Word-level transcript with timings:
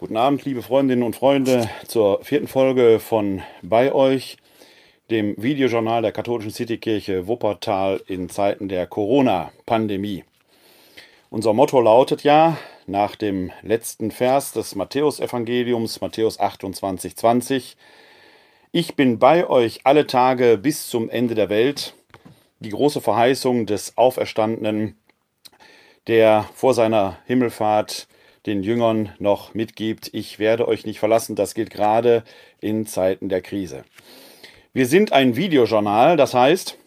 Guten 0.00 0.16
Abend, 0.16 0.44
liebe 0.44 0.62
Freundinnen 0.62 1.02
und 1.02 1.16
Freunde, 1.16 1.68
zur 1.88 2.22
vierten 2.22 2.46
Folge 2.46 3.00
von 3.00 3.42
Bei 3.62 3.92
euch, 3.92 4.36
dem 5.10 5.34
Videojournal 5.42 6.02
der 6.02 6.12
katholischen 6.12 6.52
Citykirche 6.52 7.26
Wuppertal 7.26 8.00
in 8.06 8.28
Zeiten 8.28 8.68
der 8.68 8.86
Corona-Pandemie. 8.86 10.22
Unser 11.30 11.52
Motto 11.52 11.80
lautet 11.80 12.22
ja 12.22 12.56
nach 12.86 13.16
dem 13.16 13.50
letzten 13.62 14.12
Vers 14.12 14.52
des 14.52 14.76
Matthäusevangeliums, 14.76 16.00
Matthäus 16.00 16.38
28, 16.38 17.16
20, 17.16 17.76
Ich 18.70 18.94
bin 18.94 19.18
bei 19.18 19.50
euch 19.50 19.80
alle 19.82 20.06
Tage 20.06 20.58
bis 20.58 20.88
zum 20.88 21.10
Ende 21.10 21.34
der 21.34 21.48
Welt. 21.48 21.94
Die 22.60 22.70
große 22.70 23.00
Verheißung 23.00 23.66
des 23.66 23.98
Auferstandenen, 23.98 24.96
der 26.06 26.48
vor 26.54 26.72
seiner 26.72 27.18
Himmelfahrt 27.26 28.06
den 28.46 28.62
Jüngern 28.62 29.12
noch 29.18 29.54
mitgibt, 29.54 30.10
ich 30.12 30.38
werde 30.38 30.68
euch 30.68 30.86
nicht 30.86 30.98
verlassen. 30.98 31.36
Das 31.36 31.54
gilt 31.54 31.70
gerade 31.70 32.24
in 32.60 32.86
Zeiten 32.86 33.28
der 33.28 33.42
Krise. 33.42 33.84
Wir 34.72 34.86
sind 34.86 35.12
ein 35.12 35.36
Videojournal, 35.36 36.16
das 36.16 36.34
heißt, 36.34 36.78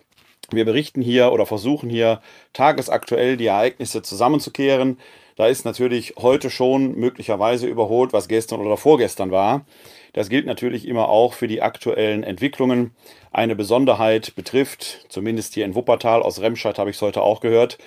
wir 0.51 0.65
berichten 0.65 1.01
hier 1.01 1.31
oder 1.31 1.45
versuchen 1.45 1.89
hier 1.89 2.21
tagesaktuell 2.53 3.37
die 3.37 3.47
Ereignisse 3.47 4.01
zusammenzukehren. 4.01 4.97
Da 5.37 5.47
ist 5.47 5.65
natürlich 5.65 6.15
heute 6.19 6.49
schon 6.49 6.95
möglicherweise 6.95 7.67
überholt, 7.67 8.13
was 8.13 8.27
gestern 8.27 8.59
oder 8.59 8.77
vorgestern 8.77 9.31
war. 9.31 9.65
Das 10.13 10.29
gilt 10.29 10.45
natürlich 10.45 10.87
immer 10.87 11.07
auch 11.07 11.33
für 11.33 11.47
die 11.47 11.61
aktuellen 11.61 12.23
Entwicklungen. 12.23 12.91
Eine 13.31 13.55
Besonderheit 13.55 14.35
betrifft, 14.35 15.05
zumindest 15.07 15.53
hier 15.53 15.65
in 15.65 15.73
Wuppertal, 15.73 16.21
aus 16.21 16.41
Remscheid 16.41 16.77
habe 16.77 16.89
ich 16.89 16.97
es 16.97 17.01
heute 17.01 17.21
auch 17.21 17.39
gehört, 17.39 17.77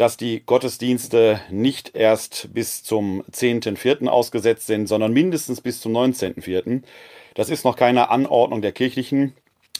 dass 0.00 0.16
die 0.16 0.42
Gottesdienste 0.46 1.42
nicht 1.50 1.94
erst 1.94 2.54
bis 2.54 2.82
zum 2.82 3.22
10.04. 3.32 4.06
ausgesetzt 4.08 4.66
sind, 4.66 4.86
sondern 4.86 5.12
mindestens 5.12 5.60
bis 5.60 5.82
zum 5.82 5.94
19.04. 5.94 6.80
Das 7.34 7.50
ist 7.50 7.66
noch 7.66 7.76
keine 7.76 8.08
Anordnung 8.08 8.62
der 8.62 8.72
kirchlichen 8.72 9.34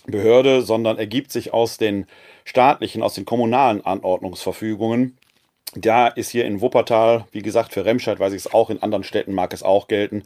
Behörde, 0.04 0.60
sondern 0.60 0.98
ergibt 0.98 1.32
sich 1.32 1.54
aus 1.54 1.78
den 1.78 2.04
staatlichen, 2.44 3.02
aus 3.02 3.14
den 3.14 3.24
kommunalen 3.24 3.82
Anordnungsverfügungen. 3.82 5.16
Da 5.74 6.08
ist 6.08 6.28
hier 6.28 6.44
in 6.44 6.60
Wuppertal, 6.60 7.24
wie 7.32 7.40
gesagt, 7.40 7.72
für 7.72 7.86
Remscheid 7.86 8.20
weiß 8.20 8.34
ich 8.34 8.44
es 8.44 8.52
auch, 8.52 8.68
in 8.68 8.82
anderen 8.82 9.04
Städten 9.04 9.32
mag 9.32 9.54
es 9.54 9.62
auch 9.62 9.88
gelten, 9.88 10.24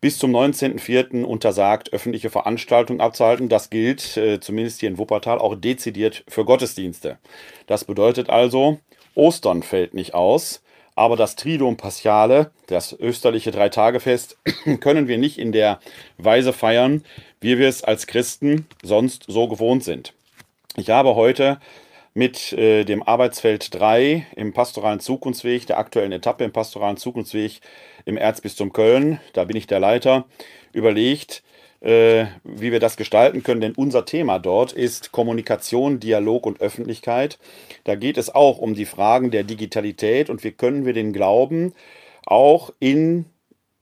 bis 0.00 0.18
zum 0.18 0.30
19.04. 0.30 1.24
untersagt, 1.24 1.92
öffentliche 1.92 2.30
Veranstaltungen 2.30 3.00
abzuhalten. 3.00 3.48
Das 3.48 3.70
gilt 3.70 4.16
äh, 4.16 4.38
zumindest 4.38 4.78
hier 4.78 4.88
in 4.88 4.98
Wuppertal 4.98 5.40
auch 5.40 5.56
dezidiert 5.56 6.22
für 6.28 6.44
Gottesdienste. 6.44 7.18
Das 7.66 7.82
bedeutet 7.82 8.30
also, 8.30 8.78
Ostern 9.14 9.62
fällt 9.62 9.94
nicht 9.94 10.14
aus, 10.14 10.62
aber 10.94 11.16
das 11.16 11.36
Triduum 11.36 11.76
Paschale, 11.76 12.50
das 12.66 12.92
österliche 12.92 13.50
Dreitagefest, 13.50 14.36
können 14.80 15.08
wir 15.08 15.18
nicht 15.18 15.38
in 15.38 15.52
der 15.52 15.80
Weise 16.18 16.52
feiern, 16.52 17.04
wie 17.40 17.58
wir 17.58 17.68
es 17.68 17.82
als 17.82 18.06
Christen 18.06 18.66
sonst 18.82 19.24
so 19.26 19.48
gewohnt 19.48 19.84
sind. 19.84 20.12
Ich 20.76 20.90
habe 20.90 21.14
heute 21.14 21.60
mit 22.14 22.52
äh, 22.52 22.84
dem 22.84 23.02
Arbeitsfeld 23.02 23.74
3 23.74 24.26
im 24.36 24.52
pastoralen 24.52 25.00
Zukunftsweg, 25.00 25.66
der 25.66 25.78
aktuellen 25.78 26.12
Etappe 26.12 26.44
im 26.44 26.52
pastoralen 26.52 26.98
Zukunftsweg 26.98 27.60
im 28.04 28.16
Erzbistum 28.16 28.72
Köln, 28.72 29.20
da 29.32 29.44
bin 29.44 29.56
ich 29.56 29.66
der 29.66 29.80
Leiter, 29.80 30.26
überlegt, 30.72 31.42
äh, 31.82 32.26
wie 32.44 32.72
wir 32.72 32.80
das 32.80 32.96
gestalten 32.96 33.42
können. 33.42 33.60
Denn 33.60 33.74
unser 33.74 34.04
Thema 34.04 34.38
dort 34.38 34.72
ist 34.72 35.12
Kommunikation, 35.12 36.00
Dialog 36.00 36.46
und 36.46 36.60
Öffentlichkeit. 36.60 37.38
Da 37.84 37.96
geht 37.96 38.16
es 38.16 38.34
auch 38.34 38.58
um 38.58 38.74
die 38.74 38.86
Fragen 38.86 39.30
der 39.30 39.42
Digitalität 39.42 40.30
und 40.30 40.44
wie 40.44 40.52
können 40.52 40.86
wir 40.86 40.92
den 40.92 41.12
Glauben 41.12 41.74
auch 42.24 42.72
in 42.78 43.26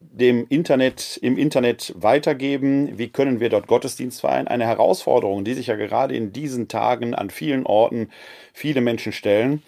dem 0.01 0.47
Internet, 0.49 1.19
im 1.23 1.37
Internet 1.37 1.95
weitergeben? 1.95 2.99
Wie 2.99 3.09
können 3.09 3.39
wir 3.39 3.51
dort 3.51 3.67
Gottesdienst 3.67 4.23
feiern? 4.23 4.49
Eine 4.49 4.67
Herausforderung, 4.67 5.45
die 5.45 5.55
sich 5.55 5.67
ja 5.67 5.77
gerade 5.77 6.17
in 6.17 6.33
diesen 6.33 6.69
Tagen 6.69 7.15
an 7.15 7.29
vielen 7.29 7.67
Orten 7.67 8.09
viele 8.55 8.81
Menschen 8.81 9.13
stellen. 9.13 9.63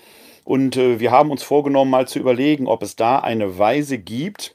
Und 0.45 0.77
äh, 0.77 0.99
wir 0.99 1.11
haben 1.11 1.31
uns 1.31 1.43
vorgenommen, 1.43 1.91
mal 1.91 2.09
zu 2.09 2.19
überlegen, 2.19 2.67
ob 2.67 2.83
es 2.83 2.97
da 2.97 3.19
eine 3.19 3.59
Weise 3.59 3.99
gibt, 3.99 4.55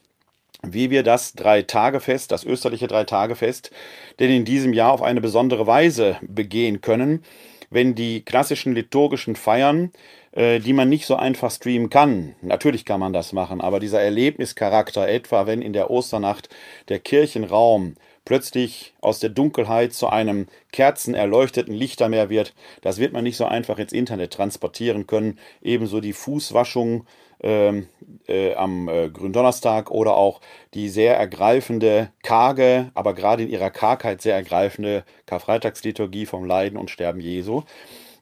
wie 0.62 0.90
wir 0.90 1.02
das 1.02 1.34
Drei-Tage-Fest, 1.34 2.32
das 2.32 2.44
österliche 2.44 2.88
Drei-Tage-Fest, 2.88 3.70
denn 4.18 4.30
in 4.30 4.44
diesem 4.44 4.72
Jahr 4.72 4.92
auf 4.92 5.02
eine 5.02 5.20
besondere 5.20 5.66
Weise 5.66 6.16
begehen 6.22 6.80
können, 6.80 7.22
wenn 7.70 7.94
die 7.94 8.22
klassischen 8.22 8.74
liturgischen 8.74 9.36
Feiern, 9.36 9.92
äh, 10.32 10.58
die 10.58 10.72
man 10.72 10.88
nicht 10.88 11.06
so 11.06 11.16
einfach 11.16 11.50
streamen 11.50 11.90
kann, 11.90 12.34
natürlich 12.40 12.84
kann 12.84 13.00
man 13.00 13.12
das 13.12 13.32
machen, 13.32 13.60
aber 13.60 13.78
dieser 13.78 14.00
Erlebnischarakter, 14.00 15.08
etwa 15.08 15.46
wenn 15.46 15.62
in 15.62 15.72
der 15.72 15.90
Osternacht 15.90 16.48
der 16.88 16.98
Kirchenraum 16.98 17.94
plötzlich 18.24 18.94
aus 19.00 19.20
der 19.20 19.30
Dunkelheit 19.30 19.94
zu 19.94 20.08
einem 20.08 20.48
kerzenerleuchteten 20.72 21.72
Lichtermeer 21.72 22.28
wird, 22.28 22.54
das 22.82 22.98
wird 22.98 23.12
man 23.12 23.24
nicht 23.24 23.36
so 23.36 23.46
einfach 23.46 23.78
ins 23.78 23.92
Internet 23.92 24.34
transportieren 24.34 25.06
können. 25.06 25.38
Ebenso 25.62 26.00
die 26.00 26.12
Fußwaschung 26.12 27.06
ähm, 27.40 27.88
äh, 28.26 28.54
am 28.54 28.88
äh, 28.88 29.08
Gründonnerstag 29.08 29.90
oder 29.90 30.16
auch 30.16 30.40
die 30.74 30.88
sehr 30.88 31.16
ergreifende, 31.16 32.10
karge, 32.22 32.90
aber 32.94 33.14
gerade 33.14 33.42
in 33.42 33.50
ihrer 33.50 33.70
Kargheit 33.70 34.22
sehr 34.22 34.34
ergreifende 34.34 35.04
Karfreitagsliturgie 35.26 36.26
vom 36.26 36.44
Leiden 36.44 36.78
und 36.78 36.90
Sterben 36.90 37.20
Jesu. 37.20 37.62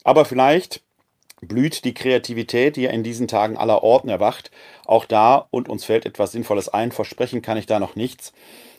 Aber 0.05 0.25
vielleicht 0.25 0.83
blüht 1.41 1.85
die 1.85 1.95
Kreativität, 1.95 2.77
die 2.77 2.83
ja 2.83 2.91
in 2.91 3.03
diesen 3.03 3.29
Tagen 3.29 3.57
aller 3.57 3.83
Orten 3.83 4.09
erwacht, 4.09 4.51
auch 4.85 5.05
da 5.05 5.47
und 5.51 5.69
uns 5.69 5.85
fällt 5.85 6.07
etwas 6.07 6.33
Sinnvolles 6.33 6.69
ein. 6.69 6.93
Versprechen 6.93 7.43
kann 7.43 7.59
ich 7.59 7.67
da 7.67 7.79
noch 7.79 7.97
nichts. 7.97 8.33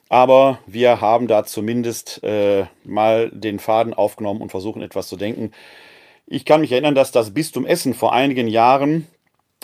Aber 0.10 0.60
wir 0.66 1.02
haben 1.02 1.28
da 1.28 1.44
zumindest 1.44 2.24
äh, 2.24 2.66
mal 2.86 3.30
den 3.32 3.60
Faden 3.60 3.94
aufgenommen 3.94 4.42
und 4.42 4.52
versuchen 4.52 4.82
etwas 4.82 5.08
zu 5.10 5.18
denken. 5.18 5.52
Ich 6.26 6.46
kann 6.46 6.62
mich 6.62 6.72
erinnern, 6.72 6.96
dass 6.96 7.12
das 7.12 7.34
Bistum 7.34 7.66
Essen 7.66 7.94
vor 7.94 8.14
einigen 8.14 8.48
Jahren 8.48 9.08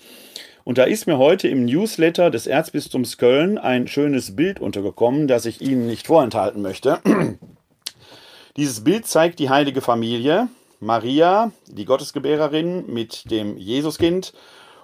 Und 0.64 0.78
da 0.78 0.84
ist 0.86 1.06
mir 1.06 1.18
heute 1.18 1.48
im 1.48 1.66
Newsletter 1.66 2.32
des 2.32 2.48
Erzbistums 2.48 3.18
Köln 3.18 3.58
ein 3.58 3.88
schönes 3.88 4.36
Bild 4.36 4.60
untergekommen, 4.60 5.28
das 5.28 5.46
ich 5.46 5.62
Ihnen 5.62 5.86
nicht 5.88 6.08
vorenthalten 6.08 6.62
möchte. 6.62 7.00
Dieses 8.58 8.84
Bild 8.84 9.06
zeigt 9.06 9.40
die 9.40 9.50
heilige 9.50 9.82
Familie, 9.82 10.48
Maria, 10.80 11.52
die 11.68 11.86
Gottesgebärerin 11.86 12.86
mit 12.92 13.30
dem 13.30 13.58
Jesuskind 13.58 14.34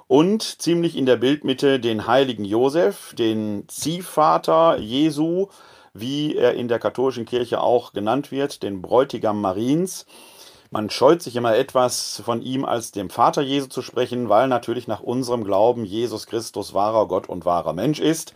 und 0.09 0.41
ziemlich 0.59 0.97
in 0.97 1.05
der 1.05 1.17
Bildmitte 1.17 1.79
den 1.79 2.07
heiligen 2.07 2.43
Josef, 2.43 3.13
den 3.13 3.65
Ziehvater 3.67 4.79
Jesu, 4.79 5.49
wie 5.93 6.35
er 6.35 6.55
in 6.55 6.67
der 6.67 6.79
katholischen 6.79 7.25
Kirche 7.25 7.61
auch 7.61 7.93
genannt 7.93 8.31
wird, 8.31 8.63
den 8.63 8.81
Bräutigam 8.81 9.39
Mariens. 9.39 10.07
Man 10.71 10.89
scheut 10.89 11.21
sich 11.21 11.35
immer 11.35 11.55
etwas 11.55 12.23
von 12.25 12.41
ihm 12.41 12.65
als 12.65 12.91
dem 12.91 13.11
Vater 13.11 13.43
Jesu 13.43 13.67
zu 13.67 13.83
sprechen, 13.83 14.29
weil 14.29 14.47
natürlich 14.47 14.87
nach 14.87 15.01
unserem 15.01 15.43
Glauben 15.43 15.85
Jesus 15.85 16.25
Christus 16.25 16.73
wahrer 16.73 17.07
Gott 17.07 17.29
und 17.29 17.45
wahrer 17.45 17.73
Mensch 17.73 17.99
ist 17.99 18.33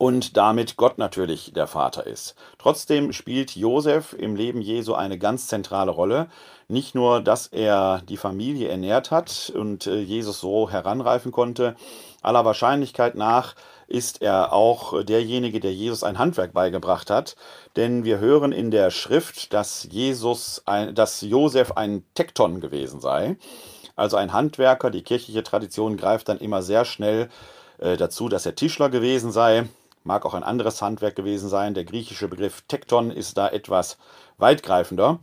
und 0.00 0.38
damit 0.38 0.76
Gott 0.76 0.96
natürlich 0.96 1.52
der 1.54 1.66
Vater 1.66 2.06
ist. 2.06 2.34
Trotzdem 2.58 3.12
spielt 3.12 3.54
Josef 3.54 4.14
im 4.14 4.34
Leben 4.34 4.62
Jesu 4.62 4.94
eine 4.94 5.18
ganz 5.18 5.46
zentrale 5.46 5.90
Rolle. 5.90 6.28
Nicht 6.68 6.94
nur, 6.94 7.20
dass 7.20 7.48
er 7.48 8.00
die 8.08 8.16
Familie 8.16 8.68
ernährt 8.68 9.10
hat 9.10 9.52
und 9.54 9.86
äh, 9.86 10.00
Jesus 10.00 10.40
so 10.40 10.70
heranreifen 10.70 11.32
konnte, 11.32 11.76
aller 12.22 12.46
Wahrscheinlichkeit 12.46 13.14
nach 13.14 13.54
ist 13.88 14.22
er 14.22 14.54
auch 14.54 15.02
derjenige, 15.02 15.60
der 15.60 15.74
Jesus 15.74 16.02
ein 16.02 16.18
Handwerk 16.18 16.54
beigebracht 16.54 17.10
hat. 17.10 17.36
Denn 17.76 18.04
wir 18.04 18.20
hören 18.20 18.52
in 18.52 18.70
der 18.70 18.90
Schrift, 18.90 19.52
dass 19.52 19.86
Jesus, 19.90 20.62
ein, 20.64 20.94
dass 20.94 21.20
Josef 21.20 21.72
ein 21.72 22.04
Tekton 22.14 22.60
gewesen 22.60 23.00
sei. 23.00 23.36
Also 23.96 24.16
ein 24.16 24.32
Handwerker. 24.32 24.90
Die 24.90 25.02
kirchliche 25.02 25.42
Tradition 25.42 25.96
greift 25.96 26.28
dann 26.28 26.38
immer 26.38 26.62
sehr 26.62 26.86
schnell 26.86 27.24
äh, 27.24 27.28
dazu, 27.80 28.28
dass 28.28 28.46
er 28.46 28.54
Tischler 28.54 28.90
gewesen 28.90 29.32
sei. 29.32 29.66
Mag 30.04 30.24
auch 30.24 30.34
ein 30.34 30.42
anderes 30.42 30.80
Handwerk 30.80 31.16
gewesen 31.16 31.48
sein. 31.48 31.74
Der 31.74 31.84
griechische 31.84 32.28
Begriff 32.28 32.62
Tekton 32.68 33.10
ist 33.10 33.36
da 33.36 33.48
etwas 33.48 33.98
weitgreifender. 34.38 35.18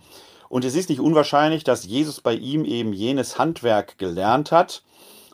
Und 0.50 0.66
es 0.66 0.76
ist 0.76 0.90
nicht 0.90 1.02
unwahrscheinlich, 1.02 1.64
dass 1.64 1.86
Jesus 1.86 2.22
bei 2.22 2.34
ihm 2.34 2.64
eben 2.64 2.94
jenes 2.94 3.38
Handwerk 3.38 3.98
gelernt 3.98 4.52
hat 4.52 4.84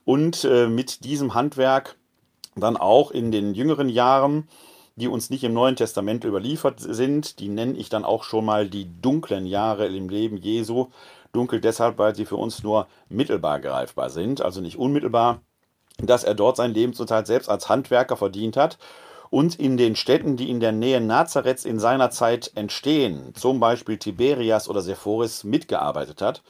und 0.06 0.44
äh, 0.44 0.68
mit 0.68 1.06
diesem 1.06 1.34
Handwerk 1.34 1.96
dann 2.56 2.78
auch 2.78 3.12
in 3.12 3.32
den 3.32 3.54
jüngeren 3.54 3.90
Jahren, 3.90 4.48
die 4.96 5.08
uns 5.08 5.30
nicht 5.30 5.44
im 5.44 5.54
Neuen 5.54 5.76
Testament 5.76 6.24
überliefert 6.24 6.80
sind, 6.80 7.40
die 7.40 7.50
nenne 7.50 7.78
ich 7.78 7.90
dann 7.90 8.06
auch 8.06 8.24
schon 8.24 8.46
mal 8.46 8.70
die 8.70 8.90
dunklen 9.02 9.46
Jahre 9.46 9.88
im 9.88 10.10
Leben 10.10 10.38
Jesu. 10.38 10.88
Dunkel 11.32 11.62
deshalb, 11.62 11.98
weil 11.98 12.16
sie 12.16 12.26
für 12.26 12.36
uns 12.36 12.62
nur 12.62 12.88
mittelbar 13.10 13.60
greifbar 13.60 14.12
sind, 14.12 14.42
also 14.42 14.62
nicht 14.62 14.78
unmittelbar, 14.78 15.42
dass 15.98 16.24
er 16.24 16.34
dort 16.34 16.58
sein 16.58 16.74
Lebensunterhalt 16.74 17.28
selbst 17.28 17.50
als 17.50 17.70
Handwerker 17.70 18.18
verdient 18.18 18.58
hat 18.58 18.78
und 19.30 19.60
in 19.60 19.78
den 19.78 19.96
Städten, 19.96 20.38
die 20.38 20.50
in 20.50 20.60
der 20.60 20.72
Nähe 20.72 21.02
Nazareths 21.02 21.66
in 21.66 21.80
seiner 21.80 22.12
Zeit 22.12 22.52
entstehen, 22.56 23.34
zum 23.36 23.60
Beispiel 23.60 23.98
Tiberias 23.98 24.70
oder 24.70 24.82
Sephoris, 24.82 25.44
mitgearbeitet 25.44 26.22
hat. 26.22 26.44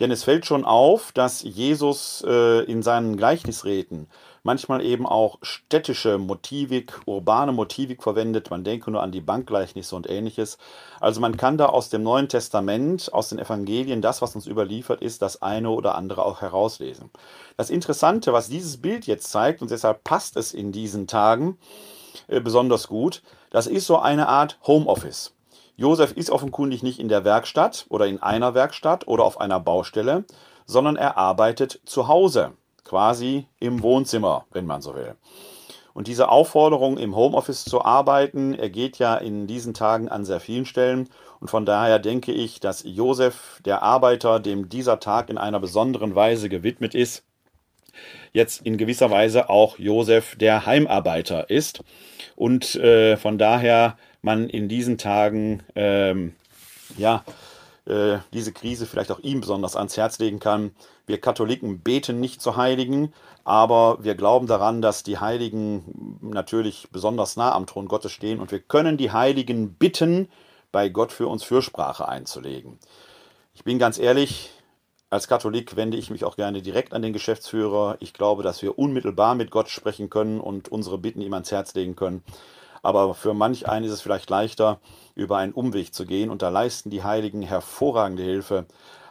Denn 0.00 0.10
es 0.10 0.24
fällt 0.24 0.46
schon 0.46 0.64
auf, 0.64 1.12
dass 1.12 1.42
Jesus 1.42 2.24
äh, 2.26 2.64
in 2.64 2.82
seinen 2.82 3.16
Gleichnisräten 3.16 4.08
manchmal 4.48 4.82
eben 4.82 5.06
auch 5.06 5.36
städtische 5.42 6.16
Motivik, 6.16 7.02
urbane 7.04 7.52
Motivik 7.52 8.02
verwendet. 8.02 8.50
Man 8.50 8.64
denke 8.64 8.90
nur 8.90 9.02
an 9.02 9.12
die 9.12 9.20
Bankgleichnisse 9.20 9.94
und 9.94 10.08
ähnliches. 10.08 10.56
Also 11.00 11.20
man 11.20 11.36
kann 11.36 11.58
da 11.58 11.66
aus 11.66 11.90
dem 11.90 12.02
Neuen 12.02 12.30
Testament, 12.30 13.12
aus 13.12 13.28
den 13.28 13.38
Evangelien, 13.38 14.00
das, 14.00 14.22
was 14.22 14.34
uns 14.34 14.46
überliefert 14.46 15.02
ist, 15.02 15.20
das 15.20 15.42
eine 15.42 15.68
oder 15.68 15.96
andere 15.96 16.24
auch 16.24 16.40
herauslesen. 16.40 17.10
Das 17.58 17.68
Interessante, 17.68 18.32
was 18.32 18.48
dieses 18.48 18.78
Bild 18.80 19.06
jetzt 19.06 19.30
zeigt, 19.30 19.60
und 19.60 19.70
deshalb 19.70 20.02
passt 20.02 20.38
es 20.38 20.54
in 20.54 20.72
diesen 20.72 21.06
Tagen 21.06 21.58
äh, 22.28 22.40
besonders 22.40 22.88
gut, 22.88 23.22
das 23.50 23.66
ist 23.66 23.86
so 23.86 23.98
eine 23.98 24.28
Art 24.28 24.58
Homeoffice. 24.66 25.34
Josef 25.76 26.12
ist 26.12 26.30
offenkundig 26.30 26.82
nicht 26.82 27.00
in 27.00 27.10
der 27.10 27.26
Werkstatt 27.26 27.84
oder 27.90 28.06
in 28.06 28.22
einer 28.22 28.54
Werkstatt 28.54 29.06
oder 29.08 29.24
auf 29.24 29.38
einer 29.42 29.60
Baustelle, 29.60 30.24
sondern 30.64 30.96
er 30.96 31.18
arbeitet 31.18 31.82
zu 31.84 32.08
Hause 32.08 32.54
quasi 32.88 33.46
im 33.60 33.82
Wohnzimmer, 33.82 34.46
wenn 34.52 34.66
man 34.66 34.82
so 34.82 34.94
will. 34.94 35.14
Und 35.94 36.06
diese 36.06 36.28
Aufforderung, 36.28 36.96
im 36.96 37.16
Homeoffice 37.16 37.64
zu 37.64 37.84
arbeiten, 37.84 38.54
ergeht 38.54 38.98
ja 38.98 39.16
in 39.16 39.46
diesen 39.46 39.74
Tagen 39.74 40.08
an 40.08 40.24
sehr 40.24 40.40
vielen 40.40 40.64
Stellen. 40.64 41.08
Und 41.40 41.48
von 41.48 41.66
daher 41.66 41.98
denke 41.98 42.32
ich, 42.32 42.60
dass 42.60 42.84
Josef, 42.84 43.60
der 43.64 43.82
Arbeiter, 43.82 44.40
dem 44.40 44.68
dieser 44.68 45.00
Tag 45.00 45.28
in 45.28 45.38
einer 45.38 45.60
besonderen 45.60 46.14
Weise 46.14 46.48
gewidmet 46.48 46.94
ist, 46.94 47.24
jetzt 48.32 48.64
in 48.64 48.76
gewisser 48.76 49.10
Weise 49.10 49.50
auch 49.50 49.78
Josef, 49.78 50.36
der 50.36 50.66
Heimarbeiter 50.66 51.50
ist. 51.50 51.82
Und 52.36 52.76
äh, 52.76 53.16
von 53.16 53.38
daher 53.38 53.96
man 54.22 54.48
in 54.48 54.68
diesen 54.68 54.98
Tagen 54.98 55.62
ähm, 55.74 56.34
ja, 56.96 57.24
äh, 57.88 58.18
diese 58.32 58.52
Krise 58.52 58.86
vielleicht 58.86 59.10
auch 59.10 59.20
ihm 59.20 59.40
besonders 59.40 59.74
ans 59.74 59.96
Herz 59.96 60.18
legen 60.18 60.38
kann. 60.38 60.72
Wir 61.06 61.20
Katholiken 61.20 61.80
beten 61.80 62.20
nicht 62.20 62.42
zu 62.42 62.56
Heiligen, 62.56 63.12
aber 63.44 63.98
wir 64.04 64.14
glauben 64.14 64.46
daran, 64.46 64.82
dass 64.82 65.02
die 65.02 65.18
Heiligen 65.18 66.18
natürlich 66.20 66.88
besonders 66.92 67.36
nah 67.36 67.52
am 67.52 67.66
Thron 67.66 67.88
Gottes 67.88 68.12
stehen 68.12 68.40
und 68.40 68.52
wir 68.52 68.60
können 68.60 68.96
die 68.98 69.10
Heiligen 69.10 69.74
bitten, 69.74 70.28
bei 70.70 70.90
Gott 70.90 71.12
für 71.12 71.28
uns 71.28 71.44
Fürsprache 71.44 72.06
einzulegen. 72.06 72.78
Ich 73.54 73.64
bin 73.64 73.78
ganz 73.78 73.98
ehrlich, 73.98 74.50
als 75.10 75.26
Katholik 75.26 75.76
wende 75.76 75.96
ich 75.96 76.10
mich 76.10 76.24
auch 76.24 76.36
gerne 76.36 76.60
direkt 76.60 76.92
an 76.92 77.00
den 77.00 77.14
Geschäftsführer. 77.14 77.96
Ich 78.00 78.12
glaube, 78.12 78.42
dass 78.42 78.60
wir 78.60 78.78
unmittelbar 78.78 79.34
mit 79.34 79.50
Gott 79.50 79.70
sprechen 79.70 80.10
können 80.10 80.40
und 80.40 80.68
unsere 80.68 80.98
Bitten 80.98 81.22
ihm 81.22 81.32
ans 81.32 81.50
Herz 81.50 81.72
legen 81.74 81.96
können. 81.96 82.22
Aber 82.82 83.14
für 83.14 83.34
manch 83.34 83.68
einen 83.68 83.84
ist 83.84 83.92
es 83.92 84.00
vielleicht 84.00 84.30
leichter, 84.30 84.80
über 85.14 85.38
einen 85.38 85.52
Umweg 85.52 85.94
zu 85.94 86.06
gehen. 86.06 86.30
Und 86.30 86.42
da 86.42 86.48
leisten 86.48 86.90
die 86.90 87.02
Heiligen 87.02 87.42
hervorragende 87.42 88.22
Hilfe. 88.22 88.66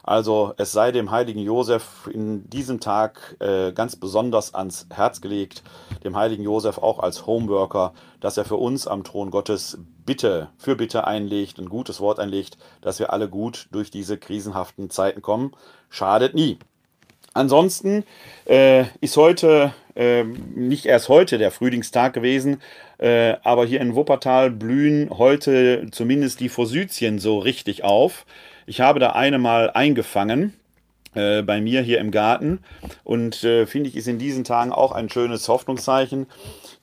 Also 0.08 0.54
es 0.56 0.72
sei 0.72 0.94
dem 0.94 1.12
heiligen 1.12 1.42
Josef 1.42 2.10
in 2.10 2.50
diesem 2.50 2.80
Tag 2.80 3.36
äh, 3.40 3.74
ganz 3.74 3.98
besonders 3.98 4.54
ans 4.54 4.88
Herz 4.90 5.20
gelegt, 5.20 5.64
dem 6.06 6.16
heiligen 6.16 6.44
Josef 6.44 6.78
auch 6.78 7.00
als 7.00 7.28
Homeworker, 7.28 7.94
dass 8.22 8.38
er 8.38 8.46
für 8.46 8.56
uns 8.56 8.88
am 8.88 9.04
Thron 9.04 9.32
Gottes 9.32 9.78
Bitte 10.06 10.48
für 10.58 10.78
Bitte 10.78 11.06
einlegt, 11.06 11.60
ein 11.60 11.68
gutes 11.68 12.00
Wort 12.00 12.20
einlegt, 12.20 12.58
dass 12.80 13.00
wir 13.00 13.12
alle 13.12 13.28
gut 13.28 13.68
durch 13.74 13.92
diese 13.92 14.18
krisenhaften 14.18 14.90
Zeiten 14.90 15.22
kommen. 15.22 15.52
Schadet 15.90 16.34
nie. 16.34 16.58
Ansonsten 17.38 18.04
äh, 18.46 18.86
ist 19.00 19.16
heute 19.16 19.74
äh, 19.96 20.24
nicht 20.24 20.86
erst 20.86 21.08
heute 21.08 21.38
der 21.38 21.52
Frühlingstag 21.52 22.14
gewesen, 22.14 22.62
äh, 22.98 23.36
aber 23.44 23.66
hier 23.66 23.80
in 23.80 23.96
Wuppertal 23.96 24.50
blühen 24.50 25.10
heute 25.10 25.88
zumindest 25.92 26.40
die 26.40 26.50
Forsythien 26.50 27.20
so 27.20 27.38
richtig 27.40 27.84
auf. 27.84 28.26
Ich 28.66 28.82
habe 28.82 29.00
da 29.00 29.12
eine 29.12 29.38
mal 29.38 29.70
eingefangen. 29.70 30.54
Äh, 31.14 31.42
bei 31.42 31.62
mir 31.62 31.82
hier 31.82 32.00
im 32.00 32.12
Garten. 32.12 32.60
Und 33.04 33.44
äh, 33.44 33.66
finde 33.66 33.90
ich, 33.90 33.96
ist 33.96 34.08
in 34.08 34.20
diesen 34.20 34.44
Tagen 34.44 34.72
auch 34.72 34.92
ein 34.92 35.10
schönes 35.10 35.48
Hoffnungszeichen. 35.48 36.28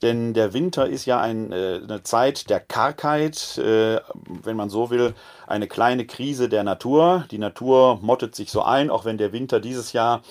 Denn 0.03 0.35
der 0.35 0.53
Winter 0.53 0.87
ist 0.87 1.07
ja 1.07 1.21
ein, 1.21 1.53
äh, 1.53 1.81
eine 1.83 2.03
Zeit 2.03 2.51
der 2.51 2.61
Kargheit, 2.61 3.59
äh, 3.59 4.01
wenn 4.43 4.57
man 4.57 4.69
so 4.71 4.91
will, 4.91 5.15
eine 5.47 5.67
kleine 5.67 6.07
Krise 6.07 6.49
der 6.49 6.65
Natur. 6.65 7.27
Die 7.31 7.39
Natur 7.39 7.99
mottet 8.03 8.35
sich 8.35 8.51
so 8.51 8.63
ein, 8.63 8.91
auch 8.91 9.05
wenn 9.05 9.19
der 9.19 9.33
Winter 9.33 9.61
dieses 9.61 9.93
Jahr 9.93 10.23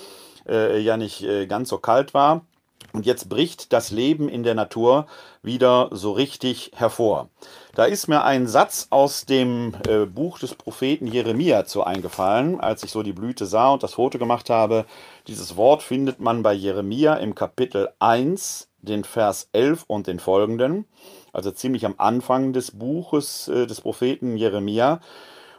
äh, 0.48 0.80
ja 0.80 0.98
nicht 0.98 1.26
ganz 1.48 1.70
so 1.70 1.78
kalt 1.78 2.14
war. 2.14 2.46
Und 2.94 3.08
jetzt 3.08 3.28
bricht 3.28 3.74
das 3.74 3.90
Leben 3.90 4.30
in 4.30 4.44
der 4.44 4.54
Natur 4.54 5.08
wieder 5.42 5.90
so 5.92 6.12
richtig 6.12 6.72
hervor. 6.76 7.30
Da 7.74 7.86
ist 7.86 8.08
mir 8.08 8.24
ein 8.24 8.46
Satz 8.46 8.86
aus 8.92 9.26
dem 9.26 9.74
äh, 9.88 10.06
Buch 10.06 10.38
des 10.38 10.54
Propheten 10.54 11.08
Jeremia 11.08 11.66
zu 11.66 11.84
eingefallen, 11.84 12.60
als 12.60 12.84
ich 12.84 12.92
so 12.92 13.02
die 13.02 13.12
Blüte 13.12 13.48
sah 13.48 13.72
und 13.72 13.82
das 13.82 13.96
Foto 13.96 14.20
gemacht 14.20 14.52
habe. 14.52 14.86
Dieses 15.26 15.58
Wort 15.58 15.82
findet 15.82 16.20
man 16.20 16.44
bei 16.44 16.54
Jeremia 16.54 17.16
im 17.16 17.34
Kapitel 17.34 17.90
1, 17.98 18.70
den 18.84 19.04
Vers 19.04 19.50
11 19.54 19.86
und 19.88 20.06
den 20.06 20.20
folgenden, 20.20 20.86
also 21.32 21.50
ziemlich 21.50 21.88
am 21.88 21.96
Anfang 21.98 22.54
des 22.54 22.70
Buches 22.70 23.48
äh, 23.48 23.66
des 23.66 23.82
Propheten 23.82 24.38
Jeremia. 24.38 25.00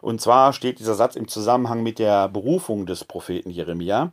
Und 0.00 0.20
zwar 0.20 0.52
steht 0.52 0.78
dieser 0.78 0.94
Satz 0.94 1.16
im 1.16 1.26
Zusammenhang 1.26 1.82
mit 1.82 1.98
der 1.98 2.28
Berufung 2.28 2.86
des 2.86 3.04
Propheten 3.04 3.50
Jeremia. 3.50 4.12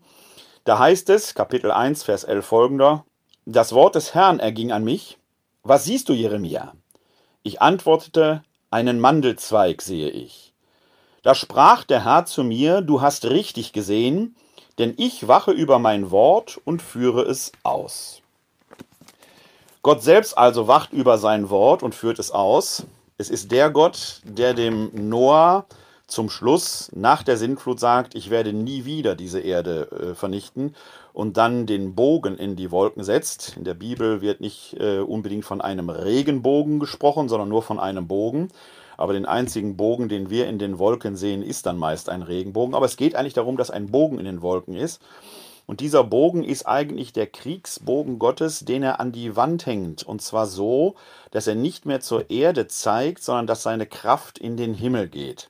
Da 0.63 0.79
heißt 0.79 1.09
es, 1.11 1.35
Kapitel 1.35 1.71
1, 1.71 2.03
Vers 2.03 2.23
11 2.23 2.45
folgender, 2.45 3.05
das 3.45 3.74
Wort 3.74 3.95
des 3.95 4.13
Herrn 4.13 4.39
erging 4.39 4.71
an 4.71 4.83
mich. 4.83 5.17
Was 5.63 5.86
siehst 5.86 6.10
du, 6.10 6.13
Jeremia? 6.13 6.74
Ich 7.43 7.62
antwortete, 7.62 8.43
einen 8.69 9.00
Mandelzweig 9.00 9.81
sehe 9.81 10.10
ich. 10.10 10.53
Da 11.24 11.36
sprach 11.36 11.83
der 11.83 12.05
Herr 12.05 12.25
zu 12.25 12.43
mir, 12.43 12.81
du 12.81 13.01
hast 13.01 13.25
richtig 13.25 13.74
gesehen, 13.74 14.36
denn 14.79 14.93
ich 14.98 15.27
wache 15.27 15.51
über 15.51 15.79
mein 15.79 16.12
Wort 16.12 16.60
und 16.65 16.81
führe 16.81 17.24
es 17.24 17.51
aus. 17.63 18.21
Gott 19.83 20.03
selbst 20.03 20.38
also 20.38 20.67
wacht 20.67 20.93
über 20.93 21.17
sein 21.17 21.50
Wort 21.50 21.83
und 21.83 21.95
führt 21.95 22.19
es 22.19 22.31
aus. 22.31 22.86
Es 23.17 23.29
ist 23.29 23.51
der 23.51 23.69
Gott, 23.69 24.21
der 24.24 24.53
dem 24.53 24.91
Noah 25.10 25.65
zum 26.07 26.29
Schluss 26.29 26.91
nach 26.93 27.24
der 27.24 27.38
Sintflut 27.38 27.79
sagt, 27.79 28.15
ich 28.15 28.29
werde 28.29 28.53
nie 28.53 28.86
wieder 28.86 29.15
diese 29.15 29.39
Erde 29.39 29.89
äh, 29.91 30.15
vernichten 30.15 30.75
und 31.13 31.37
dann 31.37 31.65
den 31.65 31.95
Bogen 31.95 32.37
in 32.37 32.55
die 32.55 32.71
Wolken 32.71 33.03
setzt. 33.03 33.55
In 33.57 33.63
der 33.63 33.73
Bibel 33.73 34.21
wird 34.21 34.41
nicht 34.41 34.75
äh, 34.79 34.99
unbedingt 34.99 35.45
von 35.45 35.61
einem 35.61 35.89
Regenbogen 35.89 36.79
gesprochen, 36.79 37.29
sondern 37.29 37.49
nur 37.49 37.61
von 37.61 37.79
einem 37.79 38.07
Bogen. 38.07 38.49
Aber 38.97 39.13
den 39.13 39.25
einzigen 39.25 39.77
Bogen, 39.77 40.09
den 40.09 40.29
wir 40.29 40.47
in 40.47 40.59
den 40.59 40.77
Wolken 40.77 41.15
sehen, 41.15 41.41
ist 41.41 41.65
dann 41.65 41.77
meist 41.77 42.09
ein 42.09 42.21
Regenbogen. 42.21 42.75
Aber 42.75 42.85
es 42.85 42.97
geht 42.97 43.15
eigentlich 43.15 43.33
darum, 43.33 43.57
dass 43.57 43.71
ein 43.71 43.87
Bogen 43.87 44.19
in 44.19 44.25
den 44.25 44.41
Wolken 44.41 44.75
ist. 44.75 45.01
Und 45.65 45.79
dieser 45.79 46.03
Bogen 46.03 46.43
ist 46.43 46.67
eigentlich 46.67 47.13
der 47.13 47.27
Kriegsbogen 47.27 48.19
Gottes, 48.19 48.59
den 48.59 48.83
er 48.83 48.99
an 48.99 49.11
die 49.11 49.35
Wand 49.35 49.65
hängt. 49.65 50.03
Und 50.03 50.21
zwar 50.21 50.45
so, 50.45 50.95
dass 51.31 51.47
er 51.47 51.55
nicht 51.55 51.85
mehr 51.85 52.01
zur 52.01 52.29
Erde 52.29 52.67
zeigt, 52.67 53.23
sondern 53.23 53.47
dass 53.47 53.63
seine 53.63 53.85
Kraft 53.85 54.37
in 54.37 54.57
den 54.57 54.73
Himmel 54.73 55.07
geht. 55.07 55.49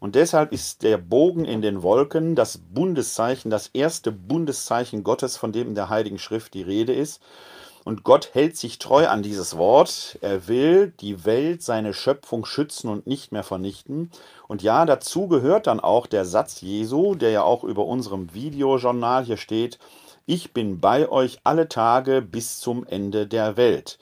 Und 0.00 0.14
deshalb 0.14 0.52
ist 0.52 0.82
der 0.82 0.96
Bogen 0.96 1.44
in 1.44 1.60
den 1.60 1.82
Wolken 1.82 2.34
das 2.34 2.58
Bundeszeichen, 2.58 3.50
das 3.50 3.68
erste 3.68 4.12
Bundeszeichen 4.12 5.02
Gottes, 5.02 5.36
von 5.36 5.52
dem 5.52 5.68
in 5.68 5.74
der 5.74 5.88
Heiligen 5.88 6.18
Schrift 6.18 6.54
die 6.54 6.62
Rede 6.62 6.92
ist. 6.92 7.20
Und 7.84 8.04
Gott 8.04 8.30
hält 8.34 8.56
sich 8.56 8.78
treu 8.78 9.08
an 9.08 9.22
dieses 9.22 9.56
Wort. 9.56 10.18
Er 10.20 10.46
will 10.46 10.92
die 11.00 11.24
Welt, 11.24 11.62
seine 11.62 11.94
Schöpfung 11.94 12.44
schützen 12.44 12.90
und 12.90 13.06
nicht 13.06 13.32
mehr 13.32 13.42
vernichten. 13.42 14.10
Und 14.46 14.62
ja, 14.62 14.84
dazu 14.84 15.26
gehört 15.26 15.66
dann 15.66 15.80
auch 15.80 16.06
der 16.06 16.24
Satz 16.24 16.60
Jesu, 16.60 17.14
der 17.14 17.30
ja 17.30 17.42
auch 17.42 17.64
über 17.64 17.86
unserem 17.86 18.34
Videojournal 18.34 19.24
hier 19.24 19.38
steht. 19.38 19.78
Ich 20.26 20.52
bin 20.52 20.80
bei 20.80 21.08
euch 21.08 21.38
alle 21.44 21.68
Tage 21.68 22.20
bis 22.20 22.60
zum 22.60 22.86
Ende 22.86 23.26
der 23.26 23.56
Welt. 23.56 23.98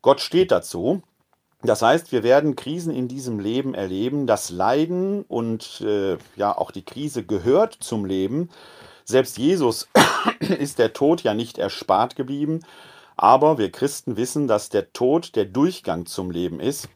Gott 0.00 0.22
steht 0.22 0.50
dazu. 0.50 1.02
Das 1.62 1.82
heißt, 1.82 2.12
wir 2.12 2.22
werden 2.22 2.54
Krisen 2.54 2.94
in 2.94 3.08
diesem 3.08 3.40
Leben 3.40 3.74
erleben. 3.74 4.26
Das 4.26 4.50
Leiden 4.50 5.22
und 5.22 5.80
äh, 5.80 6.16
ja 6.36 6.56
auch 6.56 6.70
die 6.70 6.84
Krise 6.84 7.24
gehört 7.24 7.74
zum 7.80 8.04
Leben. 8.04 8.48
Selbst 9.04 9.38
Jesus 9.38 9.88
ist 10.40 10.78
der 10.78 10.92
Tod 10.92 11.22
ja 11.24 11.34
nicht 11.34 11.58
erspart 11.58 12.14
geblieben. 12.14 12.60
Aber 13.16 13.58
wir 13.58 13.72
Christen 13.72 14.16
wissen, 14.16 14.46
dass 14.46 14.68
der 14.68 14.92
Tod 14.92 15.34
der 15.34 15.46
Durchgang 15.46 16.06
zum 16.06 16.30
Leben 16.30 16.60
ist, 16.60 16.88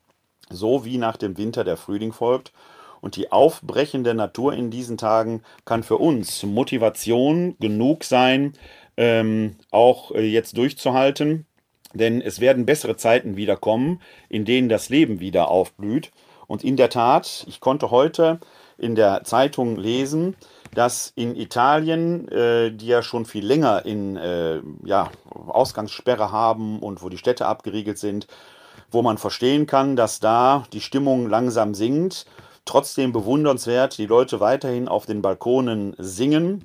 so 0.49 0.85
wie 0.85 0.97
nach 0.97 1.17
dem 1.17 1.37
Winter 1.37 1.65
der 1.65 1.77
Frühling 1.77 2.13
folgt. 2.13 2.53
Und 3.01 3.17
die 3.17 3.33
aufbrechende 3.33 4.15
Natur 4.15 4.53
in 4.53 4.71
diesen 4.71 4.97
Tagen 4.97 5.43
kann 5.65 5.83
für 5.83 5.99
uns 5.99 6.45
Motivation 6.45 7.57
genug 7.59 8.05
sein, 8.05 8.53
ähm, 8.97 9.57
auch 9.73 10.13
äh, 10.13 10.21
jetzt 10.21 10.57
durchzuhalten 10.57 11.47
denn 11.95 12.21
es 12.21 12.41
werden 12.41 12.67
bessere 12.67 12.97
Zeiten 12.97 13.37
wieder 13.37 13.57
kommen, 13.57 14.01
in 14.29 14.45
denen 14.45 14.69
das 14.69 14.89
Leben 14.89 15.21
wieder 15.21 15.49
aufblüht. 15.49 16.11
Und 16.47 16.65
in 16.65 16.77
der 16.77 16.91
Tat, 16.91 17.45
ich 17.49 17.61
konnte 17.61 17.91
heute 17.91 18.41
in 18.79 18.95
der 18.95 19.25
Zeitung 19.25 19.77
lesen, 19.77 20.37
dass 20.75 21.13
in 21.15 21.37
Italien, 21.37 22.29
äh, 22.29 22.73
die 22.73 22.87
ja 22.87 23.03
schon 23.03 23.27
viel 23.27 23.45
länger 23.45 23.85
in 23.85 24.17
äh, 24.17 24.61
ja, 24.85 25.11
Ausgangssperre 25.31 26.33
haben 26.33 26.81
und 26.81 27.03
wo 27.03 27.09
die 27.09 27.19
Städte 27.19 27.47
abgeriegelt 27.47 27.99
sind, 27.99 28.27
wo 28.91 29.03
man 29.03 29.19
verstehen 29.19 29.67
kann, 29.67 29.97
dass 29.97 30.21
da 30.21 30.65
die 30.73 30.81
Stimmung 30.81 31.29
langsam 31.29 31.75
sinkt. 31.75 32.27
Trotzdem 32.65 33.13
bewundernswert, 33.13 33.99
die 33.99 34.07
Leute 34.07 34.41
weiterhin 34.41 34.89
auf 34.89 35.07
den 35.07 35.23
Balkonen 35.23 35.95
singen 35.99 36.65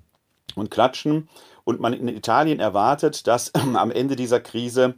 und 0.55 0.71
klatschen 0.71 1.29
und 1.67 1.81
man 1.81 1.91
in 1.91 2.07
Italien 2.07 2.61
erwartet, 2.61 3.27
dass 3.27 3.53
am 3.75 3.91
Ende 3.91 4.15
dieser 4.15 4.39
Krise 4.39 4.95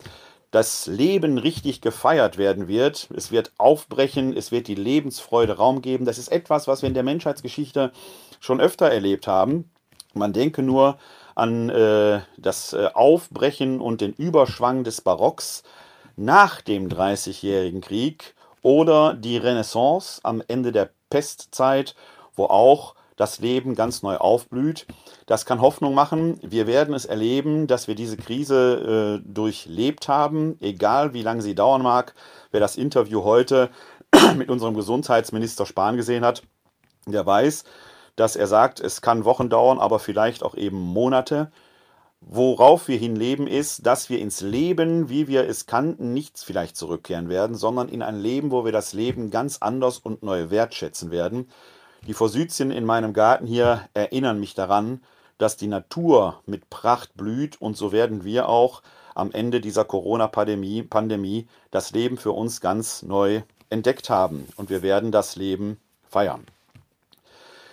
das 0.52 0.86
Leben 0.86 1.40
richtig 1.40 1.82
gefeiert 1.82 2.38
werden 2.38 2.68
wird. 2.68 3.10
Es 3.16 3.32
wird 3.32 3.52
aufbrechen, 3.58 4.38
es 4.38 4.52
wird 4.52 4.68
die 4.68 4.76
Lebensfreude 4.76 5.58
Raum 5.58 5.82
geben. 5.82 6.06
Das 6.06 6.20
ist 6.20 6.32
etwas, 6.32 6.68
was 6.68 6.84
wir 6.84 6.88
in 6.88 6.94
der 6.94 7.04
Menschheitsgeschichte 7.04 7.92
schon 8.40 8.62
öfter 8.62 8.88
erlebt 8.92 9.26
haben. 9.26 9.72
Man 10.14 10.32
denke 10.32 10.62
nur 10.62 11.00
an 11.34 11.70
äh, 11.70 12.22
das 12.38 12.74
äh, 12.74 12.90
Aufbrechen 12.94 13.82
und 13.82 14.02
den 14.02 14.14
Überschwang 14.14 14.84
des 14.84 15.02
Barocks 15.02 15.64
nach 16.18 16.62
dem 16.62 16.88
Dreißigjährigen 16.88 17.82
Krieg 17.82 18.36
oder 18.62 19.16
die 19.16 19.38
Renaissance 19.38 20.20
am 20.24 20.44
Ende 20.48 20.72
der 20.72 20.92
Pestzeit, 21.10 21.96
wo 22.36 22.46
auch 22.46 22.94
das 23.20 23.40
Leben 23.40 23.76
ganz 23.76 24.02
neu 24.02 24.16
aufblüht. 24.16 24.88
Das 25.26 25.46
kann 25.46 25.60
Hoffnung 25.60 25.94
machen. 25.94 26.40
Wir 26.42 26.68
werden 26.68 26.94
es 26.94 27.04
erleben, 27.04 27.68
dass 27.68 27.90
wir 27.90 27.96
diese 27.96 28.16
Krise 28.16 29.20
äh, 29.20 29.30
durchlebt 29.30 30.08
haben, 30.08 30.56
egal 30.62 31.14
wie 31.14 31.22
lange 31.22 31.42
sie 31.42 31.54
dauern 31.54 31.82
mag. 31.82 32.16
Wer 32.52 32.62
das 32.62 32.78
Interview 32.78 33.26
heute 33.26 33.72
mit 34.38 34.50
unserem 34.50 34.74
Gesundheitsminister 34.74 35.66
Spahn 35.66 35.98
gesehen 35.98 36.24
hat, 36.24 36.44
der 37.08 37.26
weiß, 37.26 37.66
dass 38.16 38.38
er 38.38 38.48
sagt, 38.48 38.80
es 38.80 39.02
kann 39.02 39.26
Wochen 39.26 39.50
dauern, 39.50 39.80
aber 39.80 40.00
vielleicht 40.00 40.42
auch 40.42 40.56
eben 40.56 40.80
Monate. 40.80 41.52
Worauf 42.22 42.88
wir 42.88 42.98
hinleben 42.98 43.48
ist, 43.48 43.86
dass 43.86 44.10
wir 44.10 44.20
ins 44.20 44.40
Leben, 44.40 45.10
wie 45.10 45.28
wir 45.28 45.46
es 45.46 45.66
kannten, 45.66 46.14
nichts 46.14 46.42
vielleicht 46.42 46.78
zurückkehren 46.78 47.28
werden, 47.28 47.58
sondern 47.58 47.90
in 47.90 48.02
ein 48.02 48.20
Leben, 48.20 48.52
wo 48.52 48.64
wir 48.64 48.72
das 48.72 48.94
Leben 48.94 49.30
ganz 49.30 49.58
anders 49.60 49.98
und 49.98 50.24
neu 50.24 50.50
wertschätzen 50.50 51.12
werden. 51.12 51.50
Die 52.08 52.14
Forsythien 52.14 52.72
in 52.72 52.86
meinem 52.86 53.14
Garten 53.14 53.46
hier 53.46 53.88
erinnern 53.94 54.40
mich 54.40 54.54
daran, 54.54 55.02
dass 55.38 55.58
die 55.58 55.68
Natur 55.68 56.42
mit 56.46 56.70
Pracht 56.70 57.16
blüht 57.16 57.62
und 57.62 57.78
so 57.78 57.92
werden 57.92 58.24
wir 58.24 58.50
auch 58.50 58.82
am 59.16 59.32
Ende 59.32 59.62
dieser 59.62 59.86
Corona-Pandemie 59.86 60.84
Pandemie 60.84 61.48
das 61.72 61.92
Leben 61.92 62.18
für 62.18 62.32
uns 62.32 62.62
ganz 62.62 63.04
neu 63.04 63.42
entdeckt 63.70 64.10
haben 64.10 64.48
und 64.56 64.70
wir 64.70 64.82
werden 64.82 65.12
das 65.12 65.36
Leben 65.36 65.80
feiern. 66.10 66.46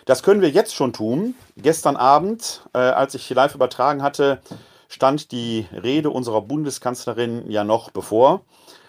Das 0.05 0.23
können 0.23 0.41
wir 0.41 0.51
jetzt 0.51 0.75
schon 0.75 0.93
tun. 0.93 1.35
Gestern 1.57 1.97
Abend, 1.97 2.63
äh, 2.75 2.79
als 2.79 3.15
ich 3.15 3.29
live 3.31 3.55
übertragen 3.55 4.03
hatte, 4.03 4.41
stand 4.89 5.33
die 5.33 5.67
Rede 5.73 6.11
unserer 6.11 6.43
Bundeskanzlerin 6.43 7.51
ja 7.51 7.65
noch 7.65 7.91
bevor. 7.91 8.43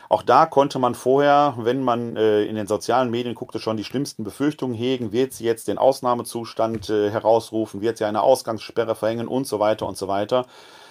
Auch 0.10 0.24
da 0.24 0.46
konnte 0.46 0.80
man 0.80 0.96
vorher, 0.96 1.56
wenn 1.58 1.84
man 1.84 2.16
äh, 2.16 2.44
in 2.44 2.56
den 2.56 2.68
sozialen 2.68 3.12
Medien 3.12 3.36
guckte, 3.36 3.60
schon 3.60 3.78
die 3.78 3.84
schlimmsten 3.84 4.24
Befürchtungen 4.24 4.76
hegen. 4.76 5.12
Wird 5.12 5.34
sie 5.34 5.46
jetzt 5.46 5.68
den 5.68 5.78
Ausnahmezustand 5.78 6.90
äh, 6.90 7.12
herausrufen? 7.12 7.82
Wird 7.82 7.98
sie 7.98 8.06
eine 8.06 8.22
Ausgangssperre 8.22 8.96
verhängen? 8.96 9.28
Und 9.28 9.48
so 9.48 9.60
weiter 9.60 9.88
und 9.88 9.98
so 9.98 10.08
weiter. 10.08 10.46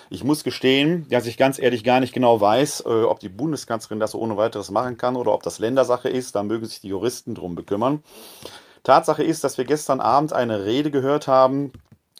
Ich 0.09 0.23
muss 0.23 0.45
gestehen, 0.45 1.07
dass 1.09 1.27
ich 1.27 1.37
ganz 1.37 1.59
ehrlich 1.59 1.83
gar 1.83 2.01
nicht 2.01 2.13
genau 2.13 2.41
weiß, 2.41 2.85
äh, 2.87 3.03
ob 3.05 3.19
die 3.21 3.29
Bundeskanzlerin 3.29 4.01
das 4.01 4.15
ohne 4.15 4.37
weiteres 4.37 4.71
machen 4.71 4.97
kann 4.97 5.17
oder 5.17 5.33
ob 5.33 5.43
das 5.43 5.59
Ländersache 5.59 6.09
ist. 6.09 6.35
Da 6.35 6.43
mögen 6.43 6.67
sich 6.67 6.81
die 6.81 6.89
Juristen 6.89 7.35
drum 7.35 7.55
bekümmern. 7.55 8.03
Tatsache 8.85 9.25
ist, 9.25 9.43
dass 9.43 9.59
wir 9.59 9.65
gestern 9.65 10.01
Abend 10.01 10.33
eine 10.33 10.65
Rede 10.65 10.93
gehört 10.93 11.27
haben, 11.27 11.73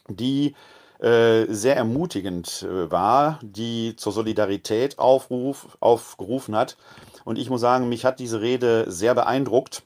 die 0.09 0.53
sehr 0.99 1.75
ermutigend 1.75 2.63
äh, 2.63 2.91
war, 2.91 3.39
die 3.43 3.95
zur 3.95 4.11
Solidarität 4.11 4.97
aufruf, 4.99 5.77
aufgerufen 5.79 6.55
hat. 6.55 6.77
Und 7.23 7.37
ich 7.37 7.49
muss 7.49 7.61
sagen, 7.61 7.89
mich 7.89 8.05
hat 8.05 8.19
diese 8.19 8.41
Rede 8.41 8.85
sehr 8.89 9.13
beeindruckt, 9.13 9.83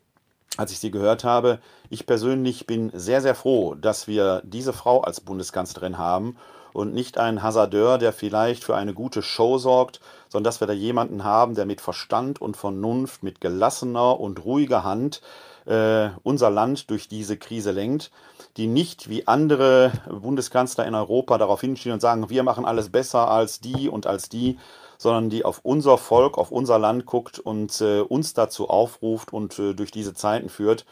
als 0.58 0.72
ich 0.72 0.80
sie 0.80 0.92
gehört 0.92 1.24
habe. 1.24 1.60
Ich 1.90 2.06
persönlich 2.06 2.66
bin 2.66 2.92
sehr, 2.94 3.22
sehr 3.22 3.36
froh, 3.36 3.76
dass 3.76 4.08
wir 4.08 4.42
diese 4.46 4.74
Frau 4.74 5.02
als 5.02 5.22
Bundeskanzlerin 5.22 5.98
haben 5.98 6.38
und 6.74 6.94
nicht 6.94 7.18
einen 7.18 7.44
Hasardeur, 7.44 7.98
der 7.98 8.14
vielleicht 8.14 8.64
für 8.64 8.76
eine 8.76 8.94
gute 8.94 9.22
Show 9.22 9.58
sorgt, 9.58 10.00
sondern 10.30 10.46
dass 10.46 10.62
wir 10.62 10.68
da 10.68 10.74
jemanden 10.74 11.24
haben, 11.24 11.56
der 11.56 11.66
mit 11.66 11.82
Verstand 11.82 12.40
und 12.40 12.56
Vernunft, 12.56 13.24
mit 13.24 13.42
gelassener 13.42 14.20
und 14.20 14.46
ruhiger 14.46 14.84
Hand 14.84 15.22
äh, 15.66 16.10
unser 16.24 16.50
Land 16.50 16.90
durch 16.90 17.08
diese 17.08 17.38
Krise 17.38 17.72
lenkt, 17.72 18.12
die 18.58 18.68
nicht 18.68 19.10
wie 19.10 19.28
andere 19.28 19.92
Bundeskanzler 20.10 20.86
in 20.86 20.96
Europa 20.96 21.38
darauf 21.38 21.62
hinstehen 21.62 21.94
und 21.94 22.02
sagen, 22.02 22.30
wir 22.30 22.44
machen 22.44 22.66
alles 22.66 22.90
besser 22.90 23.30
als 23.30 23.60
die 23.60 23.90
und 23.90 24.08
als 24.08 24.30
die, 24.30 24.58
sondern 24.98 25.30
die 25.30 25.46
auf 25.46 25.62
unser 25.64 25.98
Volk, 25.98 26.38
auf 26.38 26.52
unser 26.52 26.78
Land 26.78 27.06
guckt 27.06 27.40
und 27.40 27.82
äh, 27.82 28.02
uns 28.02 28.34
dazu 28.34 28.70
aufruft 28.70 29.34
und 29.34 29.58
äh, 29.58 29.74
durch 29.74 29.90
diese 29.90 30.14
Zeiten 30.14 30.50
führt, 30.50 30.86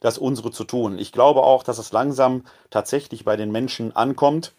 das 0.00 0.16
unsere 0.16 0.50
zu 0.50 0.64
tun. 0.64 0.98
Ich 0.98 1.10
glaube 1.10 1.42
auch, 1.42 1.64
dass 1.64 1.78
es 1.78 1.90
langsam 1.90 2.44
tatsächlich 2.70 3.24
bei 3.24 3.36
den 3.36 3.50
Menschen 3.50 3.96
ankommt, 3.96 4.52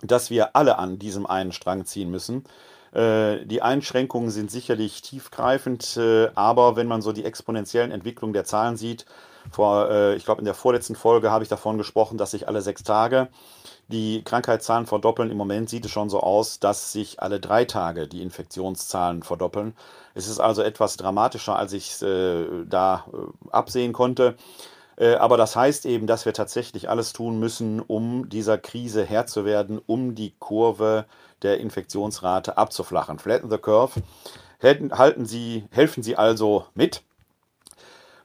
dass 0.00 0.30
wir 0.30 0.56
alle 0.56 0.78
an 0.78 0.98
diesem 0.98 1.26
einen 1.26 1.52
Strang 1.52 1.84
ziehen 1.84 2.10
müssen. 2.10 2.44
Äh, 2.92 3.46
die 3.46 3.62
Einschränkungen 3.62 4.30
sind 4.30 4.50
sicherlich 4.50 5.02
tiefgreifend, 5.02 5.96
äh, 5.96 6.28
aber 6.34 6.76
wenn 6.76 6.88
man 6.88 7.02
so 7.02 7.12
die 7.12 7.24
exponentiellen 7.24 7.92
Entwicklungen 7.92 8.32
der 8.32 8.44
Zahlen 8.44 8.76
sieht, 8.76 9.06
vor, 9.50 9.90
äh, 9.90 10.16
ich 10.16 10.24
glaube, 10.24 10.40
in 10.40 10.44
der 10.44 10.54
vorletzten 10.54 10.96
Folge 10.96 11.30
habe 11.30 11.44
ich 11.44 11.48
davon 11.48 11.78
gesprochen, 11.78 12.18
dass 12.18 12.32
sich 12.32 12.48
alle 12.48 12.62
sechs 12.62 12.82
Tage 12.82 13.28
die 13.88 14.22
Krankheitszahlen 14.22 14.86
verdoppeln. 14.86 15.30
Im 15.30 15.36
Moment 15.36 15.68
sieht 15.70 15.84
es 15.84 15.90
schon 15.90 16.10
so 16.10 16.20
aus, 16.20 16.60
dass 16.60 16.92
sich 16.92 17.20
alle 17.20 17.40
drei 17.40 17.64
Tage 17.64 18.06
die 18.06 18.22
Infektionszahlen 18.22 19.22
verdoppeln. 19.22 19.74
Es 20.14 20.28
ist 20.28 20.40
also 20.40 20.62
etwas 20.62 20.96
dramatischer, 20.96 21.56
als 21.56 21.72
ich 21.72 22.00
äh, 22.02 22.44
da 22.66 23.04
absehen 23.50 23.92
konnte. 23.92 24.36
Äh, 25.00 25.14
aber 25.14 25.36
das 25.36 25.56
heißt 25.56 25.86
eben, 25.86 26.06
dass 26.06 26.26
wir 26.26 26.34
tatsächlich 26.34 26.88
alles 26.88 27.12
tun 27.12 27.40
müssen, 27.40 27.80
um 27.80 28.28
dieser 28.28 28.58
Krise 28.58 29.04
Herr 29.04 29.26
zu 29.26 29.44
werden, 29.44 29.80
um 29.84 30.14
die 30.14 30.34
Kurve 30.38 31.06
der 31.42 31.58
Infektionsrate 31.58 32.58
abzuflachen. 32.58 33.18
Flatten 33.18 33.50
the 33.50 33.58
curve. 33.58 34.02
Halten 34.62 35.24
Sie, 35.24 35.64
helfen 35.70 36.02
Sie 36.02 36.16
also 36.16 36.66
mit. 36.74 37.02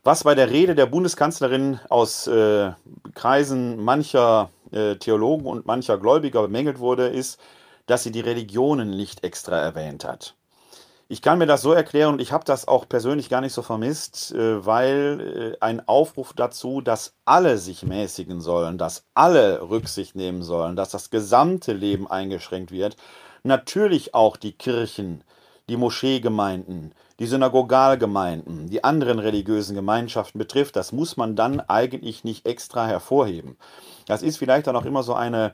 Was 0.04 0.26
bei 0.26 0.36
der 0.36 0.52
Rede 0.52 0.76
der 0.76 0.86
Bundeskanzlerin 0.86 1.80
aus 1.90 2.28
äh, 2.28 2.74
Kreisen 3.16 3.82
mancher 3.82 4.50
äh, 4.72 4.98
Theologen 4.98 5.46
und 5.48 5.66
mancher 5.66 5.98
Gläubiger 5.98 6.42
bemängelt 6.42 6.80
wurde, 6.80 7.08
ist, 7.08 7.40
dass 7.88 8.04
sie 8.04 8.12
die 8.12 8.20
Religionen 8.20 8.92
nicht 8.92 9.24
extra 9.24 9.58
erwähnt 9.58 10.04
hat. 10.04 10.36
Ich 11.08 11.22
kann 11.22 11.38
mir 11.38 11.46
das 11.46 11.62
so 11.62 11.72
erklären 11.72 12.14
und 12.14 12.22
ich 12.22 12.32
habe 12.32 12.46
das 12.46 12.68
auch 12.68 12.90
persönlich 12.90 13.30
gar 13.30 13.42
nicht 13.42 13.54
so 13.54 13.62
vermisst, 13.62 14.32
äh, 14.34 14.66
weil 14.66 15.54
äh, 15.54 15.64
ein 15.64 15.88
Aufruf 15.88 16.34
dazu, 16.34 16.82
dass 16.82 17.14
alle 17.26 17.60
sich 17.60 17.84
mäßigen 17.84 18.42
sollen, 18.42 18.80
dass 18.80 19.06
alle 19.14 19.70
Rücksicht 19.70 20.16
nehmen 20.16 20.42
sollen, 20.42 20.76
dass 20.76 20.90
das 20.90 21.12
gesamte 21.12 21.74
Leben 21.74 22.10
eingeschränkt 22.10 22.72
wird, 22.72 22.98
natürlich 23.44 24.16
auch 24.16 24.36
die 24.36 24.54
Kirchen, 24.54 25.24
die 25.70 25.78
Moscheegemeinden, 25.78 26.96
die 27.20 27.28
Synagogalgemeinden, 27.28 28.72
die 28.72 28.84
anderen 28.84 29.20
religiösen 29.20 29.76
Gemeinschaften 29.76 30.40
betrifft, 30.40 30.76
das 30.76 30.92
muss 30.92 31.18
man 31.18 31.36
dann 31.36 31.60
eigentlich 31.60 32.24
nicht 32.24 32.48
extra 32.48 32.88
hervorheben. 32.88 33.58
Das 34.08 34.24
ist 34.24 34.38
vielleicht 34.38 34.66
dann 34.66 34.76
auch 34.76 34.86
immer 34.86 35.04
so 35.04 35.14
eine 35.14 35.54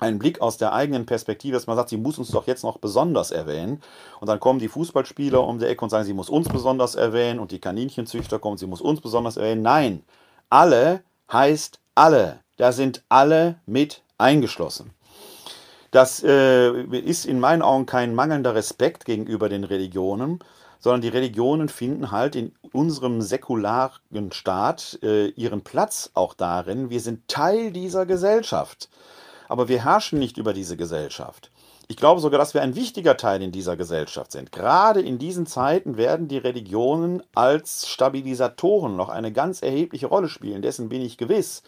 ein 0.00 0.18
Blick 0.18 0.40
aus 0.40 0.56
der 0.56 0.72
eigenen 0.72 1.06
Perspektive, 1.06 1.54
dass 1.54 1.66
man 1.66 1.76
sagt, 1.76 1.90
sie 1.90 1.96
muss 1.96 2.18
uns 2.18 2.30
doch 2.30 2.46
jetzt 2.46 2.64
noch 2.64 2.78
besonders 2.78 3.30
erwähnen. 3.30 3.82
Und 4.20 4.28
dann 4.28 4.40
kommen 4.40 4.58
die 4.58 4.68
Fußballspieler 4.68 5.42
um 5.42 5.58
die 5.58 5.66
Ecke 5.66 5.84
und 5.84 5.90
sagen, 5.90 6.04
sie 6.04 6.14
muss 6.14 6.30
uns 6.30 6.48
besonders 6.48 6.94
erwähnen. 6.94 7.38
Und 7.38 7.50
die 7.50 7.60
Kaninchenzüchter 7.60 8.38
kommen, 8.38 8.56
sie 8.56 8.66
muss 8.66 8.80
uns 8.80 9.00
besonders 9.00 9.36
erwähnen. 9.36 9.62
Nein, 9.62 10.02
alle 10.48 11.02
heißt 11.32 11.80
alle. 11.94 12.40
Da 12.56 12.72
sind 12.72 13.02
alle 13.08 13.56
mit 13.66 14.02
eingeschlossen. 14.18 14.90
Das 15.90 16.22
äh, 16.22 16.82
ist 16.82 17.26
in 17.26 17.40
meinen 17.40 17.62
Augen 17.62 17.86
kein 17.86 18.14
mangelnder 18.14 18.54
Respekt 18.54 19.04
gegenüber 19.04 19.48
den 19.48 19.64
Religionen, 19.64 20.38
sondern 20.78 21.00
die 21.00 21.08
Religionen 21.08 21.68
finden 21.68 22.10
halt 22.10 22.36
in 22.36 22.52
unserem 22.72 23.22
säkularen 23.22 24.32
Staat 24.32 24.98
äh, 25.02 25.28
ihren 25.30 25.62
Platz 25.62 26.10
auch 26.14 26.34
darin. 26.34 26.90
Wir 26.90 27.00
sind 27.00 27.26
Teil 27.28 27.72
dieser 27.72 28.06
Gesellschaft 28.06 28.88
aber 29.50 29.68
wir 29.68 29.84
herrschen 29.84 30.20
nicht 30.20 30.38
über 30.38 30.52
diese 30.52 30.76
Gesellschaft. 30.76 31.50
Ich 31.88 31.96
glaube 31.96 32.20
sogar, 32.20 32.38
dass 32.38 32.54
wir 32.54 32.62
ein 32.62 32.76
wichtiger 32.76 33.16
Teil 33.16 33.42
in 33.42 33.50
dieser 33.50 33.76
Gesellschaft 33.76 34.30
sind. 34.30 34.52
Gerade 34.52 35.00
in 35.00 35.18
diesen 35.18 35.44
Zeiten 35.44 35.96
werden 35.96 36.28
die 36.28 36.38
Religionen 36.38 37.20
als 37.34 37.88
Stabilisatoren 37.88 38.94
noch 38.94 39.08
eine 39.08 39.32
ganz 39.32 39.60
erhebliche 39.60 40.06
Rolle 40.06 40.28
spielen. 40.28 40.62
Dessen 40.62 40.88
bin 40.88 41.02
ich 41.02 41.18
gewiss. 41.18 41.64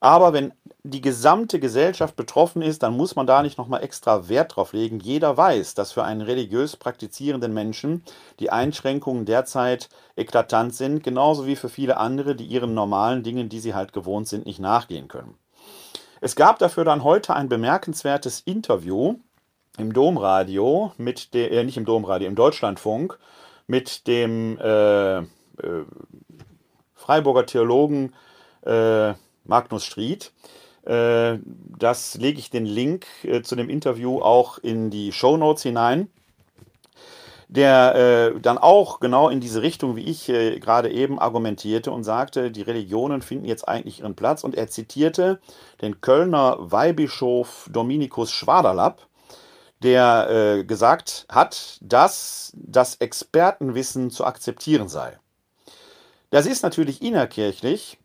Aber 0.00 0.32
wenn 0.32 0.52
die 0.82 1.00
gesamte 1.00 1.60
Gesellschaft 1.60 2.16
betroffen 2.16 2.60
ist, 2.60 2.82
dann 2.82 2.96
muss 2.96 3.14
man 3.14 3.28
da 3.28 3.40
nicht 3.40 3.56
nochmal 3.56 3.84
extra 3.84 4.28
Wert 4.28 4.56
drauf 4.56 4.72
legen. 4.72 4.98
Jeder 4.98 5.36
weiß, 5.36 5.74
dass 5.74 5.92
für 5.92 6.02
einen 6.02 6.22
religiös 6.22 6.76
praktizierenden 6.76 7.54
Menschen 7.54 8.02
die 8.40 8.50
Einschränkungen 8.50 9.26
derzeit 9.26 9.90
eklatant 10.16 10.74
sind, 10.74 11.04
genauso 11.04 11.46
wie 11.46 11.56
für 11.56 11.68
viele 11.68 11.98
andere, 11.98 12.34
die 12.34 12.46
ihren 12.46 12.74
normalen 12.74 13.22
Dingen, 13.22 13.48
die 13.48 13.60
sie 13.60 13.74
halt 13.74 13.92
gewohnt 13.92 14.26
sind, 14.26 14.44
nicht 14.44 14.58
nachgehen 14.58 15.06
können. 15.06 15.38
Es 16.20 16.34
gab 16.36 16.58
dafür 16.58 16.84
dann 16.84 17.04
heute 17.04 17.34
ein 17.34 17.48
bemerkenswertes 17.48 18.40
Interview 18.40 19.16
im 19.78 19.92
Domradio 19.92 20.92
mit 20.96 21.34
der, 21.34 21.52
äh, 21.52 21.64
nicht 21.64 21.76
im 21.76 21.84
Domradio, 21.84 22.28
im 22.28 22.34
Deutschlandfunk 22.34 23.18
mit 23.66 24.06
dem 24.06 24.58
äh, 24.58 25.18
äh, 25.18 25.24
Freiburger 26.94 27.46
Theologen 27.46 28.14
äh, 28.64 29.12
Magnus 29.44 29.84
Stried. 29.84 30.32
Äh, 30.84 31.38
das 31.78 32.14
lege 32.14 32.38
ich 32.38 32.50
den 32.50 32.64
Link 32.64 33.06
äh, 33.22 33.42
zu 33.42 33.54
dem 33.54 33.68
Interview 33.68 34.20
auch 34.20 34.58
in 34.58 34.90
die 34.90 35.12
Show 35.12 35.36
Notes 35.36 35.62
hinein 35.62 36.08
der 37.48 38.32
äh, 38.34 38.40
dann 38.40 38.58
auch 38.58 38.98
genau 38.98 39.28
in 39.28 39.40
diese 39.40 39.62
Richtung, 39.62 39.94
wie 39.96 40.04
ich 40.04 40.28
äh, 40.28 40.58
gerade 40.58 40.90
eben 40.90 41.18
argumentierte 41.18 41.92
und 41.92 42.02
sagte, 42.02 42.50
die 42.50 42.62
Religionen 42.62 43.22
finden 43.22 43.44
jetzt 43.44 43.68
eigentlich 43.68 44.00
ihren 44.00 44.16
Platz. 44.16 44.42
Und 44.42 44.56
er 44.56 44.68
zitierte 44.68 45.40
den 45.80 46.00
Kölner 46.00 46.56
Weihbischof 46.58 47.68
Dominikus 47.72 48.32
Schwaderlapp, 48.32 49.06
der 49.82 50.28
äh, 50.30 50.64
gesagt 50.64 51.26
hat, 51.30 51.78
dass 51.80 52.52
das 52.56 52.96
Expertenwissen 52.96 54.10
zu 54.10 54.24
akzeptieren 54.24 54.88
sei. 54.88 55.18
Das 56.30 56.46
ist 56.46 56.62
natürlich 56.62 57.02
innerkirchlich 57.02 57.98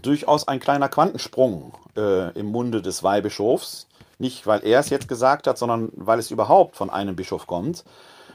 durchaus 0.00 0.48
ein 0.48 0.60
kleiner 0.60 0.88
Quantensprung 0.88 1.74
äh, 1.96 2.32
im 2.38 2.46
Munde 2.46 2.80
des 2.80 3.02
Weihbischofs. 3.02 3.86
Nicht, 4.18 4.46
weil 4.46 4.64
er 4.64 4.80
es 4.80 4.90
jetzt 4.90 5.08
gesagt 5.08 5.46
hat, 5.46 5.58
sondern 5.58 5.90
weil 5.94 6.18
es 6.18 6.30
überhaupt 6.30 6.76
von 6.76 6.90
einem 6.90 7.14
Bischof 7.14 7.46
kommt. 7.46 7.84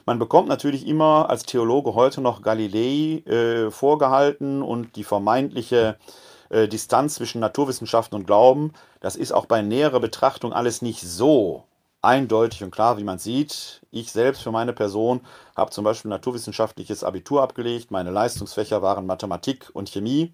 Man 0.05 0.19
bekommt 0.19 0.49
natürlich 0.49 0.85
immer 0.85 1.29
als 1.29 1.43
Theologe 1.43 1.95
heute 1.95 2.19
noch 2.19 2.41
Galilei 2.41 3.23
äh, 3.25 3.71
vorgehalten 3.71 4.61
und 4.61 4.95
die 4.97 5.03
vermeintliche 5.05 5.97
äh, 6.49 6.67
Distanz 6.67 7.15
zwischen 7.15 7.39
Naturwissenschaften 7.39 8.17
und 8.17 8.25
Glauben. 8.25 8.73
Das 8.99 9.15
ist 9.15 9.31
auch 9.31 9.45
bei 9.45 9.61
näherer 9.61 9.99
Betrachtung 9.99 10.51
alles 10.51 10.81
nicht 10.81 11.01
so 11.01 11.63
eindeutig 12.01 12.63
und 12.63 12.71
klar, 12.71 12.97
wie 12.97 13.03
man 13.05 13.17
sieht. 13.17 13.81
Ich 13.91 14.11
selbst 14.11 14.43
für 14.43 14.51
meine 14.51 14.73
Person 14.73 15.21
habe 15.55 15.71
zum 15.71 15.85
Beispiel 15.85 16.09
naturwissenschaftliches 16.09 17.03
Abitur 17.05 17.41
abgelegt. 17.41 17.89
Meine 17.89 18.11
Leistungsfächer 18.11 18.81
waren 18.81 19.05
Mathematik 19.05 19.69
und 19.71 19.89
Chemie. 19.89 20.33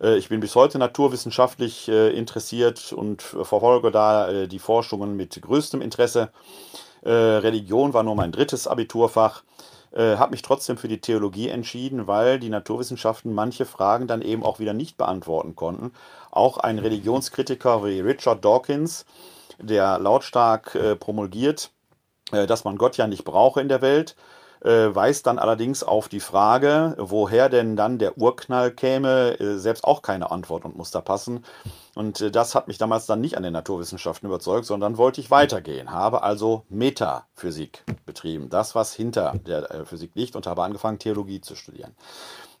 Äh, 0.00 0.16
ich 0.16 0.30
bin 0.30 0.40
bis 0.40 0.54
heute 0.54 0.78
naturwissenschaftlich 0.78 1.88
äh, 1.88 2.10
interessiert 2.16 2.92
und 2.94 3.20
verfolge 3.20 3.90
da 3.90 4.30
äh, 4.30 4.48
die 4.48 4.58
Forschungen 4.58 5.16
mit 5.16 5.40
größtem 5.40 5.82
Interesse. 5.82 6.30
Äh, 7.08 7.38
Religion 7.38 7.94
war 7.94 8.02
nur 8.02 8.14
mein 8.14 8.32
drittes 8.32 8.66
Abiturfach. 8.66 9.42
Äh, 9.92 10.16
habe 10.16 10.32
mich 10.32 10.42
trotzdem 10.42 10.76
für 10.76 10.88
die 10.88 11.00
Theologie 11.00 11.48
entschieden, 11.48 12.06
weil 12.06 12.38
die 12.38 12.50
Naturwissenschaften 12.50 13.32
manche 13.32 13.64
Fragen 13.64 14.06
dann 14.06 14.20
eben 14.20 14.42
auch 14.42 14.58
wieder 14.58 14.74
nicht 14.74 14.98
beantworten 14.98 15.56
konnten. 15.56 15.92
Auch 16.30 16.58
ein 16.58 16.78
Religionskritiker 16.78 17.82
wie 17.82 18.00
Richard 18.00 18.44
Dawkins, 18.44 19.06
der 19.58 19.98
lautstark 19.98 20.74
äh, 20.74 20.96
promulgiert, 20.96 21.70
äh, 22.30 22.46
dass 22.46 22.64
man 22.64 22.76
Gott 22.76 22.98
ja 22.98 23.06
nicht 23.06 23.24
brauche 23.24 23.62
in 23.62 23.70
der 23.70 23.80
Welt, 23.80 24.14
weist 24.60 25.26
dann 25.26 25.38
allerdings 25.38 25.82
auf 25.82 26.08
die 26.08 26.20
Frage, 26.20 26.96
woher 26.98 27.48
denn 27.48 27.76
dann 27.76 27.98
der 27.98 28.18
Urknall 28.18 28.70
käme, 28.70 29.38
äh, 29.38 29.58
selbst 29.58 29.84
auch 29.84 30.02
keine 30.02 30.30
Antwort 30.30 30.64
und 30.64 30.76
muss 30.76 30.90
da 30.90 31.00
passen. 31.00 31.44
Und 31.94 32.20
äh, 32.20 32.30
das 32.30 32.54
hat 32.54 32.68
mich 32.68 32.78
damals 32.78 33.06
dann 33.06 33.20
nicht 33.20 33.36
an 33.36 33.42
den 33.42 33.52
Naturwissenschaften 33.52 34.26
überzeugt, 34.26 34.66
sondern 34.66 34.98
wollte 34.98 35.20
ich 35.20 35.30
weitergehen. 35.30 35.90
Habe 35.90 36.22
also 36.22 36.64
Metaphysik 36.68 37.84
betrieben, 38.06 38.48
das, 38.50 38.74
was 38.74 38.94
hinter 38.94 39.34
der 39.46 39.70
äh, 39.70 39.84
Physik 39.84 40.12
liegt, 40.14 40.36
und 40.36 40.46
habe 40.46 40.62
angefangen, 40.62 40.98
Theologie 40.98 41.40
zu 41.40 41.54
studieren. 41.54 41.94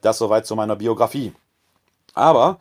Das 0.00 0.18
soweit 0.18 0.46
zu 0.46 0.54
meiner 0.56 0.76
Biografie. 0.76 1.32
Aber 2.14 2.58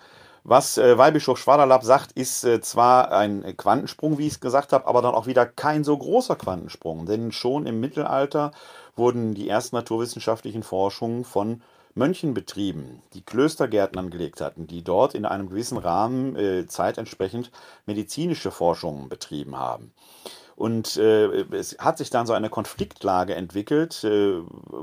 was 0.48 0.78
äh, 0.78 0.98
Weihbischof 0.98 1.38
Schwaderlapp 1.38 1.84
sagt, 1.84 2.14
ist 2.14 2.46
äh, 2.46 2.62
zwar 2.62 3.12
ein 3.12 3.58
Quantensprung, 3.58 4.18
wie 4.18 4.28
ich 4.28 4.34
es 4.34 4.40
gesagt 4.40 4.72
habe, 4.72 4.88
aber 4.88 5.02
dann 5.02 5.14
auch 5.14 5.28
wieder 5.28 5.46
kein 5.46 5.84
so 5.84 5.98
großer 5.98 6.38
Quantensprung. 6.38 7.06
Denn 7.06 7.34
schon 7.34 7.68
im 7.68 7.82
Mittelalter 7.82 8.52
wurden 8.96 9.34
die 9.34 9.50
ersten 9.50 9.76
naturwissenschaftlichen 9.76 10.64
Forschungen 10.64 11.26
von 11.26 11.62
Mönchen 11.96 12.34
betrieben, 12.34 13.02
die 13.14 13.24
Klöstergärten 13.24 14.00
angelegt 14.00 14.40
hatten, 14.40 14.68
die 14.68 14.86
dort 14.86 15.16
in 15.16 15.26
einem 15.26 15.50
gewissen 15.50 15.78
Rahmen 15.78 16.38
äh, 16.38 16.66
zeitentsprechend 16.66 17.52
medizinische 17.86 18.52
Forschungen 18.52 19.10
betrieben 19.10 19.58
haben. 19.58 19.92
Und 20.56 20.96
äh, 20.96 21.44
es 21.54 21.78
hat 21.78 21.98
sich 21.98 22.10
dann 22.10 22.26
so 22.26 22.34
eine 22.34 22.50
Konfliktlage 22.50 23.36
entwickelt, 23.36 24.04
äh, 24.06 24.40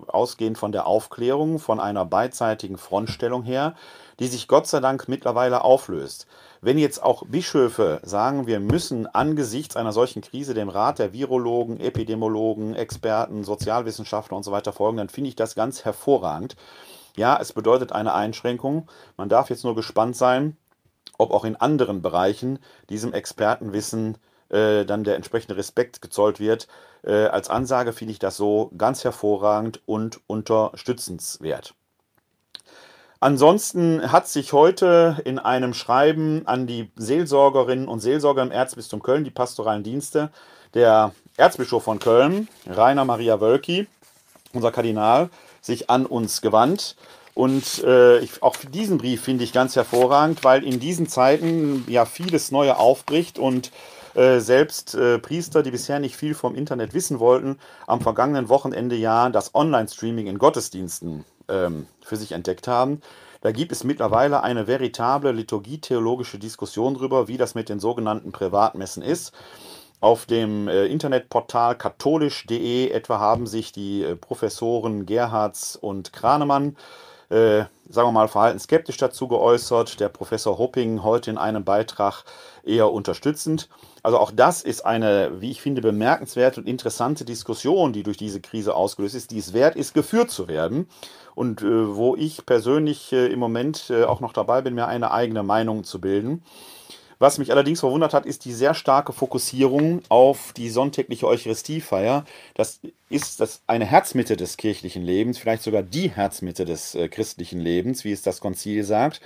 ausgehend 0.08 0.58
von 0.58 0.72
der 0.72 0.86
Aufklärung, 0.86 1.58
von 1.58 1.80
einer 1.80 2.04
beidseitigen 2.04 2.76
Frontstellung 2.76 3.44
her, 3.44 3.74
die 4.20 4.28
sich 4.28 4.48
Gott 4.48 4.66
sei 4.66 4.80
Dank 4.80 5.08
mittlerweile 5.08 5.64
auflöst. 5.64 6.26
Wenn 6.60 6.78
jetzt 6.78 7.02
auch 7.02 7.24
Bischöfe 7.26 8.00
sagen, 8.04 8.46
wir 8.46 8.58
müssen 8.60 9.06
angesichts 9.06 9.76
einer 9.76 9.92
solchen 9.92 10.22
Krise 10.22 10.54
dem 10.54 10.68
Rat 10.68 10.98
der 10.98 11.12
Virologen, 11.12 11.78
Epidemiologen, 11.78 12.74
Experten, 12.74 13.44
Sozialwissenschaftler 13.44 14.36
und 14.36 14.44
so 14.44 14.52
weiter 14.52 14.72
folgen, 14.72 14.96
dann 14.96 15.08
finde 15.08 15.28
ich 15.28 15.36
das 15.36 15.54
ganz 15.54 15.84
hervorragend. 15.84 16.56
Ja, 17.16 17.38
es 17.40 17.52
bedeutet 17.52 17.92
eine 17.92 18.14
Einschränkung. 18.14 18.88
Man 19.16 19.28
darf 19.28 19.50
jetzt 19.50 19.64
nur 19.64 19.74
gespannt 19.74 20.16
sein, 20.16 20.56
ob 21.18 21.30
auch 21.32 21.44
in 21.44 21.56
anderen 21.56 22.02
Bereichen 22.02 22.58
diesem 22.88 23.12
Expertenwissen 23.12 24.18
äh, 24.48 24.84
dann 24.84 25.04
der 25.04 25.16
entsprechende 25.16 25.56
Respekt 25.56 26.02
gezollt 26.02 26.40
wird. 26.40 26.66
Äh, 27.02 27.26
als 27.26 27.50
Ansage 27.50 27.92
finde 27.92 28.12
ich 28.12 28.18
das 28.18 28.36
so 28.36 28.70
ganz 28.76 29.04
hervorragend 29.04 29.80
und 29.86 30.20
unterstützenswert. 30.26 31.74
Ansonsten 33.20 34.12
hat 34.12 34.28
sich 34.28 34.52
heute 34.52 35.22
in 35.24 35.38
einem 35.38 35.72
Schreiben 35.72 36.42
an 36.46 36.66
die 36.66 36.90
Seelsorgerinnen 36.96 37.88
und 37.88 38.00
Seelsorger 38.00 38.42
im 38.42 38.50
Erzbistum 38.50 39.02
Köln, 39.02 39.24
die 39.24 39.30
pastoralen 39.30 39.82
Dienste, 39.82 40.30
der 40.74 41.12
Erzbischof 41.36 41.84
von 41.84 41.98
Köln, 41.98 42.48
Rainer 42.66 43.04
Maria 43.04 43.40
Wölki, 43.40 43.86
unser 44.52 44.72
Kardinal, 44.72 45.30
sich 45.60 45.88
an 45.90 46.06
uns 46.06 46.42
gewandt. 46.42 46.96
Und 47.34 47.82
äh, 47.84 48.18
ich, 48.18 48.42
auch 48.42 48.56
diesen 48.56 48.98
Brief 48.98 49.22
finde 49.22 49.42
ich 49.42 49.52
ganz 49.52 49.74
hervorragend, 49.74 50.44
weil 50.44 50.62
in 50.62 50.78
diesen 50.78 51.08
Zeiten 51.08 51.84
ja 51.88 52.04
vieles 52.04 52.52
Neue 52.52 52.76
aufbricht 52.76 53.38
und 53.38 53.72
äh, 54.14 54.38
selbst 54.38 54.94
äh, 54.94 55.18
Priester, 55.18 55.64
die 55.64 55.72
bisher 55.72 55.98
nicht 55.98 56.16
viel 56.16 56.34
vom 56.34 56.54
Internet 56.54 56.94
wissen 56.94 57.18
wollten, 57.18 57.58
am 57.88 58.00
vergangenen 58.00 58.48
Wochenende 58.48 58.94
ja 58.94 59.28
das 59.30 59.54
Online-Streaming 59.54 60.28
in 60.28 60.38
Gottesdiensten 60.38 61.24
ähm, 61.48 61.86
für 62.02 62.16
sich 62.16 62.32
entdeckt 62.32 62.68
haben. 62.68 63.00
Da 63.40 63.52
gibt 63.52 63.72
es 63.72 63.84
mittlerweile 63.84 64.42
eine 64.42 64.66
veritable 64.66 65.32
liturgietheologische 65.32 66.38
Diskussion 66.38 66.94
darüber, 66.94 67.28
wie 67.28 67.36
das 67.36 67.54
mit 67.54 67.68
den 67.68 67.80
sogenannten 67.80 68.32
Privatmessen 68.32 69.02
ist. 69.02 69.32
Auf 70.00 70.26
dem 70.26 70.68
äh, 70.68 70.86
Internetportal 70.86 71.76
katholisch.de 71.76 72.90
etwa 72.90 73.18
haben 73.18 73.46
sich 73.46 73.72
die 73.72 74.02
äh, 74.02 74.16
Professoren 74.16 75.06
Gerhards 75.06 75.76
und 75.76 76.12
Kranemann 76.12 76.70
äh, 76.70 77.13
sagen 77.28 77.68
wir 78.08 78.12
mal, 78.12 78.28
verhalten 78.28 78.58
skeptisch 78.58 78.96
dazu 78.96 79.28
geäußert. 79.28 80.00
Der 80.00 80.08
Professor 80.08 80.58
Hopping 80.58 81.02
heute 81.02 81.30
in 81.30 81.38
einem 81.38 81.64
Beitrag 81.64 82.24
eher 82.64 82.92
unterstützend. 82.92 83.68
Also 84.02 84.18
auch 84.18 84.30
das 84.30 84.62
ist 84.62 84.84
eine, 84.84 85.40
wie 85.40 85.50
ich 85.50 85.62
finde, 85.62 85.80
bemerkenswerte 85.80 86.60
und 86.60 86.66
interessante 86.66 87.24
Diskussion, 87.24 87.92
die 87.92 88.02
durch 88.02 88.18
diese 88.18 88.40
Krise 88.40 88.74
ausgelöst 88.74 89.14
ist, 89.14 89.30
die 89.30 89.38
es 89.38 89.52
wert 89.52 89.76
ist, 89.76 89.94
geführt 89.94 90.30
zu 90.30 90.48
werden. 90.48 90.88
Und 91.34 91.62
äh, 91.62 91.96
wo 91.96 92.14
ich 92.14 92.46
persönlich 92.46 93.12
äh, 93.12 93.26
im 93.26 93.38
Moment 93.40 93.90
äh, 93.90 94.04
auch 94.04 94.20
noch 94.20 94.32
dabei 94.32 94.62
bin, 94.62 94.74
mir 94.74 94.86
eine 94.86 95.10
eigene 95.10 95.42
Meinung 95.42 95.84
zu 95.84 96.00
bilden. 96.00 96.42
Was 97.18 97.38
mich 97.38 97.50
allerdings 97.50 97.80
verwundert 97.80 98.14
hat, 98.14 98.26
ist 98.26 98.44
die 98.44 98.52
sehr 98.52 98.74
starke 98.74 99.12
Fokussierung 99.12 100.02
auf 100.08 100.52
die 100.52 100.68
sonntägliche 100.68 101.26
Eucharistiefeier. 101.26 102.24
Das 102.54 102.80
ist 103.08 103.40
das 103.40 103.62
eine 103.66 103.84
Herzmitte 103.84 104.36
des 104.36 104.56
kirchlichen 104.56 105.02
Lebens, 105.02 105.38
vielleicht 105.38 105.62
sogar 105.62 105.82
die 105.82 106.10
Herzmitte 106.10 106.64
des 106.64 106.94
äh, 106.94 107.08
christlichen 107.08 107.60
Lebens, 107.60 108.04
wie 108.04 108.12
es 108.12 108.22
das 108.22 108.40
Konzil 108.40 108.84
sagt. 108.84 109.20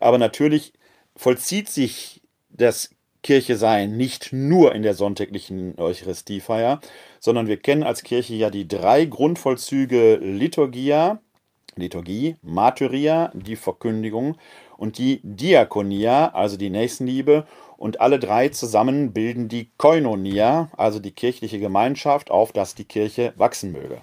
Aber 0.00 0.18
natürlich 0.18 0.72
vollzieht 1.14 1.68
sich 1.68 2.22
das 2.50 2.90
Kirche 3.22 3.56
sein 3.56 3.96
nicht 3.96 4.32
nur 4.32 4.72
in 4.74 4.82
der 4.82 4.94
sonntäglichen 4.94 5.78
Eucharistiefeier, 5.78 6.80
sondern 7.18 7.48
wir 7.48 7.56
kennen 7.56 7.82
als 7.82 8.04
Kirche 8.04 8.34
ja 8.34 8.50
die 8.50 8.68
drei 8.68 9.04
Grundvollzüge 9.04 10.16
Liturgia, 10.16 11.20
Liturgie, 11.74 12.36
Martyria, 12.42 13.32
die 13.34 13.56
Verkündigung 13.56 14.36
und 14.76 14.98
die 14.98 15.20
Diakonia, 15.22 16.28
also 16.34 16.56
die 16.56 16.70
Nächstenliebe. 16.70 17.46
Und 17.76 18.00
alle 18.00 18.18
drei 18.18 18.48
zusammen 18.48 19.12
bilden 19.12 19.48
die 19.48 19.70
Koinonia, 19.76 20.70
also 20.76 20.98
die 20.98 21.12
kirchliche 21.12 21.58
Gemeinschaft, 21.58 22.30
auf 22.30 22.52
dass 22.52 22.74
die 22.74 22.84
Kirche 22.84 23.34
wachsen 23.36 23.72
möge. 23.72 23.98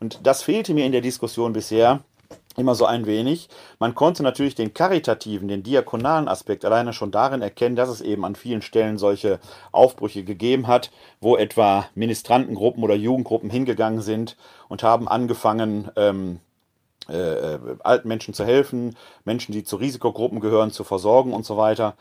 Und 0.00 0.20
das 0.22 0.42
fehlte 0.42 0.72
mir 0.74 0.86
in 0.86 0.92
der 0.92 1.02
Diskussion 1.02 1.52
bisher 1.52 2.00
immer 2.56 2.74
so 2.74 2.86
ein 2.86 3.06
wenig. 3.06 3.48
Man 3.78 3.94
konnte 3.94 4.22
natürlich 4.22 4.54
den 4.54 4.74
karitativen, 4.74 5.48
den 5.48 5.62
diakonalen 5.62 6.28
Aspekt 6.28 6.64
alleine 6.64 6.92
schon 6.92 7.10
darin 7.10 7.42
erkennen, 7.42 7.76
dass 7.76 7.88
es 7.88 8.00
eben 8.00 8.24
an 8.24 8.34
vielen 8.34 8.62
Stellen 8.62 8.98
solche 8.98 9.38
Aufbrüche 9.72 10.24
gegeben 10.24 10.66
hat, 10.66 10.90
wo 11.20 11.36
etwa 11.36 11.86
Ministrantengruppen 11.94 12.82
oder 12.82 12.94
Jugendgruppen 12.94 13.50
hingegangen 13.50 14.00
sind 14.00 14.36
und 14.68 14.82
haben 14.82 15.08
angefangen, 15.08 15.90
ähm, 15.96 16.40
äh, 16.40 16.45
äh, 17.08 17.58
alten 17.82 18.08
Menschen 18.08 18.34
zu 18.34 18.44
helfen, 18.44 18.96
Menschen, 19.24 19.52
die 19.52 19.64
zu 19.64 19.76
Risikogruppen 19.76 20.40
gehören, 20.40 20.70
zu 20.70 20.84
versorgen 20.84 21.32
und 21.32 21.44
so 21.44 21.56
weiter. 21.56 21.94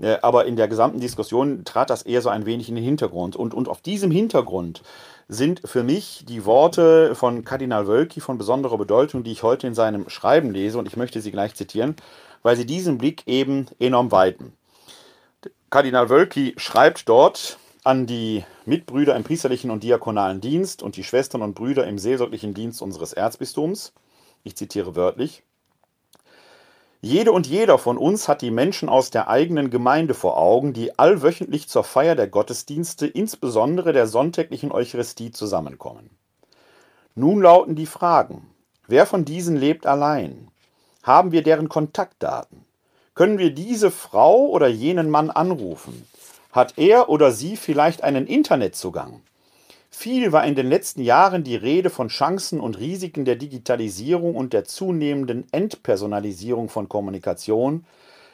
Äh, 0.00 0.18
aber 0.22 0.46
in 0.46 0.56
der 0.56 0.68
gesamten 0.68 1.00
Diskussion 1.00 1.64
trat 1.64 1.90
das 1.90 2.02
eher 2.02 2.22
so 2.22 2.28
ein 2.28 2.46
wenig 2.46 2.68
in 2.68 2.74
den 2.74 2.84
Hintergrund. 2.84 3.36
Und, 3.36 3.54
und 3.54 3.68
auf 3.68 3.80
diesem 3.80 4.10
Hintergrund 4.10 4.82
sind 5.28 5.62
für 5.64 5.82
mich 5.82 6.24
die 6.28 6.44
Worte 6.44 7.14
von 7.14 7.44
Kardinal 7.44 7.86
Wölki 7.86 8.20
von 8.20 8.38
besonderer 8.38 8.78
Bedeutung, 8.78 9.24
die 9.24 9.32
ich 9.32 9.42
heute 9.42 9.66
in 9.66 9.74
seinem 9.74 10.08
Schreiben 10.08 10.52
lese, 10.52 10.78
und 10.78 10.86
ich 10.86 10.96
möchte 10.96 11.20
sie 11.20 11.30
gleich 11.30 11.54
zitieren, 11.54 11.96
weil 12.42 12.56
sie 12.56 12.66
diesen 12.66 12.98
Blick 12.98 13.22
eben 13.26 13.66
enorm 13.78 14.12
weiten. 14.12 14.52
Kardinal 15.70 16.10
Wölki 16.10 16.54
schreibt 16.56 17.08
dort 17.08 17.58
an 17.84 18.06
die 18.06 18.44
Mitbrüder 18.64 19.16
im 19.16 19.24
priesterlichen 19.24 19.70
und 19.70 19.82
diakonalen 19.82 20.40
Dienst 20.40 20.82
und 20.82 20.96
die 20.96 21.04
Schwestern 21.04 21.42
und 21.42 21.54
Brüder 21.54 21.86
im 21.86 21.98
seelsorglichen 21.98 22.54
Dienst 22.54 22.80
unseres 22.80 23.12
Erzbistums. 23.12 23.92
Ich 24.44 24.56
zitiere 24.56 24.94
wörtlich. 24.94 25.42
Jede 27.00 27.32
und 27.32 27.46
jeder 27.46 27.76
von 27.78 27.98
uns 27.98 28.28
hat 28.28 28.40
die 28.40 28.50
Menschen 28.50 28.88
aus 28.88 29.10
der 29.10 29.28
eigenen 29.28 29.68
Gemeinde 29.68 30.14
vor 30.14 30.38
Augen, 30.38 30.72
die 30.72 30.98
allwöchentlich 30.98 31.68
zur 31.68 31.84
Feier 31.84 32.14
der 32.14 32.28
Gottesdienste, 32.28 33.06
insbesondere 33.06 33.92
der 33.92 34.06
sonntäglichen 34.06 34.72
Eucharistie, 34.72 35.30
zusammenkommen. 35.30 36.10
Nun 37.14 37.42
lauten 37.42 37.74
die 37.74 37.86
Fragen. 37.86 38.50
Wer 38.86 39.06
von 39.06 39.24
diesen 39.24 39.56
lebt 39.56 39.86
allein? 39.86 40.48
Haben 41.02 41.32
wir 41.32 41.42
deren 41.42 41.68
Kontaktdaten? 41.68 42.64
Können 43.14 43.38
wir 43.38 43.54
diese 43.54 43.90
Frau 43.90 44.46
oder 44.46 44.68
jenen 44.68 45.10
Mann 45.10 45.30
anrufen? 45.30 46.06
Hat 46.52 46.78
er 46.78 47.08
oder 47.08 47.32
sie 47.32 47.56
vielleicht 47.56 48.02
einen 48.02 48.26
Internetzugang? 48.26 49.22
Viel 49.96 50.32
war 50.32 50.44
in 50.44 50.56
den 50.56 50.68
letzten 50.68 51.02
Jahren 51.02 51.44
die 51.44 51.54
Rede 51.54 51.88
von 51.88 52.08
Chancen 52.08 52.58
und 52.58 52.78
Risiken 52.80 53.24
der 53.24 53.36
Digitalisierung 53.36 54.34
und 54.34 54.52
der 54.52 54.64
zunehmenden 54.64 55.46
Entpersonalisierung 55.52 56.68
von 56.68 56.88
Kommunikation. 56.88 57.86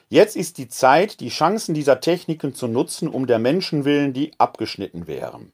Jetzt 0.08 0.36
ist 0.36 0.56
die 0.56 0.68
Zeit, 0.68 1.20
die 1.20 1.28
Chancen 1.28 1.74
dieser 1.74 2.00
Techniken 2.00 2.54
zu 2.54 2.66
nutzen, 2.66 3.08
um 3.08 3.26
der 3.26 3.38
Menschen 3.38 3.84
willen, 3.84 4.14
die 4.14 4.32
abgeschnitten 4.38 5.06
wären. 5.06 5.52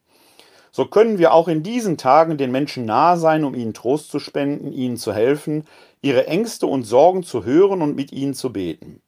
So 0.71 0.87
können 0.87 1.19
wir 1.19 1.35
auch 1.35 1.49
in 1.49 1.65
diesen 1.65 1.99
Tagen 1.99 2.39
den 2.39 2.53
Menschen 2.53 2.85
nahe 2.85 3.19
sein, 3.19 3.45
um 3.45 3.55
ihnen 3.55 3.75
Trost 3.75 4.09
zu 4.09 4.21
spenden, 4.21 4.73
ihnen 4.73 4.99
zu 4.99 5.13
helfen, 5.13 5.65
ihre 6.03 6.29
Ängste 6.29 6.69
und 6.69 6.85
Sorgen 6.85 7.25
zu 7.25 7.45
hören 7.45 7.83
und 7.83 7.97
mit 7.97 8.13
ihnen 8.13 8.35
zu 8.35 8.53
beten. 8.53 9.03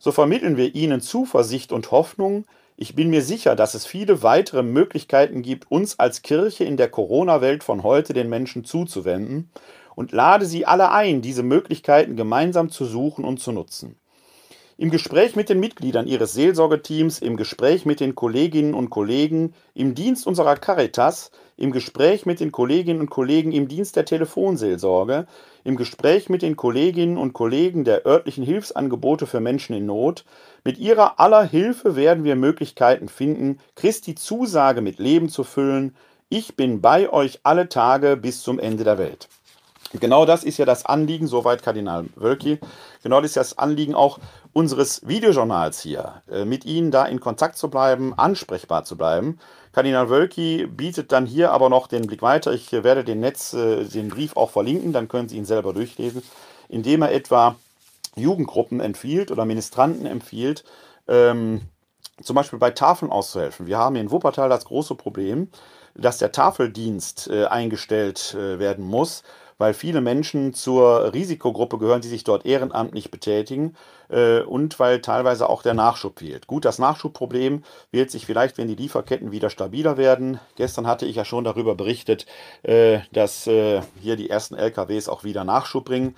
So 0.00 0.10
vermitteln 0.10 0.56
wir 0.56 0.74
ihnen 0.74 1.00
Zuversicht 1.00 1.70
und 1.70 1.92
Hoffnung, 1.92 2.44
ich 2.76 2.94
bin 2.94 3.10
mir 3.10 3.22
sicher, 3.22 3.54
dass 3.56 3.74
es 3.74 3.86
viele 3.86 4.22
weitere 4.22 4.62
Möglichkeiten 4.62 5.42
gibt, 5.42 5.70
uns 5.70 5.98
als 5.98 6.22
Kirche 6.22 6.64
in 6.64 6.76
der 6.76 6.90
Corona-Welt 6.90 7.62
von 7.62 7.82
heute 7.82 8.12
den 8.12 8.28
Menschen 8.28 8.64
zuzuwenden 8.64 9.50
und 9.94 10.12
lade 10.12 10.46
sie 10.46 10.66
alle 10.66 10.90
ein, 10.90 11.22
diese 11.22 11.44
Möglichkeiten 11.44 12.16
gemeinsam 12.16 12.70
zu 12.70 12.84
suchen 12.84 13.24
und 13.24 13.38
zu 13.38 13.52
nutzen. 13.52 13.96
Im 14.76 14.90
Gespräch 14.90 15.36
mit 15.36 15.48
den 15.48 15.60
Mitgliedern 15.60 16.08
Ihres 16.08 16.32
Seelsorgeteams, 16.32 17.20
im 17.20 17.36
Gespräch 17.36 17.86
mit 17.86 18.00
den 18.00 18.16
Kolleginnen 18.16 18.74
und 18.74 18.90
Kollegen, 18.90 19.54
im 19.72 19.94
Dienst 19.94 20.26
unserer 20.26 20.56
Caritas, 20.56 21.30
im 21.56 21.70
Gespräch 21.70 22.26
mit 22.26 22.40
den 22.40 22.50
Kolleginnen 22.50 22.98
und 22.98 23.08
Kollegen 23.08 23.52
im 23.52 23.68
Dienst 23.68 23.94
der 23.94 24.04
Telefonseelsorge, 24.04 25.28
im 25.62 25.76
Gespräch 25.76 26.28
mit 26.28 26.42
den 26.42 26.56
Kolleginnen 26.56 27.18
und 27.18 27.34
Kollegen 27.34 27.84
der 27.84 28.04
örtlichen 28.04 28.42
Hilfsangebote 28.42 29.28
für 29.28 29.38
Menschen 29.38 29.76
in 29.76 29.86
Not, 29.86 30.24
mit 30.64 30.76
ihrer 30.78 31.20
aller 31.20 31.44
Hilfe 31.44 31.94
werden 31.94 32.24
wir 32.24 32.34
Möglichkeiten 32.34 33.08
finden, 33.08 33.60
Christi 33.76 34.16
Zusage 34.16 34.80
mit 34.80 34.98
Leben 34.98 35.28
zu 35.28 35.44
füllen. 35.44 35.94
Ich 36.30 36.56
bin 36.56 36.80
bei 36.80 37.12
euch 37.12 37.38
alle 37.44 37.68
Tage 37.68 38.16
bis 38.16 38.42
zum 38.42 38.58
Ende 38.58 38.82
der 38.82 38.98
Welt. 38.98 39.28
Genau 40.00 40.26
das 40.26 40.42
ist 40.42 40.58
ja 40.58 40.64
das 40.64 40.84
Anliegen, 40.84 41.28
soweit 41.28 41.62
Kardinal 41.62 42.06
Wölki, 42.16 42.58
genau 43.04 43.20
das 43.20 43.30
ist 43.30 43.36
ja 43.36 43.42
das 43.42 43.58
Anliegen 43.58 43.94
auch 43.94 44.18
unseres 44.54 45.06
Videojournals 45.06 45.80
hier, 45.80 46.22
äh, 46.30 46.46
mit 46.46 46.64
Ihnen 46.64 46.90
da 46.90 47.04
in 47.04 47.20
Kontakt 47.20 47.58
zu 47.58 47.68
bleiben, 47.68 48.14
ansprechbar 48.14 48.84
zu 48.84 48.96
bleiben. 48.96 49.38
Kardinal 49.72 50.08
Wölki 50.08 50.66
bietet 50.66 51.12
dann 51.12 51.26
hier 51.26 51.50
aber 51.50 51.68
noch 51.68 51.88
den 51.88 52.06
Blick 52.06 52.22
weiter. 52.22 52.52
Ich 52.52 52.72
werde 52.72 53.04
den 53.04 53.20
Netz, 53.20 53.52
äh, 53.52 53.84
den 53.84 54.08
Brief 54.08 54.36
auch 54.36 54.50
verlinken, 54.50 54.92
dann 54.92 55.08
können 55.08 55.28
Sie 55.28 55.36
ihn 55.36 55.44
selber 55.44 55.74
durchlesen, 55.74 56.22
indem 56.68 57.02
er 57.02 57.12
etwa 57.12 57.56
Jugendgruppen 58.14 58.78
empfiehlt 58.78 59.32
oder 59.32 59.44
Ministranten 59.44 60.06
empfiehlt, 60.06 60.64
ähm, 61.08 61.62
zum 62.22 62.36
Beispiel 62.36 62.60
bei 62.60 62.70
Tafeln 62.70 63.10
auszuhelfen. 63.10 63.66
Wir 63.66 63.78
haben 63.78 63.96
in 63.96 64.12
Wuppertal 64.12 64.48
das 64.48 64.66
große 64.66 64.94
Problem, 64.94 65.48
dass 65.96 66.18
der 66.18 66.30
Tafeldienst 66.30 67.28
äh, 67.28 67.46
eingestellt 67.46 68.34
äh, 68.34 68.60
werden 68.60 68.84
muss 68.84 69.24
weil 69.58 69.74
viele 69.74 70.00
Menschen 70.00 70.54
zur 70.54 71.12
Risikogruppe 71.12 71.78
gehören, 71.78 72.00
die 72.00 72.08
sich 72.08 72.24
dort 72.24 72.46
ehrenamtlich 72.46 73.10
betätigen 73.10 73.74
äh, 74.08 74.40
und 74.40 74.78
weil 74.78 75.00
teilweise 75.00 75.48
auch 75.48 75.62
der 75.62 75.74
Nachschub 75.74 76.18
fehlt. 76.18 76.46
Gut, 76.46 76.64
das 76.64 76.78
Nachschubproblem 76.78 77.62
wird 77.90 78.10
sich 78.10 78.26
vielleicht, 78.26 78.58
wenn 78.58 78.68
die 78.68 78.74
Lieferketten 78.74 79.32
wieder 79.32 79.50
stabiler 79.50 79.96
werden. 79.96 80.40
Gestern 80.56 80.86
hatte 80.86 81.06
ich 81.06 81.16
ja 81.16 81.24
schon 81.24 81.44
darüber 81.44 81.74
berichtet, 81.74 82.26
äh, 82.62 83.00
dass 83.12 83.46
äh, 83.46 83.82
hier 84.00 84.16
die 84.16 84.30
ersten 84.30 84.54
LKWs 84.54 85.08
auch 85.08 85.24
wieder 85.24 85.44
Nachschub 85.44 85.84
bringen. 85.84 86.14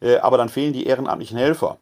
Äh, 0.00 0.16
aber 0.16 0.36
dann 0.36 0.48
fehlen 0.48 0.72
die 0.72 0.86
ehrenamtlichen 0.86 1.38
Helfer. 1.38 1.78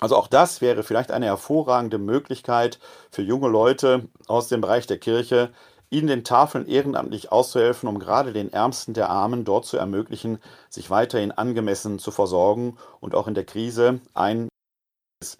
Also 0.00 0.16
auch 0.16 0.26
das 0.26 0.60
wäre 0.60 0.82
vielleicht 0.82 1.12
eine 1.12 1.26
hervorragende 1.26 1.98
Möglichkeit 1.98 2.78
für 3.10 3.22
junge 3.22 3.48
Leute 3.48 4.08
aus 4.26 4.48
dem 4.48 4.60
Bereich 4.60 4.86
der 4.86 4.98
Kirche, 4.98 5.50
ihnen 5.94 6.08
den 6.08 6.24
Tafeln 6.24 6.66
ehrenamtlich 6.66 7.30
auszuhelfen, 7.30 7.88
um 7.88 7.98
gerade 7.98 8.32
den 8.32 8.52
Ärmsten 8.52 8.94
der 8.94 9.10
Armen 9.10 9.44
dort 9.44 9.64
zu 9.64 9.76
ermöglichen, 9.76 10.38
sich 10.68 10.90
weiterhin 10.90 11.32
angemessen 11.32 11.98
zu 11.98 12.10
versorgen 12.10 12.76
und 13.00 13.14
auch 13.14 13.28
in 13.28 13.34
der 13.34 13.44
Krise 13.44 14.00
ein 14.12 14.48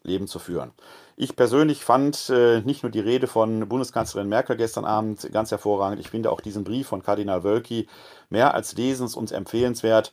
Leben 0.02 0.28
zu 0.28 0.38
führen. 0.38 0.72
Ich 1.16 1.36
persönlich 1.36 1.84
fand 1.84 2.30
äh, 2.30 2.60
nicht 2.62 2.82
nur 2.82 2.90
die 2.90 3.00
Rede 3.00 3.26
von 3.26 3.68
Bundeskanzlerin 3.68 4.28
Merkel 4.28 4.56
gestern 4.56 4.84
Abend 4.84 5.30
ganz 5.32 5.50
hervorragend, 5.50 6.00
ich 6.00 6.10
finde 6.10 6.30
auch 6.30 6.40
diesen 6.40 6.64
Brief 6.64 6.88
von 6.88 7.02
Kardinal 7.02 7.44
Wölki 7.44 7.88
mehr 8.30 8.54
als 8.54 8.76
lesens- 8.76 9.16
und 9.16 9.30
empfehlenswert, 9.30 10.12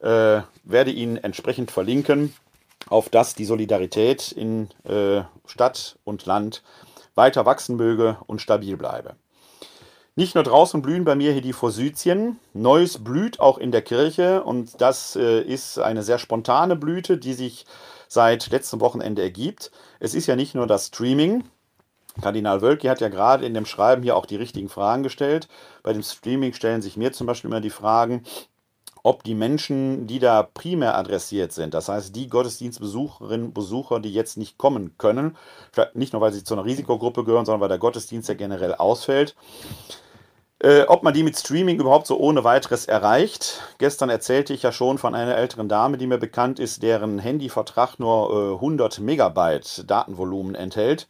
äh, 0.00 0.42
werde 0.64 0.90
ihn 0.90 1.16
entsprechend 1.16 1.70
verlinken, 1.70 2.34
auf 2.88 3.08
dass 3.08 3.34
die 3.34 3.44
Solidarität 3.44 4.32
in 4.32 4.68
äh, 4.84 5.22
Stadt 5.46 5.98
und 6.04 6.26
Land 6.26 6.62
weiter 7.14 7.46
wachsen 7.46 7.76
möge 7.76 8.18
und 8.26 8.40
stabil 8.40 8.76
bleibe. 8.76 9.16
Nicht 10.18 10.34
nur 10.34 10.44
draußen 10.44 10.80
blühen 10.80 11.04
bei 11.04 11.14
mir 11.14 11.32
hier 11.32 11.42
die 11.42 11.52
Forsythien, 11.52 12.38
Neues 12.54 13.04
blüht 13.04 13.38
auch 13.38 13.58
in 13.58 13.70
der 13.70 13.82
Kirche 13.82 14.42
und 14.44 14.80
das 14.80 15.14
äh, 15.14 15.42
ist 15.42 15.78
eine 15.78 16.02
sehr 16.02 16.18
spontane 16.18 16.74
Blüte, 16.74 17.18
die 17.18 17.34
sich 17.34 17.66
seit 18.08 18.48
letztem 18.48 18.80
Wochenende 18.80 19.20
ergibt. 19.20 19.70
Es 20.00 20.14
ist 20.14 20.26
ja 20.26 20.34
nicht 20.34 20.54
nur 20.54 20.66
das 20.66 20.86
Streaming. 20.86 21.44
Kardinal 22.22 22.62
Wölki 22.62 22.86
hat 22.86 23.02
ja 23.02 23.10
gerade 23.10 23.44
in 23.44 23.52
dem 23.52 23.66
Schreiben 23.66 24.02
hier 24.02 24.16
auch 24.16 24.24
die 24.24 24.36
richtigen 24.36 24.70
Fragen 24.70 25.02
gestellt. 25.02 25.48
Bei 25.82 25.92
dem 25.92 26.02
Streaming 26.02 26.54
stellen 26.54 26.80
sich 26.80 26.96
mir 26.96 27.12
zum 27.12 27.26
Beispiel 27.26 27.50
immer 27.50 27.60
die 27.60 27.68
Fragen, 27.68 28.24
ob 29.02 29.22
die 29.22 29.34
Menschen, 29.34 30.06
die 30.06 30.18
da 30.18 30.42
primär 30.42 30.96
adressiert 30.96 31.52
sind, 31.52 31.74
das 31.74 31.90
heißt 31.90 32.16
die 32.16 32.28
Gottesdienstbesucherinnen 32.28 33.48
und 33.48 33.54
Besucher, 33.54 34.00
die 34.00 34.14
jetzt 34.14 34.38
nicht 34.38 34.56
kommen 34.56 34.96
können, 34.96 35.36
nicht 35.92 36.14
nur 36.14 36.22
weil 36.22 36.32
sie 36.32 36.42
zu 36.42 36.54
einer 36.54 36.64
Risikogruppe 36.64 37.22
gehören, 37.22 37.44
sondern 37.44 37.60
weil 37.60 37.68
der 37.68 37.78
Gottesdienst 37.78 38.30
ja 38.30 38.34
generell 38.34 38.74
ausfällt, 38.74 39.36
äh, 40.66 40.84
ob 40.88 41.04
man 41.04 41.14
die 41.14 41.22
mit 41.22 41.38
Streaming 41.38 41.78
überhaupt 41.78 42.08
so 42.08 42.18
ohne 42.18 42.42
weiteres 42.42 42.86
erreicht. 42.86 43.60
Gestern 43.78 44.10
erzählte 44.10 44.52
ich 44.52 44.64
ja 44.64 44.72
schon 44.72 44.98
von 44.98 45.14
einer 45.14 45.36
älteren 45.36 45.68
Dame, 45.68 45.96
die 45.96 46.08
mir 46.08 46.18
bekannt 46.18 46.58
ist, 46.58 46.82
deren 46.82 47.20
Handyvertrag 47.20 48.00
nur 48.00 48.50
äh, 48.50 48.54
100 48.54 48.98
Megabyte 48.98 49.88
Datenvolumen 49.88 50.56
enthält. 50.56 51.06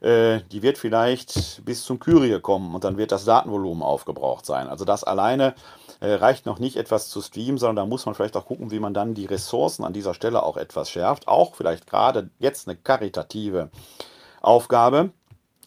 Äh, 0.00 0.40
die 0.50 0.62
wird 0.62 0.76
vielleicht 0.76 1.64
bis 1.64 1.84
zum 1.84 2.00
Kyrie 2.00 2.40
kommen 2.40 2.74
und 2.74 2.82
dann 2.82 2.96
wird 2.96 3.12
das 3.12 3.24
Datenvolumen 3.24 3.84
aufgebraucht 3.84 4.44
sein. 4.44 4.66
Also 4.66 4.84
das 4.84 5.04
alleine 5.04 5.54
äh, 6.00 6.14
reicht 6.14 6.44
noch 6.44 6.58
nicht 6.58 6.76
etwas 6.76 7.10
zu 7.10 7.22
streamen, 7.22 7.58
sondern 7.58 7.84
da 7.84 7.86
muss 7.86 8.06
man 8.06 8.16
vielleicht 8.16 8.36
auch 8.36 8.46
gucken, 8.46 8.72
wie 8.72 8.80
man 8.80 8.92
dann 8.92 9.14
die 9.14 9.26
Ressourcen 9.26 9.84
an 9.84 9.92
dieser 9.92 10.14
Stelle 10.14 10.42
auch 10.42 10.56
etwas 10.56 10.90
schärft. 10.90 11.28
Auch 11.28 11.54
vielleicht 11.54 11.86
gerade 11.86 12.30
jetzt 12.40 12.66
eine 12.66 12.76
karitative 12.76 13.70
Aufgabe. 14.42 15.10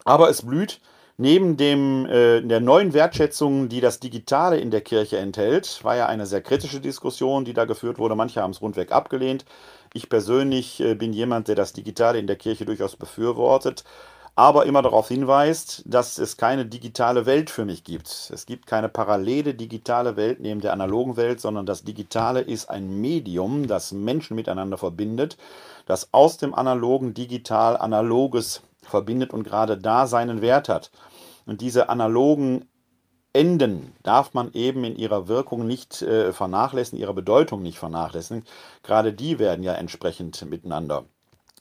Aber 0.03 0.29
es 0.29 0.41
blüht 0.41 0.81
Neben 1.23 1.55
dem, 1.55 2.05
äh, 2.05 2.41
der 2.41 2.59
neuen 2.59 2.91
Wertschätzung, 2.91 3.69
die 3.69 3.79
das 3.79 4.01
Digitale 4.01 4.57
in 4.57 4.71
der 4.71 4.81
Kirche 4.81 5.19
enthält, 5.19 5.81
war 5.81 5.95
ja 5.95 6.07
eine 6.07 6.25
sehr 6.25 6.41
kritische 6.41 6.81
Diskussion, 6.81 7.45
die 7.45 7.53
da 7.53 7.63
geführt 7.63 7.97
wurde. 7.97 8.13
Manche 8.13 8.41
haben 8.41 8.51
es 8.51 8.61
rundweg 8.61 8.91
abgelehnt. 8.91 9.45
Ich 9.93 10.09
persönlich 10.09 10.81
äh, 10.81 10.95
bin 10.95 11.13
jemand, 11.13 11.47
der 11.47 11.55
das 11.55 11.71
Digitale 11.71 12.19
in 12.19 12.27
der 12.27 12.35
Kirche 12.35 12.65
durchaus 12.65 12.97
befürwortet, 12.97 13.85
aber 14.35 14.65
immer 14.65 14.81
darauf 14.81 15.07
hinweist, 15.07 15.83
dass 15.85 16.17
es 16.17 16.35
keine 16.35 16.65
digitale 16.65 17.25
Welt 17.25 17.49
für 17.49 17.63
mich 17.63 17.85
gibt. 17.85 18.29
Es 18.33 18.45
gibt 18.45 18.67
keine 18.67 18.89
parallele 18.89 19.53
digitale 19.53 20.17
Welt 20.17 20.41
neben 20.41 20.59
der 20.59 20.73
analogen 20.73 21.15
Welt, 21.15 21.39
sondern 21.39 21.65
das 21.65 21.85
Digitale 21.85 22.41
ist 22.41 22.69
ein 22.69 22.99
Medium, 22.99 23.67
das 23.67 23.93
Menschen 23.93 24.35
miteinander 24.35 24.77
verbindet, 24.77 25.37
das 25.85 26.09
aus 26.11 26.35
dem 26.35 26.53
analogen 26.53 27.13
digital 27.13 27.77
analoges 27.77 28.61
verbindet 28.81 29.31
und 29.31 29.43
gerade 29.43 29.77
da 29.77 30.05
seinen 30.05 30.41
Wert 30.41 30.67
hat. 30.67 30.91
Und 31.45 31.61
diese 31.61 31.89
analogen 31.89 32.65
Enden 33.33 33.93
darf 34.03 34.33
man 34.33 34.53
eben 34.53 34.83
in 34.83 34.95
ihrer 34.95 35.27
Wirkung 35.27 35.65
nicht 35.65 36.01
äh, 36.03 36.31
vernachlässigen, 36.31 36.99
ihrer 36.99 37.13
Bedeutung 37.13 37.63
nicht 37.63 37.79
vernachlässigen. 37.79 38.45
Gerade 38.83 39.11
die 39.11 39.39
werden 39.39 39.63
ja 39.63 39.73
entsprechend 39.73 40.47
miteinander 40.49 41.05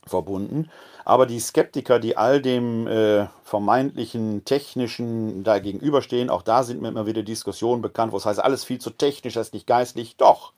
verbunden. 0.06 0.68
Aber 1.04 1.26
die 1.26 1.40
Skeptiker, 1.40 1.98
die 1.98 2.16
all 2.16 2.42
dem 2.42 2.86
äh, 2.86 3.26
vermeintlichen 3.42 4.44
technischen 4.44 5.44
da 5.44 5.58
gegenüberstehen, 5.58 6.30
auch 6.30 6.42
da 6.42 6.62
sind 6.62 6.82
mir 6.82 6.88
immer 6.88 7.06
wieder 7.06 7.22
Diskussionen 7.22 7.82
bekannt, 7.82 8.12
wo 8.12 8.18
es 8.18 8.26
heißt, 8.26 8.40
alles 8.40 8.64
viel 8.64 8.80
zu 8.80 8.90
technisch, 8.90 9.34
das 9.34 9.48
ist 9.48 9.54
nicht 9.54 9.66
geistlich. 9.66 10.16
Doch, 10.16 10.52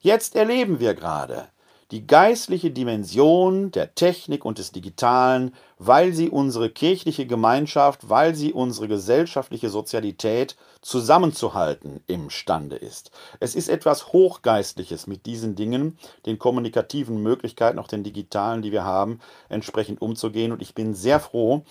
jetzt 0.00 0.34
erleben 0.34 0.80
wir 0.80 0.94
gerade, 0.94 1.48
die 1.90 2.06
geistliche 2.06 2.70
Dimension 2.70 3.70
der 3.70 3.94
Technik 3.94 4.44
und 4.44 4.58
des 4.58 4.72
Digitalen, 4.72 5.54
weil 5.78 6.12
sie 6.12 6.28
unsere 6.28 6.68
kirchliche 6.68 7.26
Gemeinschaft, 7.26 8.10
weil 8.10 8.34
sie 8.34 8.52
unsere 8.52 8.88
gesellschaftliche 8.88 9.70
Sozialität 9.70 10.56
zusammenzuhalten 10.82 12.00
imstande 12.06 12.76
ist. 12.76 13.10
Es 13.40 13.54
ist 13.54 13.68
etwas 13.68 14.12
Hochgeistliches 14.12 15.06
mit 15.06 15.24
diesen 15.24 15.54
Dingen, 15.54 15.98
den 16.26 16.38
kommunikativen 16.38 17.22
Möglichkeiten, 17.22 17.78
auch 17.78 17.88
den 17.88 18.04
digitalen, 18.04 18.62
die 18.62 18.72
wir 18.72 18.84
haben, 18.84 19.20
entsprechend 19.48 20.02
umzugehen. 20.02 20.52
Und 20.52 20.60
ich 20.60 20.74
bin 20.74 20.94
sehr 20.94 21.20
froh, 21.20 21.64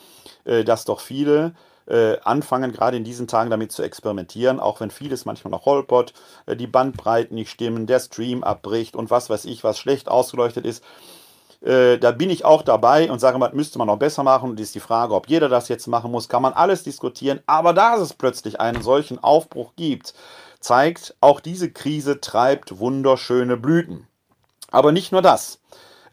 äh, 0.46 0.64
dass 0.64 0.86
doch 0.86 1.00
viele 1.00 1.54
äh, 1.88 2.18
anfangen, 2.24 2.72
gerade 2.72 2.98
in 2.98 3.04
diesen 3.04 3.28
Tagen 3.28 3.50
damit 3.50 3.72
zu 3.72 3.84
experimentieren, 3.84 4.60
auch 4.60 4.80
wenn 4.80 4.92
vieles 4.92 5.26
manchmal 5.26 5.52
noch 5.52 5.66
holpert, 5.66 6.14
äh, 6.46 6.56
die 6.56 6.68
Bandbreiten 6.68 7.36
nicht 7.36 7.50
stimmen, 7.50 7.88
der 7.88 8.00
Stream 8.00 8.44
abbricht 8.44 8.96
und 8.96 9.10
was 9.10 9.30
weiß 9.30 9.46
ich, 9.46 9.64
was 9.64 9.80
schlecht 9.80 10.10
ausgeleuchtet 10.10 10.66
ist. 10.66 10.84
Äh, 11.62 11.98
da 11.98 12.12
bin 12.12 12.30
ich 12.30 12.46
auch 12.46 12.62
dabei 12.62 13.10
und 13.10 13.20
sage, 13.20 13.40
was 13.40 13.54
müsste 13.54 13.78
man 13.80 13.88
noch 13.88 13.98
besser 13.98 14.24
machen. 14.24 14.52
Und 14.52 14.60
ist 14.60 14.76
die 14.76 14.80
Frage, 14.80 15.14
ob 15.14 15.28
jeder 15.28 15.50
das 15.50 15.70
jetzt 15.70 15.88
machen 15.88 16.12
muss, 16.12 16.30
kann 16.30 16.42
man 16.42 16.54
alles 16.54 16.84
diskutieren. 16.84 17.40
Aber 17.48 17.74
da 17.74 17.96
es 17.96 18.14
plötzlich 18.14 18.60
einen 18.60 18.82
solchen 18.82 19.24
Aufbruch 19.24 19.74
gibt, 19.76 20.14
zeigt, 20.60 21.16
auch 21.22 21.40
diese 21.40 21.72
Krise 21.72 22.22
treibt 22.22 22.80
wunderschöne 22.80 23.58
Blüten. 23.58 24.08
Aber 24.70 24.92
nicht 24.92 25.12
nur 25.12 25.22
das. 25.22 25.60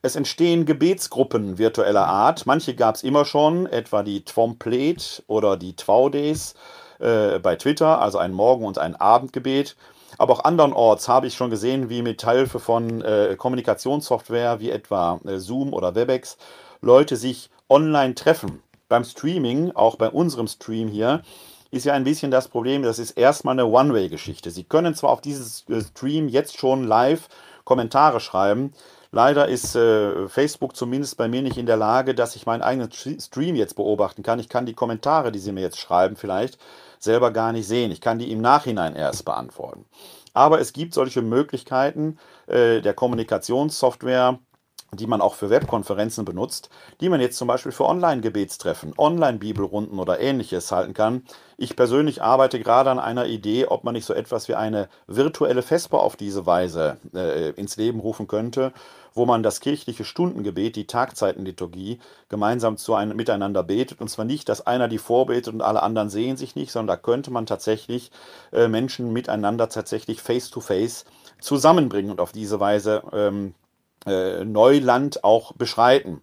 Es 0.04 0.16
entstehen 0.16 0.66
Gebetsgruppen 0.66 1.56
virtueller 1.56 2.06
Art. 2.06 2.44
Manche 2.44 2.74
gab 2.74 2.94
es 2.94 3.02
immer 3.02 3.24
schon, 3.24 3.64
etwa 3.64 4.02
die 4.02 4.22
Twomplet 4.22 5.22
oder 5.28 5.56
die 5.56 5.76
Twaudes 5.76 6.56
äh, 6.98 7.38
bei 7.38 7.56
Twitter, 7.56 8.02
also 8.02 8.18
ein 8.18 8.34
Morgen- 8.34 8.66
und 8.66 8.76
ein 8.76 8.96
Abendgebet. 8.96 9.76
Aber 10.18 10.34
auch 10.34 10.44
andernorts 10.44 11.08
habe 11.08 11.26
ich 11.26 11.34
schon 11.34 11.48
gesehen, 11.48 11.88
wie 11.88 12.02
mit 12.02 12.22
Hilfe 12.22 12.60
von 12.60 13.00
äh, 13.00 13.34
Kommunikationssoftware 13.38 14.60
wie 14.60 14.68
etwa 14.68 15.20
äh, 15.24 15.38
Zoom 15.38 15.72
oder 15.72 15.94
Webex 15.94 16.36
Leute 16.82 17.16
sich 17.16 17.48
online 17.70 18.14
treffen. 18.14 18.62
Beim 18.90 19.04
Streaming, 19.04 19.72
auch 19.74 19.96
bei 19.96 20.10
unserem 20.10 20.48
Stream 20.48 20.88
hier, 20.88 21.22
ist 21.70 21.86
ja 21.86 21.94
ein 21.94 22.04
bisschen 22.04 22.30
das 22.30 22.48
Problem, 22.48 22.82
das 22.82 22.98
ist 22.98 23.12
erstmal 23.12 23.54
eine 23.54 23.64
One-Way-Geschichte. 23.64 24.50
Sie 24.50 24.64
können 24.64 24.94
zwar 24.94 25.12
auf 25.12 25.22
dieses 25.22 25.64
äh, 25.70 25.80
Stream 25.80 26.28
jetzt 26.28 26.58
schon 26.58 26.84
live 26.84 27.30
Kommentare 27.64 28.20
schreiben, 28.20 28.74
Leider 29.14 29.46
ist 29.46 29.76
äh, 29.76 30.26
Facebook 30.26 30.74
zumindest 30.74 31.16
bei 31.16 31.28
mir 31.28 31.40
nicht 31.40 31.56
in 31.56 31.66
der 31.66 31.76
Lage, 31.76 32.16
dass 32.16 32.34
ich 32.34 32.46
meinen 32.46 32.62
eigenen 32.62 32.90
Stream 32.90 33.54
jetzt 33.54 33.76
beobachten 33.76 34.24
kann. 34.24 34.40
Ich 34.40 34.48
kann 34.48 34.66
die 34.66 34.74
Kommentare, 34.74 35.30
die 35.30 35.38
Sie 35.38 35.52
mir 35.52 35.60
jetzt 35.60 35.78
schreiben, 35.78 36.16
vielleicht 36.16 36.58
selber 36.98 37.30
gar 37.30 37.52
nicht 37.52 37.68
sehen. 37.68 37.92
Ich 37.92 38.00
kann 38.00 38.18
die 38.18 38.32
im 38.32 38.40
Nachhinein 38.40 38.96
erst 38.96 39.24
beantworten. 39.24 39.84
Aber 40.32 40.58
es 40.58 40.72
gibt 40.72 40.94
solche 40.94 41.22
Möglichkeiten 41.22 42.18
äh, 42.48 42.80
der 42.80 42.92
Kommunikationssoftware, 42.92 44.40
die 44.96 45.06
man 45.06 45.20
auch 45.20 45.34
für 45.34 45.50
Webkonferenzen 45.50 46.24
benutzt, 46.24 46.70
die 47.00 47.08
man 47.08 47.20
jetzt 47.20 47.38
zum 47.38 47.48
Beispiel 47.48 47.72
für 47.72 47.86
Online-Gebetstreffen, 47.86 48.94
Online-Bibelrunden 48.96 49.98
oder 49.98 50.20
ähnliches 50.20 50.72
halten 50.72 50.94
kann. 50.94 51.22
Ich 51.56 51.76
persönlich 51.76 52.22
arbeite 52.22 52.58
gerade 52.58 52.90
an 52.90 52.98
einer 52.98 53.26
Idee, 53.26 53.66
ob 53.66 53.84
man 53.84 53.94
nicht 53.94 54.04
so 54.06 54.14
etwas 54.14 54.48
wie 54.48 54.54
eine 54.54 54.88
virtuelle 55.06 55.62
Vesper 55.62 56.00
auf 56.00 56.16
diese 56.16 56.46
Weise 56.46 56.96
äh, 57.14 57.50
ins 57.50 57.76
Leben 57.76 58.00
rufen 58.00 58.26
könnte, 58.26 58.72
wo 59.14 59.26
man 59.26 59.42
das 59.42 59.60
kirchliche 59.60 60.04
Stundengebet, 60.04 60.74
die 60.74 60.86
Tagzeitenliturgie, 60.86 62.00
gemeinsam 62.28 62.76
zu 62.76 62.94
einem, 62.94 63.16
miteinander 63.16 63.62
betet. 63.62 64.00
Und 64.00 64.08
zwar 64.08 64.24
nicht, 64.24 64.48
dass 64.48 64.66
einer 64.66 64.88
die 64.88 64.98
vorbetet 64.98 65.54
und 65.54 65.62
alle 65.62 65.82
anderen 65.82 66.10
sehen 66.10 66.36
sich 66.36 66.56
nicht, 66.56 66.72
sondern 66.72 66.96
da 66.96 67.02
könnte 67.02 67.30
man 67.30 67.46
tatsächlich 67.46 68.10
äh, 68.52 68.66
Menschen 68.66 69.12
miteinander 69.12 69.68
tatsächlich 69.68 70.20
face-to-face 70.20 71.04
-face 71.04 71.04
zusammenbringen 71.40 72.10
und 72.10 72.20
auf 72.20 72.32
diese 72.32 72.58
Weise 72.58 73.02
ähm, 73.12 73.54
äh, 74.06 74.44
Neuland 74.44 75.24
auch 75.24 75.52
beschreiten. 75.52 76.22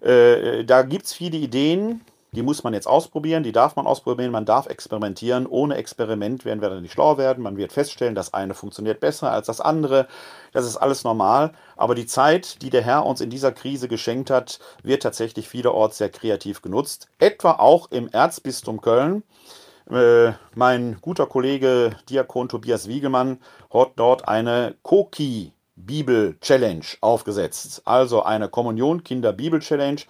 Äh, 0.00 0.64
da 0.64 0.82
gibt 0.82 1.06
es 1.06 1.12
viele 1.12 1.38
Ideen, 1.38 2.02
die 2.36 2.42
muss 2.42 2.62
man 2.64 2.74
jetzt 2.74 2.86
ausprobieren, 2.86 3.44
die 3.44 3.52
darf 3.52 3.76
man 3.76 3.86
ausprobieren, 3.86 4.30
man 4.30 4.44
darf 4.44 4.66
experimentieren. 4.66 5.46
Ohne 5.46 5.76
Experiment 5.76 6.44
werden 6.44 6.60
wir 6.60 6.68
dann 6.68 6.82
nicht 6.82 6.92
schlau 6.92 7.16
werden. 7.16 7.42
Man 7.42 7.56
wird 7.56 7.72
feststellen, 7.72 8.14
das 8.14 8.34
eine 8.34 8.52
funktioniert 8.52 9.00
besser 9.00 9.32
als 9.32 9.46
das 9.46 9.62
andere. 9.62 10.06
Das 10.52 10.66
ist 10.66 10.76
alles 10.76 11.02
normal. 11.02 11.52
Aber 11.76 11.94
die 11.94 12.04
Zeit, 12.04 12.60
die 12.60 12.68
der 12.68 12.82
Herr 12.82 13.06
uns 13.06 13.22
in 13.22 13.30
dieser 13.30 13.52
Krise 13.52 13.88
geschenkt 13.88 14.28
hat, 14.28 14.58
wird 14.82 15.02
tatsächlich 15.02 15.48
vielerorts 15.48 15.96
sehr 15.96 16.10
kreativ 16.10 16.60
genutzt. 16.60 17.08
Etwa 17.18 17.52
auch 17.52 17.90
im 17.90 18.08
Erzbistum 18.08 18.82
Köln. 18.82 19.22
Äh, 19.90 20.32
mein 20.54 20.98
guter 21.00 21.26
Kollege 21.26 21.96
Diakon 22.10 22.50
Tobias 22.50 22.86
Wiegemann 22.86 23.38
hat 23.72 23.92
dort 23.96 24.28
eine 24.28 24.74
Koki 24.82 25.52
Bibel 25.76 26.36
Challenge 26.40 26.84
aufgesetzt. 27.00 27.82
Also 27.84 28.22
eine 28.22 28.48
Kommunion 28.48 29.04
Kinder 29.04 29.32
Bibel 29.32 29.60
Challenge. 29.60 30.00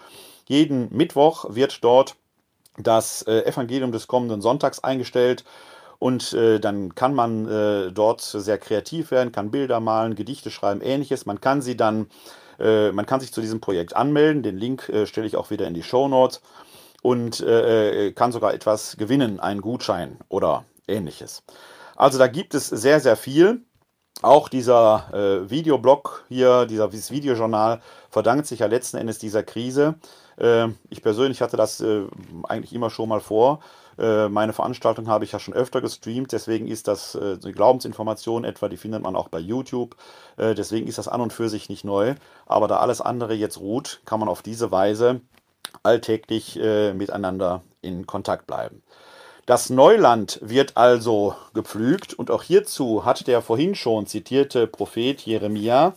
Jeden 0.46 0.96
Mittwoch 0.96 1.46
wird 1.50 1.82
dort 1.82 2.14
das 2.78 3.22
äh, 3.22 3.40
Evangelium 3.40 3.90
des 3.90 4.06
kommenden 4.06 4.40
Sonntags 4.40 4.78
eingestellt 4.84 5.44
und 5.98 6.32
äh, 6.34 6.60
dann 6.60 6.94
kann 6.94 7.14
man 7.14 7.48
äh, 7.48 7.90
dort 7.90 8.20
sehr 8.20 8.58
kreativ 8.58 9.10
werden, 9.10 9.32
kann 9.32 9.50
Bilder 9.50 9.80
malen, 9.80 10.14
Gedichte 10.14 10.50
schreiben, 10.50 10.82
ähnliches. 10.82 11.26
Man 11.26 11.40
kann 11.40 11.62
sie 11.62 11.76
dann, 11.76 12.08
man 12.58 13.04
kann 13.04 13.20
sich 13.20 13.34
zu 13.34 13.42
diesem 13.42 13.60
Projekt 13.60 13.94
anmelden. 13.94 14.42
Den 14.42 14.56
Link 14.56 14.90
stelle 15.04 15.26
ich 15.26 15.36
auch 15.36 15.50
wieder 15.50 15.66
in 15.66 15.74
die 15.74 15.82
Show 15.82 16.08
Notes 16.08 16.40
und 17.02 17.44
kann 17.44 18.32
sogar 18.32 18.54
etwas 18.54 18.96
gewinnen, 18.96 19.40
einen 19.40 19.60
Gutschein 19.60 20.16
oder 20.30 20.64
ähnliches. 20.88 21.42
Also 21.96 22.18
da 22.18 22.28
gibt 22.28 22.54
es 22.54 22.68
sehr, 22.68 23.00
sehr 23.00 23.16
viel. 23.16 23.60
Auch 24.22 24.48
dieser 24.48 25.12
äh, 25.12 25.50
Videoblog 25.50 26.24
hier, 26.28 26.66
dieser, 26.66 26.88
dieses 26.88 27.10
Videojournal 27.10 27.80
verdankt 28.10 28.46
sich 28.46 28.60
ja 28.60 28.66
letzten 28.66 28.96
Endes 28.96 29.18
dieser 29.18 29.42
Krise. 29.42 29.96
Äh, 30.38 30.68
ich 30.88 31.02
persönlich 31.02 31.42
hatte 31.42 31.56
das 31.56 31.80
äh, 31.80 32.04
eigentlich 32.44 32.72
immer 32.72 32.88
schon 32.88 33.10
mal 33.10 33.20
vor. 33.20 33.60
Äh, 33.98 34.28
meine 34.28 34.52
Veranstaltung 34.52 35.08
habe 35.08 35.24
ich 35.24 35.32
ja 35.32 35.38
schon 35.38 35.54
öfter 35.54 35.80
gestreamt, 35.80 36.32
deswegen 36.32 36.66
ist 36.66 36.88
das 36.88 37.14
äh, 37.14 37.38
die 37.38 37.52
Glaubensinformation 37.52 38.44
etwa, 38.44 38.68
die 38.68 38.76
findet 38.76 39.02
man 39.02 39.16
auch 39.16 39.28
bei 39.28 39.38
YouTube. 39.38 39.96
Äh, 40.36 40.54
deswegen 40.54 40.86
ist 40.86 40.98
das 40.98 41.08
an 41.08 41.20
und 41.20 41.32
für 41.32 41.48
sich 41.48 41.68
nicht 41.68 41.84
neu. 41.84 42.14
Aber 42.46 42.68
da 42.68 42.78
alles 42.78 43.00
andere 43.00 43.34
jetzt 43.34 43.58
ruht, 43.58 44.00
kann 44.04 44.20
man 44.20 44.28
auf 44.28 44.42
diese 44.42 44.70
Weise 44.70 45.20
alltäglich 45.82 46.58
miteinander 46.94 47.62
in 47.82 48.06
Kontakt 48.06 48.46
bleiben. 48.46 48.82
Das 49.46 49.70
Neuland 49.70 50.40
wird 50.42 50.76
also 50.76 51.36
gepflügt 51.54 52.12
und 52.12 52.32
auch 52.32 52.42
hierzu 52.42 53.04
hat 53.04 53.28
der 53.28 53.42
vorhin 53.42 53.76
schon 53.76 54.08
zitierte 54.08 54.66
Prophet 54.66 55.20
Jeremia 55.20 55.94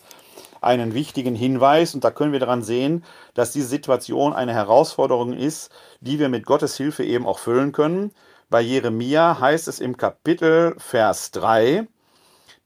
einen 0.61 0.93
wichtigen 0.93 1.33
Hinweis 1.33 1.95
und 1.95 2.03
da 2.03 2.11
können 2.11 2.31
wir 2.31 2.39
daran 2.39 2.61
sehen, 2.61 3.03
dass 3.33 3.51
diese 3.51 3.65
Situation 3.65 4.33
eine 4.33 4.53
Herausforderung 4.53 5.33
ist, 5.33 5.71
die 5.99 6.19
wir 6.19 6.29
mit 6.29 6.45
Gottes 6.45 6.77
Hilfe 6.77 7.03
eben 7.03 7.25
auch 7.25 7.39
füllen 7.39 7.71
können. 7.71 8.11
Bei 8.51 8.61
Jeremia 8.61 9.39
heißt 9.39 9.67
es 9.67 9.79
im 9.79 9.97
Kapitel 9.97 10.75
Vers 10.77 11.31
3, 11.31 11.87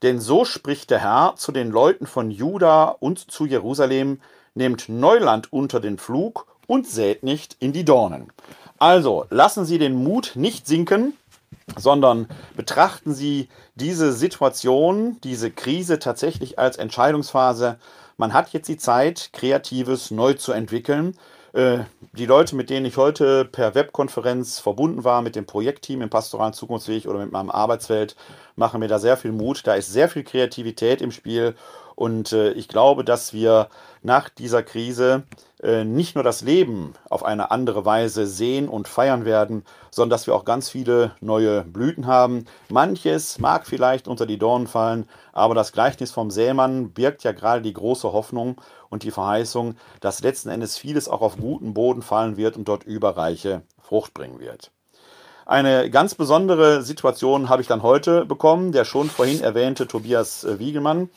denn 0.02 0.20
so 0.20 0.44
spricht 0.44 0.90
der 0.90 1.00
Herr 1.00 1.36
zu 1.38 1.54
den 1.54 1.72
Leuten 1.72 2.08
von 2.08 2.30
Juda 2.30 2.90
und 2.90 3.32
zu 3.32 3.46
Jerusalem, 3.46 4.20
nehmt 4.54 4.90
Neuland 4.90 5.54
unter 5.54 5.80
den 5.80 5.98
Flug 5.98 6.46
und 6.68 6.88
sät 6.88 7.24
nicht 7.24 7.56
in 7.60 7.72
die 7.72 7.86
Dornen. 7.86 8.34
Also 8.84 9.28
lassen 9.30 9.64
Sie 9.64 9.78
den 9.78 9.96
Mut 9.96 10.34
nicht 10.36 10.68
sinken, 10.68 11.14
sondern 11.78 12.28
betrachten 12.58 13.14
Sie 13.14 13.48
diese 13.76 14.12
Situation, 14.12 15.22
diese 15.24 15.52
Krise 15.52 16.00
tatsächlich 16.00 16.60
als 16.60 16.76
Entscheidungsphase. 16.76 17.78
Man 18.18 18.34
hat 18.34 18.52
jetzt 18.52 18.68
die 18.68 18.76
Zeit, 18.76 19.30
Kreatives 19.32 20.12
neu 20.12 20.34
zu 20.34 20.52
entwickeln. 20.52 21.16
Äh, 21.54 21.86
die 22.12 22.26
Leute, 22.26 22.58
mit 22.58 22.70
denen 22.70 22.86
ich 22.86 22.98
heute 22.98 23.46
per 23.46 23.74
Webkonferenz 23.74 24.60
verbunden 24.60 25.06
war, 25.06 25.22
mit 25.22 25.38
dem 25.38 25.46
Projektteam 25.46 26.02
im 26.02 26.10
Pastoralen 26.10 26.52
Zukunftsweg 26.52 27.06
oder 27.06 27.20
mit 27.20 27.32
meinem 27.32 27.52
Arbeitsfeld, 27.52 28.18
machen 28.58 28.82
mir 28.82 28.90
da 28.90 29.00
sehr 29.00 29.16
viel 29.16 29.32
Mut. 29.32 29.66
Da 29.66 29.76
ist 29.76 29.94
sehr 29.94 30.10
viel 30.10 30.26
Kreativität 30.26 31.02
im 31.02 31.12
Spiel 31.12 31.56
und 31.96 32.32
äh, 32.32 32.52
ich 32.52 32.68
glaube, 32.68 33.04
dass 33.04 33.34
wir 33.34 33.70
nach 34.02 34.30
dieser 34.30 34.64
Krise 34.64 35.24
äh, 35.62 35.84
nicht 35.84 36.16
nur 36.16 36.24
das 36.24 36.42
Leben 36.42 36.94
auf 37.10 37.24
eine 37.24 37.52
andere 37.52 37.86
Weise 37.86 38.28
sehen 38.28 38.68
und 38.68 38.88
feiern 38.88 39.26
werden, 39.26 39.64
sondern 39.92 40.12
dass 40.12 40.28
wir 40.28 40.36
auch 40.36 40.46
ganz 40.46 40.70
viele 40.70 41.16
neue 41.22 41.62
Blüten 41.62 42.08
haben. 42.08 42.46
Manches 42.70 43.40
mag 43.40 43.66
vielleicht 43.66 44.08
unter 44.08 44.26
die 44.26 44.38
Dornen 44.38 44.68
fallen, 44.68 45.08
aber 45.32 45.56
das 45.56 45.72
Gleichnis 45.72 46.12
vom 46.12 46.32
Sämann 46.32 46.92
birgt 46.92 47.24
ja 47.24 47.32
gerade 47.32 47.62
die 47.62 47.74
große 47.74 48.12
Hoffnung 48.12 48.60
und 48.90 49.04
die 49.04 49.12
Verheißung, 49.12 49.76
dass 50.02 50.22
letzten 50.22 50.50
Endes 50.50 50.78
vieles 50.78 51.08
auch 51.08 51.22
auf 51.22 51.38
guten 51.38 51.74
Boden 51.74 52.02
fallen 52.02 52.38
wird 52.38 52.58
und 52.58 52.68
dort 52.68 52.84
überreiche 52.84 53.62
Frucht 53.82 54.14
bringen 54.14 54.40
wird. 54.40 54.72
Eine 55.46 55.90
ganz 55.90 56.16
besondere 56.16 56.84
Situation 56.84 57.50
habe 57.50 57.62
ich 57.62 57.68
dann 57.68 57.84
heute 57.84 58.26
bekommen. 58.26 58.72
Der 58.72 58.86
schon 58.86 59.10
vorhin 59.10 59.42
erwähnte 59.42 59.88
Tobias 59.88 60.46
äh, 60.46 60.58
Wiegelmann 60.58 61.10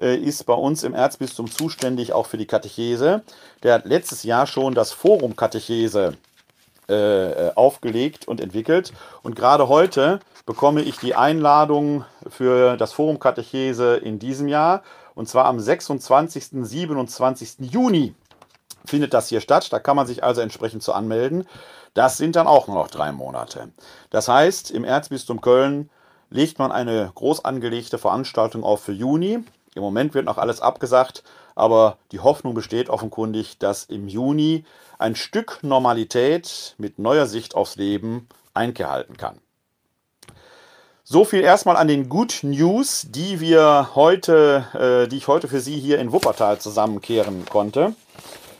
äh, 0.00 0.16
ist 0.16 0.44
bei 0.46 0.54
uns 0.54 0.82
im 0.82 0.94
Erzbistum 0.94 1.50
zuständig 1.50 2.12
auch 2.12 2.26
für 2.26 2.38
die 2.38 2.46
Katechese. 2.46 3.22
Der 3.62 3.74
hat 3.74 3.86
letztes 3.86 4.22
Jahr 4.22 4.46
schon 4.46 4.74
das 4.74 4.92
Forum 4.92 5.36
Katechese 5.36 6.16
äh, 6.88 7.50
aufgelegt 7.54 8.26
und 8.26 8.40
entwickelt. 8.40 8.92
Und 9.22 9.36
gerade 9.36 9.68
heute 9.68 10.20
bekomme 10.46 10.82
ich 10.82 10.98
die 10.98 11.14
Einladung 11.14 12.04
für 12.28 12.76
das 12.76 12.92
Forum 12.92 13.18
Katechese 13.18 13.96
in 13.96 14.18
diesem 14.18 14.48
Jahr. 14.48 14.82
Und 15.14 15.28
zwar 15.28 15.44
am 15.46 15.60
26. 15.60 16.48
27. 16.62 17.54
Juni 17.60 18.14
findet 18.84 19.14
das 19.14 19.28
hier 19.28 19.40
statt. 19.40 19.72
Da 19.72 19.78
kann 19.78 19.96
man 19.96 20.06
sich 20.06 20.24
also 20.24 20.40
entsprechend 20.40 20.82
zu 20.82 20.92
anmelden. 20.92 21.46
Das 21.94 22.16
sind 22.16 22.36
dann 22.36 22.46
auch 22.46 22.68
nur 22.68 22.76
noch 22.76 22.88
drei 22.88 23.12
Monate. 23.12 23.68
Das 24.10 24.28
heißt, 24.28 24.70
im 24.70 24.84
Erzbistum 24.84 25.40
Köln 25.40 25.90
legt 26.30 26.58
man 26.58 26.72
eine 26.72 27.12
groß 27.14 27.44
angelegte 27.44 27.98
Veranstaltung 27.98 28.64
auf 28.64 28.82
für 28.82 28.92
Juni. 28.92 29.44
Im 29.74 29.82
Moment 29.82 30.14
wird 30.14 30.26
noch 30.26 30.38
alles 30.38 30.60
abgesagt, 30.60 31.22
aber 31.54 31.98
die 32.12 32.20
Hoffnung 32.20 32.54
besteht 32.54 32.90
offenkundig, 32.90 33.58
dass 33.58 33.84
im 33.84 34.08
Juni 34.08 34.64
ein 34.98 35.16
Stück 35.16 35.60
Normalität 35.62 36.74
mit 36.78 36.98
neuer 36.98 37.26
Sicht 37.26 37.54
aufs 37.54 37.76
Leben 37.76 38.28
Einkehr 38.54 38.90
halten 38.90 39.16
kann. 39.16 39.38
So 41.04 41.24
viel 41.24 41.40
erstmal 41.40 41.76
an 41.76 41.88
den 41.88 42.08
Good 42.08 42.40
News, 42.42 43.06
die 43.10 43.40
wir 43.40 43.90
heute, 43.94 45.04
äh, 45.04 45.08
die 45.08 45.16
ich 45.16 45.28
heute 45.28 45.48
für 45.48 45.60
Sie 45.60 45.78
hier 45.78 45.98
in 45.98 46.12
Wuppertal 46.12 46.58
zusammenkehren 46.58 47.44
konnte. 47.44 47.94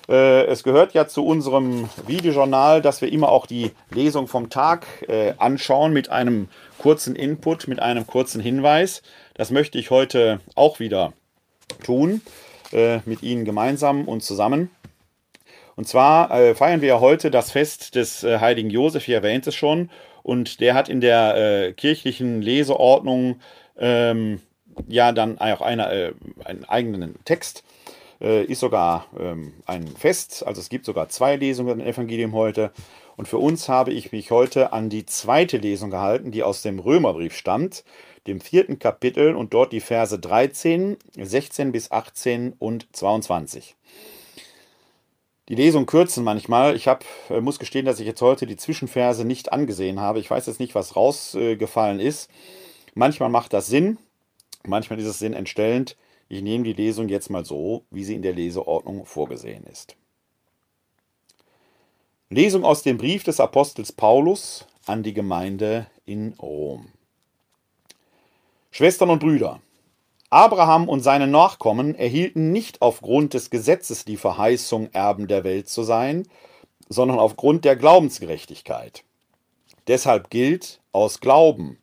Äh, 0.08 0.46
es 0.46 0.62
gehört 0.62 0.92
ja 0.92 1.06
zu 1.06 1.24
unserem 1.24 1.88
Videojournal, 2.06 2.82
dass 2.82 3.00
wir 3.00 3.12
immer 3.12 3.28
auch 3.28 3.46
die 3.46 3.70
Lesung 3.90 4.26
vom 4.26 4.50
Tag 4.50 4.86
äh, 5.08 5.34
anschauen 5.38 5.92
mit 5.92 6.10
einem 6.10 6.48
kurzen 6.78 7.16
Input, 7.16 7.68
mit 7.68 7.80
einem 7.80 8.06
kurzen 8.06 8.40
Hinweis. 8.40 9.02
Das 9.34 9.50
möchte 9.50 9.78
ich 9.78 9.90
heute 9.90 10.40
auch 10.54 10.80
wieder 10.80 11.12
tun, 11.82 12.20
äh, 12.72 12.98
mit 13.04 13.22
Ihnen 13.22 13.44
gemeinsam 13.44 14.06
und 14.08 14.22
zusammen. 14.22 14.70
Und 15.76 15.88
zwar 15.88 16.30
äh, 16.30 16.54
feiern 16.54 16.82
wir 16.82 17.00
heute 17.00 17.30
das 17.30 17.50
Fest 17.50 17.94
des 17.94 18.24
äh, 18.24 18.38
heiligen 18.38 18.70
Josef, 18.70 19.08
ich 19.08 19.14
erwähnte 19.14 19.50
es 19.50 19.56
schon, 19.56 19.90
und 20.22 20.60
der 20.60 20.74
hat 20.74 20.88
in 20.88 21.00
der 21.00 21.36
äh, 21.36 21.72
kirchlichen 21.72 22.42
Leseordnung 22.42 23.40
ähm, 23.78 24.40
ja 24.86 25.12
dann 25.12 25.38
auch 25.38 25.60
eine, 25.60 25.92
äh, 25.92 26.12
einen 26.44 26.64
eigenen 26.64 27.16
Text. 27.24 27.64
Äh, 28.20 28.44
ist 28.44 28.60
sogar 28.60 29.06
ähm, 29.18 29.52
ein 29.66 29.88
Fest, 29.88 30.46
also 30.46 30.60
es 30.60 30.68
gibt 30.68 30.84
sogar 30.84 31.08
zwei 31.08 31.34
Lesungen 31.34 31.80
im 31.80 31.86
Evangelium 31.86 32.34
heute. 32.34 32.70
Und 33.16 33.28
für 33.28 33.38
uns 33.38 33.68
habe 33.68 33.92
ich 33.92 34.12
mich 34.12 34.30
heute 34.30 34.72
an 34.72 34.88
die 34.88 35.06
zweite 35.06 35.58
Lesung 35.58 35.90
gehalten, 35.90 36.30
die 36.30 36.42
aus 36.42 36.62
dem 36.62 36.78
Römerbrief 36.78 37.36
stammt 37.36 37.84
dem 38.26 38.40
vierten 38.40 38.78
Kapitel 38.78 39.34
und 39.34 39.52
dort 39.52 39.72
die 39.72 39.80
Verse 39.80 40.18
13, 40.18 40.96
16 41.16 41.72
bis 41.72 41.90
18 41.90 42.54
und 42.58 42.86
22. 42.92 43.76
Die 45.48 45.54
Lesung 45.56 45.86
kürzen 45.86 46.22
manchmal. 46.22 46.76
Ich 46.76 46.86
hab, 46.86 47.04
äh, 47.28 47.40
muss 47.40 47.58
gestehen, 47.58 47.84
dass 47.84 48.00
ich 48.00 48.06
jetzt 48.06 48.22
heute 48.22 48.46
die 48.46 48.56
Zwischenverse 48.56 49.24
nicht 49.24 49.52
angesehen 49.52 50.00
habe. 50.00 50.20
Ich 50.20 50.30
weiß 50.30 50.46
jetzt 50.46 50.60
nicht, 50.60 50.74
was 50.74 50.94
rausgefallen 50.94 51.98
ist. 51.98 52.30
Manchmal 52.94 53.28
macht 53.28 53.52
das 53.52 53.66
Sinn, 53.66 53.98
manchmal 54.64 55.00
ist 55.00 55.06
es 55.06 55.18
sinnentstellend. 55.18 55.96
Ich 56.28 56.42
nehme 56.42 56.64
die 56.64 56.72
Lesung 56.72 57.08
jetzt 57.08 57.28
mal 57.28 57.44
so, 57.44 57.84
wie 57.90 58.04
sie 58.04 58.14
in 58.14 58.22
der 58.22 58.34
Leseordnung 58.34 59.04
vorgesehen 59.04 59.64
ist. 59.64 59.96
Lesung 62.32 62.64
aus 62.64 62.82
dem 62.82 62.96
Brief 62.96 63.24
des 63.24 63.40
Apostels 63.40 63.92
Paulus 63.92 64.66
an 64.86 65.02
die 65.02 65.12
Gemeinde 65.12 65.86
in 66.06 66.32
Rom. 66.40 66.88
Schwestern 68.70 69.10
und 69.10 69.18
Brüder, 69.18 69.60
Abraham 70.30 70.88
und 70.88 71.00
seine 71.00 71.26
Nachkommen 71.26 71.94
erhielten 71.94 72.50
nicht 72.50 72.80
aufgrund 72.80 73.34
des 73.34 73.50
Gesetzes 73.50 74.06
die 74.06 74.16
Verheißung, 74.16 74.88
Erben 74.94 75.28
der 75.28 75.44
Welt 75.44 75.68
zu 75.68 75.82
sein, 75.82 76.26
sondern 76.88 77.18
aufgrund 77.18 77.66
der 77.66 77.76
Glaubensgerechtigkeit. 77.76 79.04
Deshalb 79.86 80.30
gilt 80.30 80.80
aus 80.92 81.20
Glauben, 81.20 81.76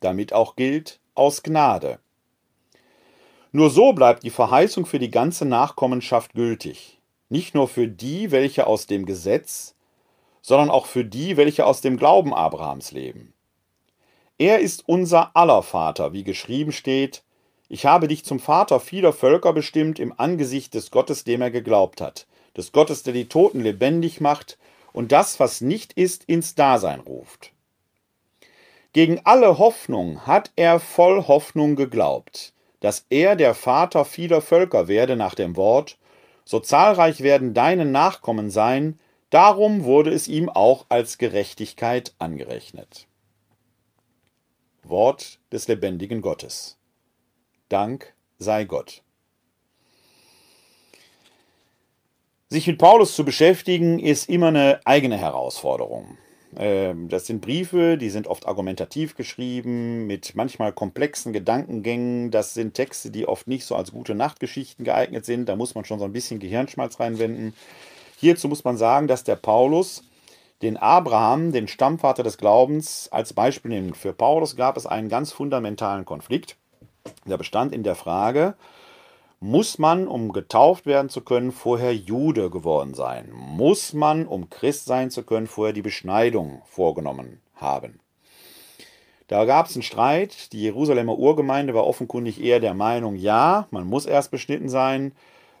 damit 0.00 0.32
auch 0.32 0.56
gilt 0.56 0.98
aus 1.14 1.44
Gnade. 1.44 2.00
Nur 3.52 3.70
so 3.70 3.92
bleibt 3.92 4.24
die 4.24 4.30
Verheißung 4.30 4.86
für 4.86 4.98
die 4.98 5.12
ganze 5.12 5.44
Nachkommenschaft 5.44 6.34
gültig, 6.34 6.98
nicht 7.28 7.54
nur 7.54 7.68
für 7.68 7.86
die, 7.86 8.32
welche 8.32 8.66
aus 8.66 8.88
dem 8.88 9.06
Gesetz, 9.06 9.73
sondern 10.46 10.68
auch 10.68 10.84
für 10.84 11.06
die, 11.06 11.38
welche 11.38 11.64
aus 11.64 11.80
dem 11.80 11.96
Glauben 11.96 12.34
Abrahams 12.34 12.92
leben. 12.92 13.32
Er 14.36 14.58
ist 14.58 14.86
unser 14.86 15.34
aller 15.34 15.62
Vater, 15.62 16.12
wie 16.12 16.22
geschrieben 16.22 16.70
steht, 16.70 17.22
ich 17.70 17.86
habe 17.86 18.08
dich 18.08 18.26
zum 18.26 18.40
Vater 18.40 18.78
vieler 18.78 19.14
Völker 19.14 19.54
bestimmt 19.54 19.98
im 19.98 20.12
Angesicht 20.18 20.74
des 20.74 20.90
Gottes, 20.90 21.24
dem 21.24 21.40
er 21.40 21.50
geglaubt 21.50 22.02
hat, 22.02 22.26
des 22.58 22.72
Gottes, 22.72 23.02
der 23.02 23.14
die 23.14 23.26
Toten 23.26 23.62
lebendig 23.62 24.20
macht 24.20 24.58
und 24.92 25.12
das, 25.12 25.40
was 25.40 25.62
nicht 25.62 25.94
ist, 25.94 26.24
ins 26.24 26.54
Dasein 26.54 27.00
ruft. 27.00 27.52
Gegen 28.92 29.22
alle 29.24 29.56
Hoffnung 29.58 30.26
hat 30.26 30.52
er 30.56 30.78
voll 30.78 31.26
Hoffnung 31.26 31.74
geglaubt, 31.74 32.52
dass 32.80 33.06
er 33.08 33.34
der 33.34 33.54
Vater 33.54 34.04
vieler 34.04 34.42
Völker 34.42 34.88
werde 34.88 35.16
nach 35.16 35.34
dem 35.34 35.56
Wort, 35.56 35.96
so 36.44 36.60
zahlreich 36.60 37.22
werden 37.22 37.54
deine 37.54 37.86
Nachkommen 37.86 38.50
sein, 38.50 38.98
Darum 39.34 39.82
wurde 39.82 40.12
es 40.12 40.28
ihm 40.28 40.48
auch 40.48 40.86
als 40.90 41.18
Gerechtigkeit 41.18 42.14
angerechnet. 42.20 43.08
Wort 44.84 45.40
des 45.50 45.66
lebendigen 45.66 46.22
Gottes. 46.22 46.78
Dank 47.68 48.14
sei 48.38 48.62
Gott. 48.62 49.02
Sich 52.48 52.68
mit 52.68 52.78
Paulus 52.78 53.16
zu 53.16 53.24
beschäftigen, 53.24 53.98
ist 53.98 54.28
immer 54.28 54.46
eine 54.46 54.78
eigene 54.84 55.16
Herausforderung. 55.16 56.16
Ähm, 56.56 57.08
das 57.08 57.26
sind 57.26 57.40
Briefe, 57.40 57.98
die 57.98 58.10
sind 58.10 58.28
oft 58.28 58.46
argumentativ 58.46 59.16
geschrieben, 59.16 60.06
mit 60.06 60.36
manchmal 60.36 60.72
komplexen 60.72 61.32
Gedankengängen. 61.32 62.30
Das 62.30 62.54
sind 62.54 62.74
Texte, 62.74 63.10
die 63.10 63.26
oft 63.26 63.48
nicht 63.48 63.64
so 63.64 63.74
als 63.74 63.90
gute 63.90 64.14
Nachtgeschichten 64.14 64.84
geeignet 64.84 65.24
sind. 65.24 65.48
Da 65.48 65.56
muss 65.56 65.74
man 65.74 65.84
schon 65.84 65.98
so 65.98 66.04
ein 66.04 66.12
bisschen 66.12 66.38
Gehirnschmalz 66.38 67.00
reinwenden. 67.00 67.52
Hierzu 68.24 68.48
muss 68.48 68.64
man 68.64 68.78
sagen, 68.78 69.06
dass 69.06 69.22
der 69.22 69.36
Paulus 69.36 70.02
den 70.62 70.78
Abraham, 70.78 71.52
den 71.52 71.68
Stammvater 71.68 72.22
des 72.22 72.38
Glaubens, 72.38 73.06
als 73.12 73.34
Beispiel 73.34 73.72
nimmt. 73.72 73.98
Für 73.98 74.14
Paulus 74.14 74.56
gab 74.56 74.78
es 74.78 74.86
einen 74.86 75.10
ganz 75.10 75.30
fundamentalen 75.30 76.06
Konflikt. 76.06 76.56
Der 77.26 77.36
bestand 77.36 77.74
in 77.74 77.82
der 77.82 77.94
Frage, 77.94 78.54
muss 79.40 79.78
man, 79.78 80.08
um 80.08 80.32
getauft 80.32 80.86
werden 80.86 81.10
zu 81.10 81.20
können, 81.20 81.52
vorher 81.52 81.94
Jude 81.94 82.48
geworden 82.48 82.94
sein? 82.94 83.30
Muss 83.30 83.92
man, 83.92 84.26
um 84.26 84.48
Christ 84.48 84.86
sein 84.86 85.10
zu 85.10 85.22
können, 85.22 85.46
vorher 85.46 85.74
die 85.74 85.82
Beschneidung 85.82 86.62
vorgenommen 86.64 87.42
haben? 87.56 88.00
Da 89.28 89.44
gab 89.44 89.66
es 89.66 89.76
einen 89.76 89.82
Streit. 89.82 90.50
Die 90.54 90.62
Jerusalemer 90.62 91.18
Urgemeinde 91.18 91.74
war 91.74 91.86
offenkundig 91.86 92.42
eher 92.42 92.60
der 92.60 92.72
Meinung, 92.72 93.16
ja, 93.16 93.68
man 93.70 93.86
muss 93.86 94.06
erst 94.06 94.30
beschnitten 94.30 94.70
sein 94.70 95.12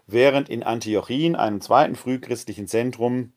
während 0.06 0.48
in 0.48 0.62
Antiochien, 0.62 1.36
einem 1.36 1.60
zweiten 1.60 1.96
frühchristlichen 1.96 2.68
Zentrum, 2.68 3.32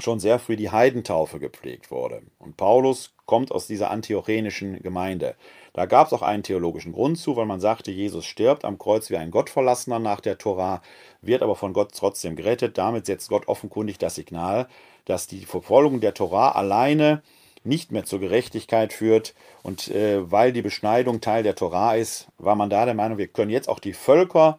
schon 0.00 0.20
sehr 0.20 0.38
früh 0.38 0.56
die 0.56 0.70
Heidentaufe 0.70 1.40
gepflegt 1.40 1.90
wurde. 1.90 2.22
Und 2.38 2.56
Paulus 2.56 3.12
kommt 3.26 3.50
aus 3.50 3.66
dieser 3.66 3.90
antiochenischen 3.90 4.80
Gemeinde. 4.80 5.34
Da 5.72 5.86
gab 5.86 6.06
es 6.06 6.12
auch 6.12 6.22
einen 6.22 6.42
theologischen 6.42 6.92
Grund 6.92 7.18
zu, 7.18 7.36
weil 7.36 7.46
man 7.46 7.60
sagte, 7.60 7.90
Jesus 7.90 8.24
stirbt 8.24 8.64
am 8.64 8.78
Kreuz 8.78 9.10
wie 9.10 9.16
ein 9.16 9.30
Gottverlassener 9.30 9.98
nach 9.98 10.20
der 10.20 10.38
Tora, 10.38 10.82
wird 11.20 11.42
aber 11.42 11.56
von 11.56 11.72
Gott 11.72 11.92
trotzdem 11.96 12.36
gerettet. 12.36 12.78
Damit 12.78 13.06
setzt 13.06 13.28
Gott 13.28 13.48
offenkundig 13.48 13.98
das 13.98 14.14
Signal, 14.14 14.68
dass 15.04 15.26
die 15.26 15.44
Verfolgung 15.44 16.00
der 16.00 16.14
Tora 16.14 16.52
alleine 16.52 17.22
nicht 17.64 17.90
mehr 17.90 18.04
zur 18.04 18.20
Gerechtigkeit 18.20 18.92
führt. 18.92 19.34
Und 19.62 19.88
äh, 19.88 20.30
weil 20.30 20.52
die 20.52 20.62
Beschneidung 20.62 21.20
Teil 21.20 21.42
der 21.42 21.56
Tora 21.56 21.96
ist, 21.96 22.28
war 22.38 22.54
man 22.54 22.70
da 22.70 22.84
der 22.84 22.94
Meinung, 22.94 23.18
wir 23.18 23.28
können 23.28 23.50
jetzt 23.50 23.68
auch 23.68 23.80
die 23.80 23.92
Völker 23.92 24.58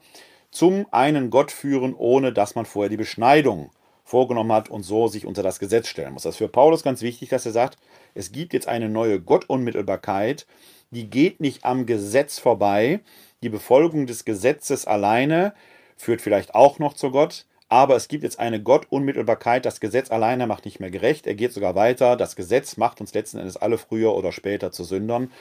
zum 0.51 0.87
einen 0.91 1.29
Gott 1.29 1.51
führen, 1.51 1.93
ohne 1.95 2.33
dass 2.33 2.55
man 2.55 2.65
vorher 2.65 2.89
die 2.89 2.97
Beschneidung 2.97 3.71
vorgenommen 4.03 4.51
hat 4.51 4.69
und 4.69 4.83
so 4.83 5.07
sich 5.07 5.25
unter 5.25 5.43
das 5.43 5.59
Gesetz 5.59 5.87
stellen 5.87 6.13
muss. 6.13 6.23
Das 6.23 6.35
ist 6.35 6.39
für 6.39 6.47
Paulus 6.47 6.83
ganz 6.83 7.01
wichtig, 7.01 7.29
dass 7.29 7.45
er 7.45 7.51
sagt, 7.51 7.77
es 8.15 8.31
gibt 8.31 8.53
jetzt 8.53 8.67
eine 8.67 8.89
neue 8.89 9.21
Gottunmittelbarkeit, 9.21 10.47
die 10.91 11.09
geht 11.09 11.39
nicht 11.39 11.63
am 11.65 11.85
Gesetz 11.85 12.39
vorbei. 12.39 13.01
Die 13.43 13.49
Befolgung 13.49 14.07
des 14.07 14.25
Gesetzes 14.25 14.85
alleine 14.85 15.53
führt 15.95 16.21
vielleicht 16.21 16.55
auch 16.55 16.79
noch 16.79 16.93
zu 16.93 17.11
Gott, 17.11 17.45
aber 17.69 17.95
es 17.95 18.07
gibt 18.07 18.23
jetzt 18.23 18.39
eine 18.39 18.61
Gottunmittelbarkeit. 18.61 19.63
Das 19.63 19.79
Gesetz 19.79 20.09
alleine 20.09 20.47
macht 20.47 20.65
nicht 20.65 20.79
mehr 20.79 20.89
gerecht. 20.89 21.27
Er 21.27 21.35
geht 21.35 21.53
sogar 21.53 21.75
weiter. 21.75 22.17
Das 22.17 22.35
Gesetz 22.35 22.77
macht 22.77 22.99
uns 22.99 23.13
letzten 23.13 23.37
Endes 23.37 23.57
alle 23.57 23.77
früher 23.77 24.15
oder 24.15 24.31
später 24.31 24.71
zu 24.71 24.83
Sündern, 24.83 25.31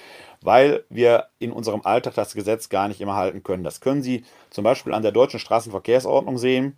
weil 0.43 0.85
wir 0.91 1.29
in 1.39 1.53
unserem 1.53 1.81
Alltag 1.83 2.15
das 2.15 2.35
Gesetz 2.35 2.69
gar 2.69 2.89
nicht 2.89 3.01
immer 3.01 3.17
halten 3.17 3.43
können. 3.43 3.65
Das 3.65 3.81
können 3.81 4.03
Sie 4.03 4.25
zum 4.51 4.63
Beispiel 4.63 4.93
an 4.93 5.03
der 5.03 5.13
deutschen 5.13 5.41
Straßenverkehrsordnung 5.41 6.37
sehen. 6.37 6.77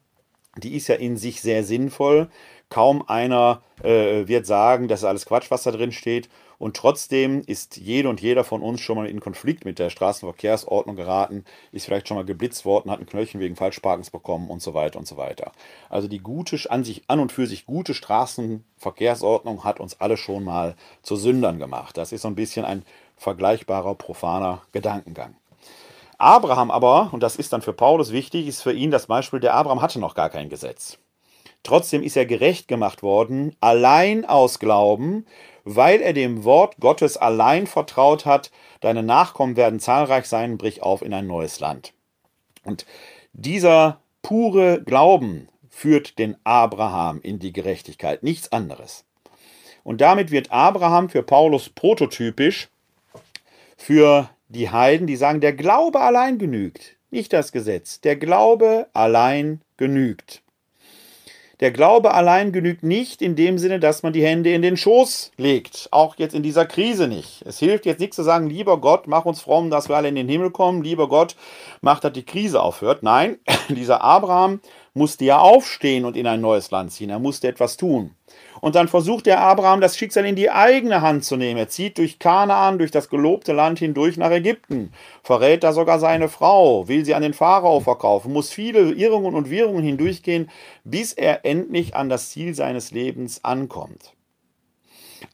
Die 0.57 0.77
ist 0.77 0.87
ja 0.87 0.95
in 0.95 1.17
sich 1.17 1.43
sehr 1.43 1.65
sinnvoll. 1.65 2.29
Kaum 2.69 3.03
einer 3.09 3.63
äh, 3.83 4.29
wird 4.29 4.47
sagen, 4.47 4.87
das 4.87 5.01
ist 5.01 5.05
alles 5.05 5.27
Quatsch, 5.27 5.51
was 5.51 5.65
da 5.65 5.73
drin 5.73 5.93
steht. 5.93 6.29
Und 6.61 6.77
trotzdem 6.77 7.43
ist 7.47 7.79
jede 7.79 8.11
und 8.11 8.21
jeder 8.21 8.45
von 8.45 8.61
uns 8.61 8.83
schon 8.83 8.97
mal 8.97 9.07
in 9.07 9.19
Konflikt 9.19 9.65
mit 9.65 9.79
der 9.79 9.89
Straßenverkehrsordnung 9.89 10.95
geraten, 10.95 11.47
ist 11.73 11.87
vielleicht 11.87 12.07
schon 12.07 12.19
mal 12.19 12.27
geblitzt 12.27 12.67
worden, 12.67 12.91
hat 12.91 13.01
ein 13.01 13.07
Knöllchen 13.07 13.41
wegen 13.41 13.57
Falschparkens 13.57 14.11
bekommen 14.11 14.51
und 14.51 14.61
so 14.61 14.75
weiter 14.75 14.99
und 14.99 15.09
so 15.09 15.17
weiter. 15.17 15.53
Also 15.89 16.07
die 16.07 16.19
gute, 16.19 16.59
an 16.71 16.85
sich, 16.85 17.03
an 17.09 17.19
und 17.19 17.33
für 17.33 17.47
sich 17.47 17.65
gute 17.65 17.95
Straßenverkehrsordnung 17.95 19.65
hat 19.65 19.81
uns 19.81 20.03
alle 20.03 20.19
schon 20.19 20.45
mal 20.45 20.77
zu 21.03 21.17
Sündern 21.17 21.59
gemacht. 21.59 21.97
Das 21.97 22.13
ist 22.13 22.21
so 22.21 22.29
ein 22.29 22.35
bisschen 22.35 22.67
ein 22.67 22.85
vergleichbarer, 23.17 23.95
profaner 23.95 24.61
Gedankengang. 24.73 25.37
Abraham 26.19 26.71
aber, 26.71 27.09
und 27.13 27.23
das 27.23 27.37
ist 27.37 27.55
dann 27.55 27.63
für 27.63 27.73
Paulus 27.73 28.13
wichtig, 28.13 28.47
ist 28.47 28.61
für 28.61 28.75
ihn 28.75 28.91
das 28.91 29.07
Beispiel, 29.07 29.41
der 29.41 29.55
Abraham 29.55 29.81
hatte 29.81 29.99
noch 29.99 30.15
gar 30.15 30.29
kein 30.29 30.51
Gesetz. 30.51 30.99
Trotzdem 31.63 32.03
ist 32.03 32.17
er 32.17 32.27
gerecht 32.27 32.69
gemacht 32.69 33.03
worden, 33.03 33.57
allein 33.61 34.25
aus 34.25 34.59
Glauben, 34.59 35.27
weil 35.65 36.01
er 36.01 36.13
dem 36.13 36.45
Wort 36.45 36.77
Gottes 36.81 37.17
allein 37.17 37.67
vertraut 37.67 38.27
hat, 38.27 38.51
deine 38.81 39.03
Nachkommen 39.03 39.57
werden 39.57 39.81
zahlreich 39.81 40.27
sein, 40.27 40.59
brich 40.59 40.83
auf 40.83 41.03
in 41.03 41.15
ein 41.15 41.27
neues 41.27 41.61
Land. 41.61 41.93
Und 42.65 42.87
dieser 43.33 44.01
pure 44.23 44.83
Glauben 44.83 45.49
führt 45.69 46.19
den 46.19 46.37
Abraham 46.45 47.21
in 47.23 47.39
die 47.39 47.53
Gerechtigkeit, 47.53 48.23
nichts 48.23 48.53
anderes. 48.53 49.05
Und 49.83 50.01
damit 50.01 50.31
wird 50.31 50.53
Abraham 50.53 51.09
für 51.09 51.23
Paulus 51.23 51.71
prototypisch 51.71 52.69
für 53.77 54.29
die 54.49 54.71
Heiden, 54.71 55.07
die 55.07 55.17
sagen, 55.17 55.41
der 55.41 55.55
Glaube 55.55 56.01
allein 56.01 56.39
genügt, 56.39 56.97
nicht 57.11 57.33
das 57.33 57.53
Gesetz. 57.53 58.01
Der 58.01 58.17
Glaube 58.17 58.89
allein 58.93 59.63
genügt. 59.77 60.43
Der 61.61 61.71
Glaube 61.71 62.15
allein 62.15 62.53
genügt 62.53 62.83
nicht 62.83 63.21
in 63.21 63.37
dem 63.37 63.59
Sinne, 63.59 63.81
dass 63.81 64.03
man 64.03 64.15
die 64.15 64.25
Hände 64.25 64.51
in 64.51 64.63
den 64.63 64.79
Schoß 64.79 65.33
legt. 65.37 65.89
Auch 65.91 66.17
jetzt 66.17 66.35
in 66.35 66.43
dieser 66.43 66.65
Krise 66.65 67.07
nicht. 67.07 67.43
Es 67.45 67.59
hilft 67.59 67.85
jetzt 67.85 68.01
nichts 68.01 68.17
zu 68.17 68.23
sagen, 68.23 68.49
lieber 68.49 68.81
Gott, 68.81 69.07
mach 69.07 69.27
uns 69.27 69.43
fromm, 69.43 69.69
dass 69.69 69.91
wir 69.91 69.97
alle 69.97 70.09
in 70.09 70.15
den 70.15 70.29
Himmel 70.29 70.51
kommen. 70.51 70.83
Lieber 70.83 71.07
Gott, 71.07 71.37
mach, 71.83 72.01
dass 72.01 72.15
die 72.15 72.25
Krise 72.25 72.63
aufhört. 72.63 73.03
Nein, 73.03 73.39
dieser 73.69 74.03
Abraham 74.03 74.61
musste 74.95 75.27
ja 75.27 75.39
aufstehen 75.39 76.07
und 76.07 76.17
in 76.17 76.27
ein 76.27 76.41
neues 76.41 76.71
Land 76.71 76.93
ziehen. 76.93 77.11
Er 77.11 77.19
musste 77.19 77.49
etwas 77.49 77.77
tun. 77.77 78.15
Und 78.61 78.75
dann 78.75 78.89
versucht 78.89 79.27
der 79.27 79.41
Abraham, 79.41 79.81
das 79.81 79.97
Schicksal 79.97 80.27
in 80.27 80.37
die 80.37 80.51
eigene 80.51 81.01
Hand 81.01 81.25
zu 81.25 81.37
nehmen. 81.37 81.59
Er 81.59 81.69
zieht 81.69 81.99
durch 81.99 82.19
Kanaan, 82.19 82.79
durch 82.79 82.91
das 82.91 83.09
gelobte 83.09 83.53
Land 83.53 83.79
hindurch 83.79 84.17
nach 84.17 84.31
Ägypten, 84.31 84.93
verrät 85.23 85.65
da 85.65 85.73
sogar 85.73 85.99
seine 85.99 86.29
Frau, 86.29 86.87
will 86.89 87.05
sie 87.05 87.15
an 87.15 87.23
den 87.23 87.35
Pharao 87.35 87.81
verkaufen, 87.81 88.33
muss 88.33 88.51
viele 88.51 88.93
Irrungen 88.93 89.35
und 89.35 89.51
Wirrungen 89.51 89.83
hindurchgehen, 89.83 90.51
bis 90.85 91.13
er 91.13 91.45
endlich 91.45 91.97
an 91.97 92.09
das 92.09 92.31
Ziel 92.31 92.55
seines 92.55 92.91
Lebens 92.91 93.45
ankommt. 93.45 94.13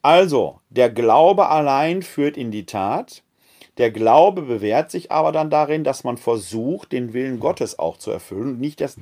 Also, 0.01 0.59
der 0.69 0.89
Glaube 0.89 1.49
allein 1.49 2.01
führt 2.01 2.37
in 2.37 2.51
die 2.51 2.65
Tat. 2.65 3.23
Der 3.77 3.91
Glaube 3.91 4.41
bewährt 4.41 4.89
sich 4.89 5.11
aber 5.11 5.31
dann 5.31 5.49
darin, 5.49 5.83
dass 5.83 6.03
man 6.03 6.17
versucht, 6.17 6.91
den 6.91 7.13
Willen 7.13 7.39
Gottes 7.39 7.77
auch 7.77 7.97
zu 7.97 8.11
erfüllen 8.11 8.49
und 8.49 8.59
nicht 8.59 8.81
das 8.81 8.97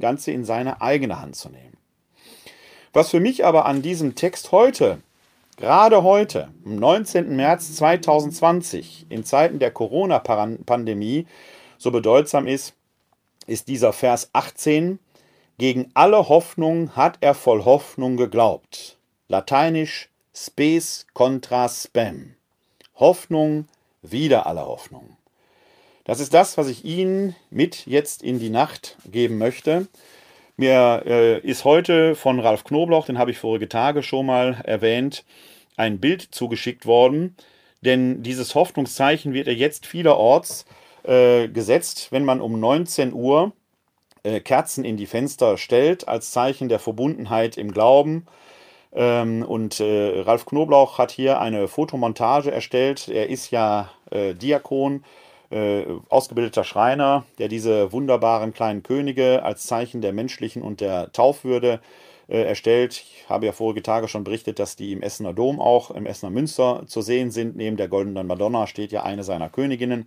Ganze 0.00 0.32
in 0.32 0.44
seine 0.44 0.82
eigene 0.82 1.20
Hand 1.20 1.36
zu 1.36 1.48
nehmen. 1.48 1.76
Was 2.92 3.10
für 3.10 3.20
mich 3.20 3.44
aber 3.44 3.66
an 3.66 3.82
diesem 3.82 4.14
Text 4.14 4.52
heute, 4.52 4.98
gerade 5.56 6.02
heute, 6.02 6.48
am 6.64 6.76
19. 6.76 7.36
März 7.36 7.74
2020, 7.76 9.06
in 9.08 9.24
Zeiten 9.24 9.58
der 9.58 9.70
Corona-Pandemie, 9.70 11.26
so 11.76 11.90
bedeutsam 11.90 12.46
ist, 12.46 12.74
ist 13.46 13.68
dieser 13.68 13.92
Vers 13.92 14.30
18. 14.32 14.98
Gegen 15.58 15.90
alle 15.94 16.28
Hoffnung 16.28 16.94
hat 16.94 17.18
er 17.20 17.34
voll 17.34 17.64
Hoffnung 17.64 18.16
geglaubt. 18.16 18.96
Lateinisch 19.28 20.08
spes 20.34 21.06
contra 21.14 21.68
spam. 21.68 22.34
Hoffnung 22.94 23.66
wieder 24.02 24.46
aller 24.46 24.66
Hoffnung. 24.66 25.16
Das 26.04 26.20
ist 26.20 26.32
das, 26.32 26.56
was 26.56 26.68
ich 26.68 26.84
Ihnen 26.84 27.36
mit 27.50 27.86
jetzt 27.86 28.22
in 28.22 28.38
die 28.38 28.50
Nacht 28.50 28.96
geben 29.10 29.36
möchte. 29.36 29.88
Mir 30.60 31.04
äh, 31.06 31.38
ist 31.38 31.64
heute 31.64 32.16
von 32.16 32.40
Ralf 32.40 32.64
Knobloch, 32.64 33.06
den 33.06 33.16
habe 33.16 33.30
ich 33.30 33.38
vorige 33.38 33.68
Tage 33.68 34.02
schon 34.02 34.26
mal 34.26 34.60
erwähnt, 34.64 35.24
ein 35.76 36.00
Bild 36.00 36.20
zugeschickt 36.20 36.84
worden. 36.84 37.36
Denn 37.82 38.24
dieses 38.24 38.56
Hoffnungszeichen 38.56 39.34
wird 39.34 39.46
ja 39.46 39.52
jetzt 39.52 39.86
vielerorts 39.86 40.66
äh, 41.04 41.46
gesetzt, 41.46 42.08
wenn 42.10 42.24
man 42.24 42.40
um 42.40 42.58
19 42.58 43.12
Uhr 43.12 43.52
äh, 44.24 44.40
Kerzen 44.40 44.84
in 44.84 44.96
die 44.96 45.06
Fenster 45.06 45.58
stellt, 45.58 46.08
als 46.08 46.32
Zeichen 46.32 46.68
der 46.68 46.80
Verbundenheit 46.80 47.56
im 47.56 47.70
Glauben. 47.70 48.26
Ähm, 48.92 49.44
und 49.44 49.78
äh, 49.78 50.22
Ralf 50.22 50.44
Knoblauch 50.44 50.98
hat 50.98 51.12
hier 51.12 51.40
eine 51.40 51.68
Fotomontage 51.68 52.50
erstellt. 52.50 53.06
Er 53.06 53.28
ist 53.28 53.52
ja 53.52 53.92
äh, 54.10 54.34
Diakon 54.34 55.04
äh, 55.50 55.84
ausgebildeter 56.08 56.64
Schreiner, 56.64 57.24
der 57.38 57.48
diese 57.48 57.92
wunderbaren 57.92 58.52
kleinen 58.52 58.82
Könige 58.82 59.42
als 59.42 59.66
Zeichen 59.66 60.00
der 60.00 60.12
menschlichen 60.12 60.62
und 60.62 60.80
der 60.80 61.12
Taufwürde 61.12 61.80
äh, 62.28 62.42
erstellt. 62.42 62.92
Ich 62.92 63.24
habe 63.28 63.46
ja 63.46 63.52
vorige 63.52 63.82
Tage 63.82 64.08
schon 64.08 64.24
berichtet, 64.24 64.58
dass 64.58 64.76
die 64.76 64.92
im 64.92 65.02
Essener 65.02 65.32
Dom 65.32 65.60
auch, 65.60 65.90
im 65.90 66.06
Essener 66.06 66.30
Münster 66.30 66.84
zu 66.86 67.00
sehen 67.00 67.30
sind. 67.30 67.56
Neben 67.56 67.76
der 67.76 67.88
goldenen 67.88 68.26
Madonna 68.26 68.66
steht 68.66 68.92
ja 68.92 69.02
eine 69.02 69.24
seiner 69.24 69.48
Königinnen. 69.48 70.06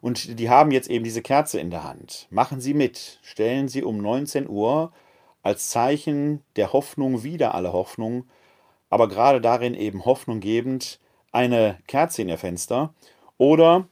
Und 0.00 0.38
die 0.38 0.50
haben 0.50 0.70
jetzt 0.70 0.90
eben 0.90 1.02
diese 1.02 1.22
Kerze 1.22 1.58
in 1.58 1.70
der 1.70 1.82
Hand. 1.82 2.26
Machen 2.30 2.60
Sie 2.60 2.74
mit. 2.74 3.18
Stellen 3.22 3.68
Sie 3.68 3.82
um 3.82 3.98
19 3.98 4.48
Uhr 4.48 4.92
als 5.42 5.70
Zeichen 5.70 6.42
der 6.56 6.72
Hoffnung 6.72 7.22
wieder 7.22 7.54
alle 7.54 7.72
Hoffnung, 7.72 8.24
aber 8.88 9.08
gerade 9.08 9.40
darin 9.40 9.74
eben 9.74 10.04
Hoffnung 10.04 10.40
gebend, 10.40 11.00
eine 11.32 11.78
Kerze 11.86 12.22
in 12.22 12.28
Ihr 12.28 12.38
Fenster. 12.38 12.94
Oder 13.36 13.88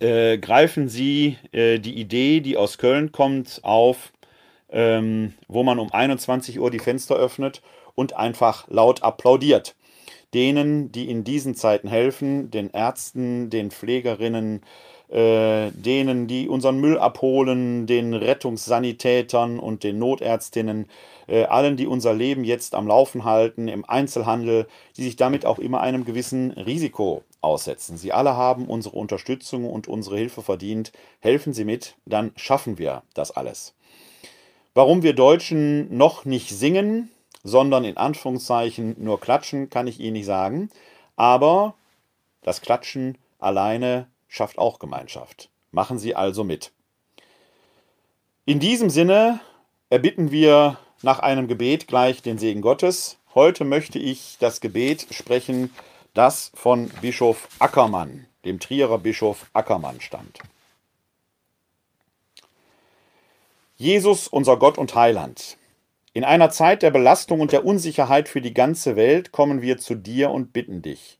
äh, 0.00 0.38
greifen 0.38 0.88
Sie 0.88 1.36
äh, 1.52 1.78
die 1.78 1.94
Idee, 1.94 2.40
die 2.40 2.56
aus 2.56 2.78
Köln 2.78 3.12
kommt, 3.12 3.60
auf, 3.62 4.12
ähm, 4.70 5.34
wo 5.48 5.62
man 5.62 5.78
um 5.78 5.92
21 5.92 6.58
Uhr 6.60 6.70
die 6.70 6.78
Fenster 6.78 7.16
öffnet 7.16 7.62
und 7.94 8.14
einfach 8.16 8.68
laut 8.68 9.02
applaudiert. 9.02 9.74
Denen, 10.34 10.92
die 10.92 11.08
in 11.08 11.24
diesen 11.24 11.54
Zeiten 11.54 11.88
helfen, 11.88 12.50
den 12.50 12.70
Ärzten, 12.70 13.48
den 13.48 13.70
Pflegerinnen, 13.70 14.62
äh, 15.08 15.70
denen, 15.70 16.26
die 16.26 16.48
unseren 16.48 16.80
Müll 16.80 16.98
abholen, 16.98 17.86
den 17.86 18.14
Rettungssanitätern 18.14 19.58
und 19.58 19.84
den 19.84 19.98
Notärztinnen, 19.98 20.86
äh, 21.28 21.44
allen, 21.44 21.76
die 21.76 21.86
unser 21.86 22.14
Leben 22.14 22.44
jetzt 22.44 22.74
am 22.74 22.86
Laufen 22.86 23.24
halten, 23.24 23.68
im 23.68 23.84
Einzelhandel, 23.84 24.66
die 24.96 25.04
sich 25.04 25.16
damit 25.16 25.46
auch 25.46 25.58
immer 25.58 25.80
einem 25.80 26.04
gewissen 26.04 26.50
Risiko 26.52 27.22
aussetzen. 27.40 27.96
Sie 27.96 28.12
alle 28.12 28.36
haben 28.36 28.66
unsere 28.66 28.96
Unterstützung 28.96 29.68
und 29.70 29.88
unsere 29.88 30.16
Hilfe 30.16 30.42
verdient. 30.42 30.92
Helfen 31.20 31.52
Sie 31.52 31.64
mit, 31.64 31.94
dann 32.04 32.32
schaffen 32.36 32.78
wir 32.78 33.02
das 33.14 33.30
alles. 33.30 33.74
Warum 34.74 35.02
wir 35.02 35.14
Deutschen 35.14 35.96
noch 35.96 36.24
nicht 36.24 36.50
singen, 36.50 37.10
sondern 37.42 37.84
in 37.84 37.96
Anführungszeichen 37.96 38.96
nur 38.98 39.20
klatschen, 39.20 39.70
kann 39.70 39.86
ich 39.86 40.00
Ihnen 40.00 40.14
nicht 40.14 40.26
sagen. 40.26 40.68
Aber 41.14 41.74
das 42.42 42.60
Klatschen 42.60 43.16
alleine 43.38 44.08
schafft 44.28 44.58
auch 44.58 44.78
Gemeinschaft. 44.78 45.50
Machen 45.70 45.98
Sie 45.98 46.14
also 46.14 46.44
mit. 46.44 46.72
In 48.44 48.60
diesem 48.60 48.90
Sinne 48.90 49.40
erbitten 49.90 50.30
wir 50.30 50.78
nach 51.02 51.18
einem 51.18 51.48
Gebet 51.48 51.86
gleich 51.86 52.22
den 52.22 52.38
Segen 52.38 52.62
Gottes. 52.62 53.18
Heute 53.34 53.64
möchte 53.64 53.98
ich 53.98 54.36
das 54.40 54.60
Gebet 54.60 55.06
sprechen, 55.10 55.72
das 56.14 56.50
von 56.54 56.88
Bischof 57.00 57.48
Ackermann, 57.58 58.26
dem 58.44 58.60
Trierer 58.60 58.98
Bischof 58.98 59.46
Ackermann 59.52 60.00
stammt. 60.00 60.38
Jesus, 63.76 64.26
unser 64.26 64.56
Gott 64.56 64.78
und 64.78 64.94
Heiland, 64.94 65.58
in 66.14 66.24
einer 66.24 66.48
Zeit 66.48 66.82
der 66.82 66.90
Belastung 66.90 67.40
und 67.40 67.52
der 67.52 67.66
Unsicherheit 67.66 68.30
für 68.30 68.40
die 68.40 68.54
ganze 68.54 68.96
Welt 68.96 69.32
kommen 69.32 69.60
wir 69.60 69.76
zu 69.76 69.94
dir 69.94 70.30
und 70.30 70.54
bitten 70.54 70.80
dich. 70.80 71.15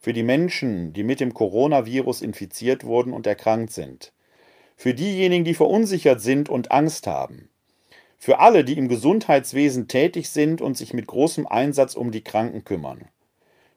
Für 0.00 0.12
die 0.12 0.24
Menschen, 0.24 0.92
die 0.92 1.04
mit 1.04 1.20
dem 1.20 1.32
Coronavirus 1.32 2.22
infiziert 2.22 2.84
wurden 2.84 3.12
und 3.12 3.26
erkrankt 3.28 3.72
sind. 3.72 4.12
Für 4.76 4.94
diejenigen, 4.94 5.44
die 5.44 5.54
verunsichert 5.54 6.20
sind 6.20 6.48
und 6.48 6.72
Angst 6.72 7.06
haben. 7.06 7.50
Für 8.18 8.40
alle, 8.40 8.64
die 8.64 8.76
im 8.76 8.88
Gesundheitswesen 8.88 9.86
tätig 9.86 10.30
sind 10.30 10.60
und 10.60 10.76
sich 10.76 10.92
mit 10.92 11.06
großem 11.06 11.46
Einsatz 11.46 11.94
um 11.94 12.10
die 12.10 12.24
Kranken 12.24 12.64
kümmern 12.64 13.08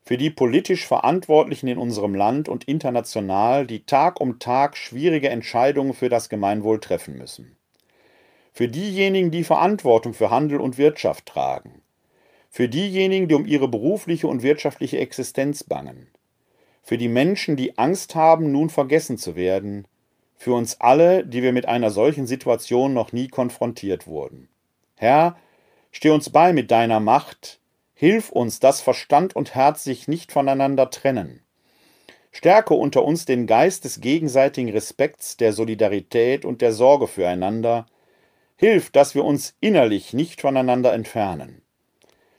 für 0.05 0.17
die 0.17 0.30
politisch 0.30 0.86
Verantwortlichen 0.86 1.67
in 1.67 1.78
unserem 1.78 2.13
Land 2.13 2.49
und 2.49 2.65
international, 2.65 3.65
die 3.65 3.86
Tag 3.86 4.19
um 4.19 4.38
Tag 4.38 4.76
schwierige 4.76 5.30
Entscheidungen 5.30 5.93
für 5.93 6.09
das 6.09 6.28
Gemeinwohl 6.28 6.80
treffen 6.82 7.17
müssen. 7.17 7.55
Für 8.51 8.67
diejenigen, 8.67 9.32
die 9.32 9.45
Verantwortung 9.45 10.13
für 10.13 10.30
Handel 10.30 10.59
und 10.59 10.78
Wirtschaft 10.78 11.26
tragen. 11.26 11.82
Für 12.56 12.70
diejenigen, 12.70 13.28
die 13.28 13.34
um 13.34 13.47
ihre 13.47 13.68
berufliche 13.68 14.28
und 14.28 14.43
wirtschaftliche 14.43 14.99
Existenz 14.99 15.64
bangen. 15.64 16.12
Für 16.84 16.99
die 16.99 17.08
Menschen, 17.08 17.56
die 17.56 17.80
Angst 17.80 18.14
haben, 18.14 18.51
nun 18.51 18.70
vergessen 18.70 19.18
zu 19.18 19.36
werden. 19.36 19.88
Für 20.36 20.54
uns 20.54 20.80
alle, 20.80 21.26
die 21.26 21.41
wir 21.41 21.51
mit 21.51 21.68
einer 21.68 21.89
solchen 21.89 22.28
Situation 22.28 22.93
noch 22.93 23.12
nie 23.12 23.28
konfrontiert 23.28 24.06
wurden. 24.06 24.49
Herr, 24.97 25.36
steh 25.91 26.12
uns 26.12 26.30
bei 26.30 26.54
mit 26.54 26.70
deiner 26.70 26.99
Macht, 26.99 27.60
Hilf 27.95 28.30
uns, 28.30 28.60
dass 28.60 28.82
Verstand 28.82 29.36
und 29.36 29.56
Herz 29.56 29.84
sich 29.84 30.08
nicht 30.08 30.32
voneinander 30.32 30.91
trennen. 30.91 31.41
Stärke 32.32 32.76
unter 32.76 33.04
uns 33.04 33.26
den 33.26 33.47
Geist 33.47 33.84
des 33.84 33.99
gegenseitigen 33.99 34.70
Respekts, 34.70 35.38
der 35.38 35.54
Solidarität 35.54 36.45
und 36.45 36.62
der 36.62 36.72
Sorge 36.72 37.08
füreinander. 37.08 37.88
Hilf, 38.58 38.91
dass 38.91 39.16
wir 39.16 39.26
uns 39.26 39.56
innerlich 39.60 40.14
nicht 40.14 40.41
voneinander 40.41 40.93
entfernen. 40.93 41.62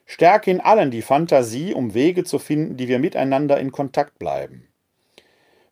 Stärke 0.06 0.50
in 0.50 0.60
allen 0.60 0.90
die 0.90 1.02
Fantasie, 1.02 1.74
um 1.74 1.94
Wege 1.94 2.24
zu 2.24 2.38
finden, 2.38 2.76
die 2.76 2.88
wir 2.88 2.98
miteinander 2.98 3.58
in 3.58 3.72
Kontakt 3.72 4.18
bleiben. 4.18 4.68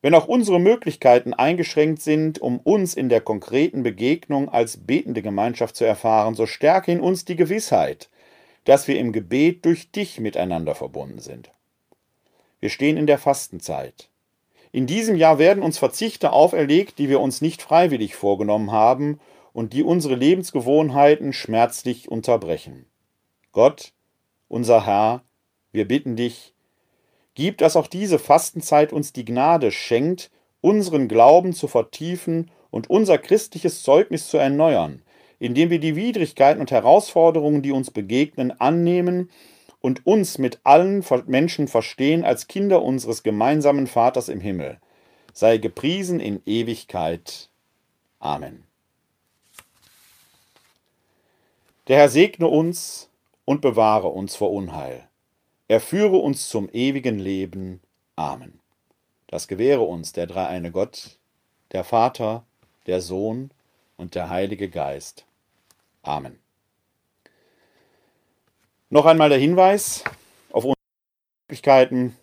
Wenn 0.00 0.14
auch 0.14 0.26
unsere 0.26 0.58
Möglichkeiten 0.58 1.32
eingeschränkt 1.32 2.02
sind, 2.02 2.40
um 2.40 2.58
uns 2.58 2.94
in 2.94 3.08
der 3.08 3.20
konkreten 3.20 3.84
Begegnung 3.84 4.48
als 4.48 4.78
betende 4.78 5.22
Gemeinschaft 5.22 5.76
zu 5.76 5.84
erfahren, 5.84 6.34
so 6.34 6.46
stärke 6.46 6.90
in 6.90 7.00
uns 7.00 7.24
die 7.24 7.36
Gewissheit, 7.36 8.10
dass 8.64 8.88
wir 8.88 8.98
im 8.98 9.12
Gebet 9.12 9.64
durch 9.64 9.92
dich 9.92 10.18
miteinander 10.18 10.74
verbunden 10.74 11.20
sind. 11.20 11.52
Wir 12.58 12.68
stehen 12.68 12.96
in 12.96 13.06
der 13.06 13.18
Fastenzeit. 13.18 14.08
In 14.72 14.86
diesem 14.86 15.16
Jahr 15.16 15.38
werden 15.38 15.62
uns 15.62 15.78
Verzichte 15.78 16.32
auferlegt, 16.32 16.98
die 16.98 17.08
wir 17.08 17.20
uns 17.20 17.40
nicht 17.40 17.62
freiwillig 17.62 18.16
vorgenommen 18.16 18.72
haben 18.72 19.20
und 19.52 19.72
die 19.72 19.82
unsere 19.82 20.14
Lebensgewohnheiten 20.14 21.32
schmerzlich 21.32 22.10
unterbrechen. 22.10 22.86
Gott, 23.52 23.92
unser 24.52 24.84
Herr, 24.86 25.22
wir 25.72 25.88
bitten 25.88 26.14
dich, 26.14 26.52
gib, 27.34 27.56
dass 27.58 27.74
auch 27.74 27.86
diese 27.86 28.18
Fastenzeit 28.18 28.92
uns 28.92 29.12
die 29.14 29.24
Gnade 29.24 29.72
schenkt, 29.72 30.30
unseren 30.60 31.08
Glauben 31.08 31.54
zu 31.54 31.68
vertiefen 31.68 32.50
und 32.70 32.90
unser 32.90 33.16
christliches 33.16 33.82
Zeugnis 33.82 34.28
zu 34.28 34.36
erneuern, 34.36 35.02
indem 35.38 35.70
wir 35.70 35.80
die 35.80 35.96
Widrigkeiten 35.96 36.60
und 36.60 36.70
Herausforderungen, 36.70 37.62
die 37.62 37.72
uns 37.72 37.90
begegnen, 37.90 38.52
annehmen 38.60 39.30
und 39.80 40.06
uns 40.06 40.36
mit 40.36 40.60
allen 40.64 41.02
Menschen 41.26 41.66
verstehen 41.66 42.22
als 42.22 42.46
Kinder 42.46 42.82
unseres 42.82 43.22
gemeinsamen 43.22 43.86
Vaters 43.86 44.28
im 44.28 44.40
Himmel. 44.40 44.78
Sei 45.32 45.56
gepriesen 45.56 46.20
in 46.20 46.42
Ewigkeit. 46.44 47.48
Amen. 48.18 48.64
Der 51.88 51.96
Herr 51.96 52.10
segne 52.10 52.48
uns 52.48 53.08
und 53.52 53.60
bewahre 53.60 54.08
uns 54.08 54.34
vor 54.34 54.50
Unheil. 54.50 55.08
Er 55.68 55.80
führe 55.80 56.16
uns 56.16 56.48
zum 56.48 56.70
ewigen 56.72 57.18
Leben. 57.18 57.82
Amen. 58.16 58.60
Das 59.26 59.46
gewähre 59.46 59.82
uns 59.82 60.14
der 60.14 60.26
dreieine 60.26 60.70
Gott, 60.70 61.18
der 61.72 61.84
Vater, 61.84 62.46
der 62.86 63.02
Sohn 63.02 63.50
und 63.98 64.14
der 64.14 64.30
Heilige 64.30 64.70
Geist. 64.70 65.26
Amen. 66.02 66.38
Noch 68.88 69.04
einmal 69.04 69.28
der 69.28 69.38
Hinweis 69.38 70.02
auf 70.50 70.64
unsere 70.64 70.78
Möglichkeiten. 71.48 72.16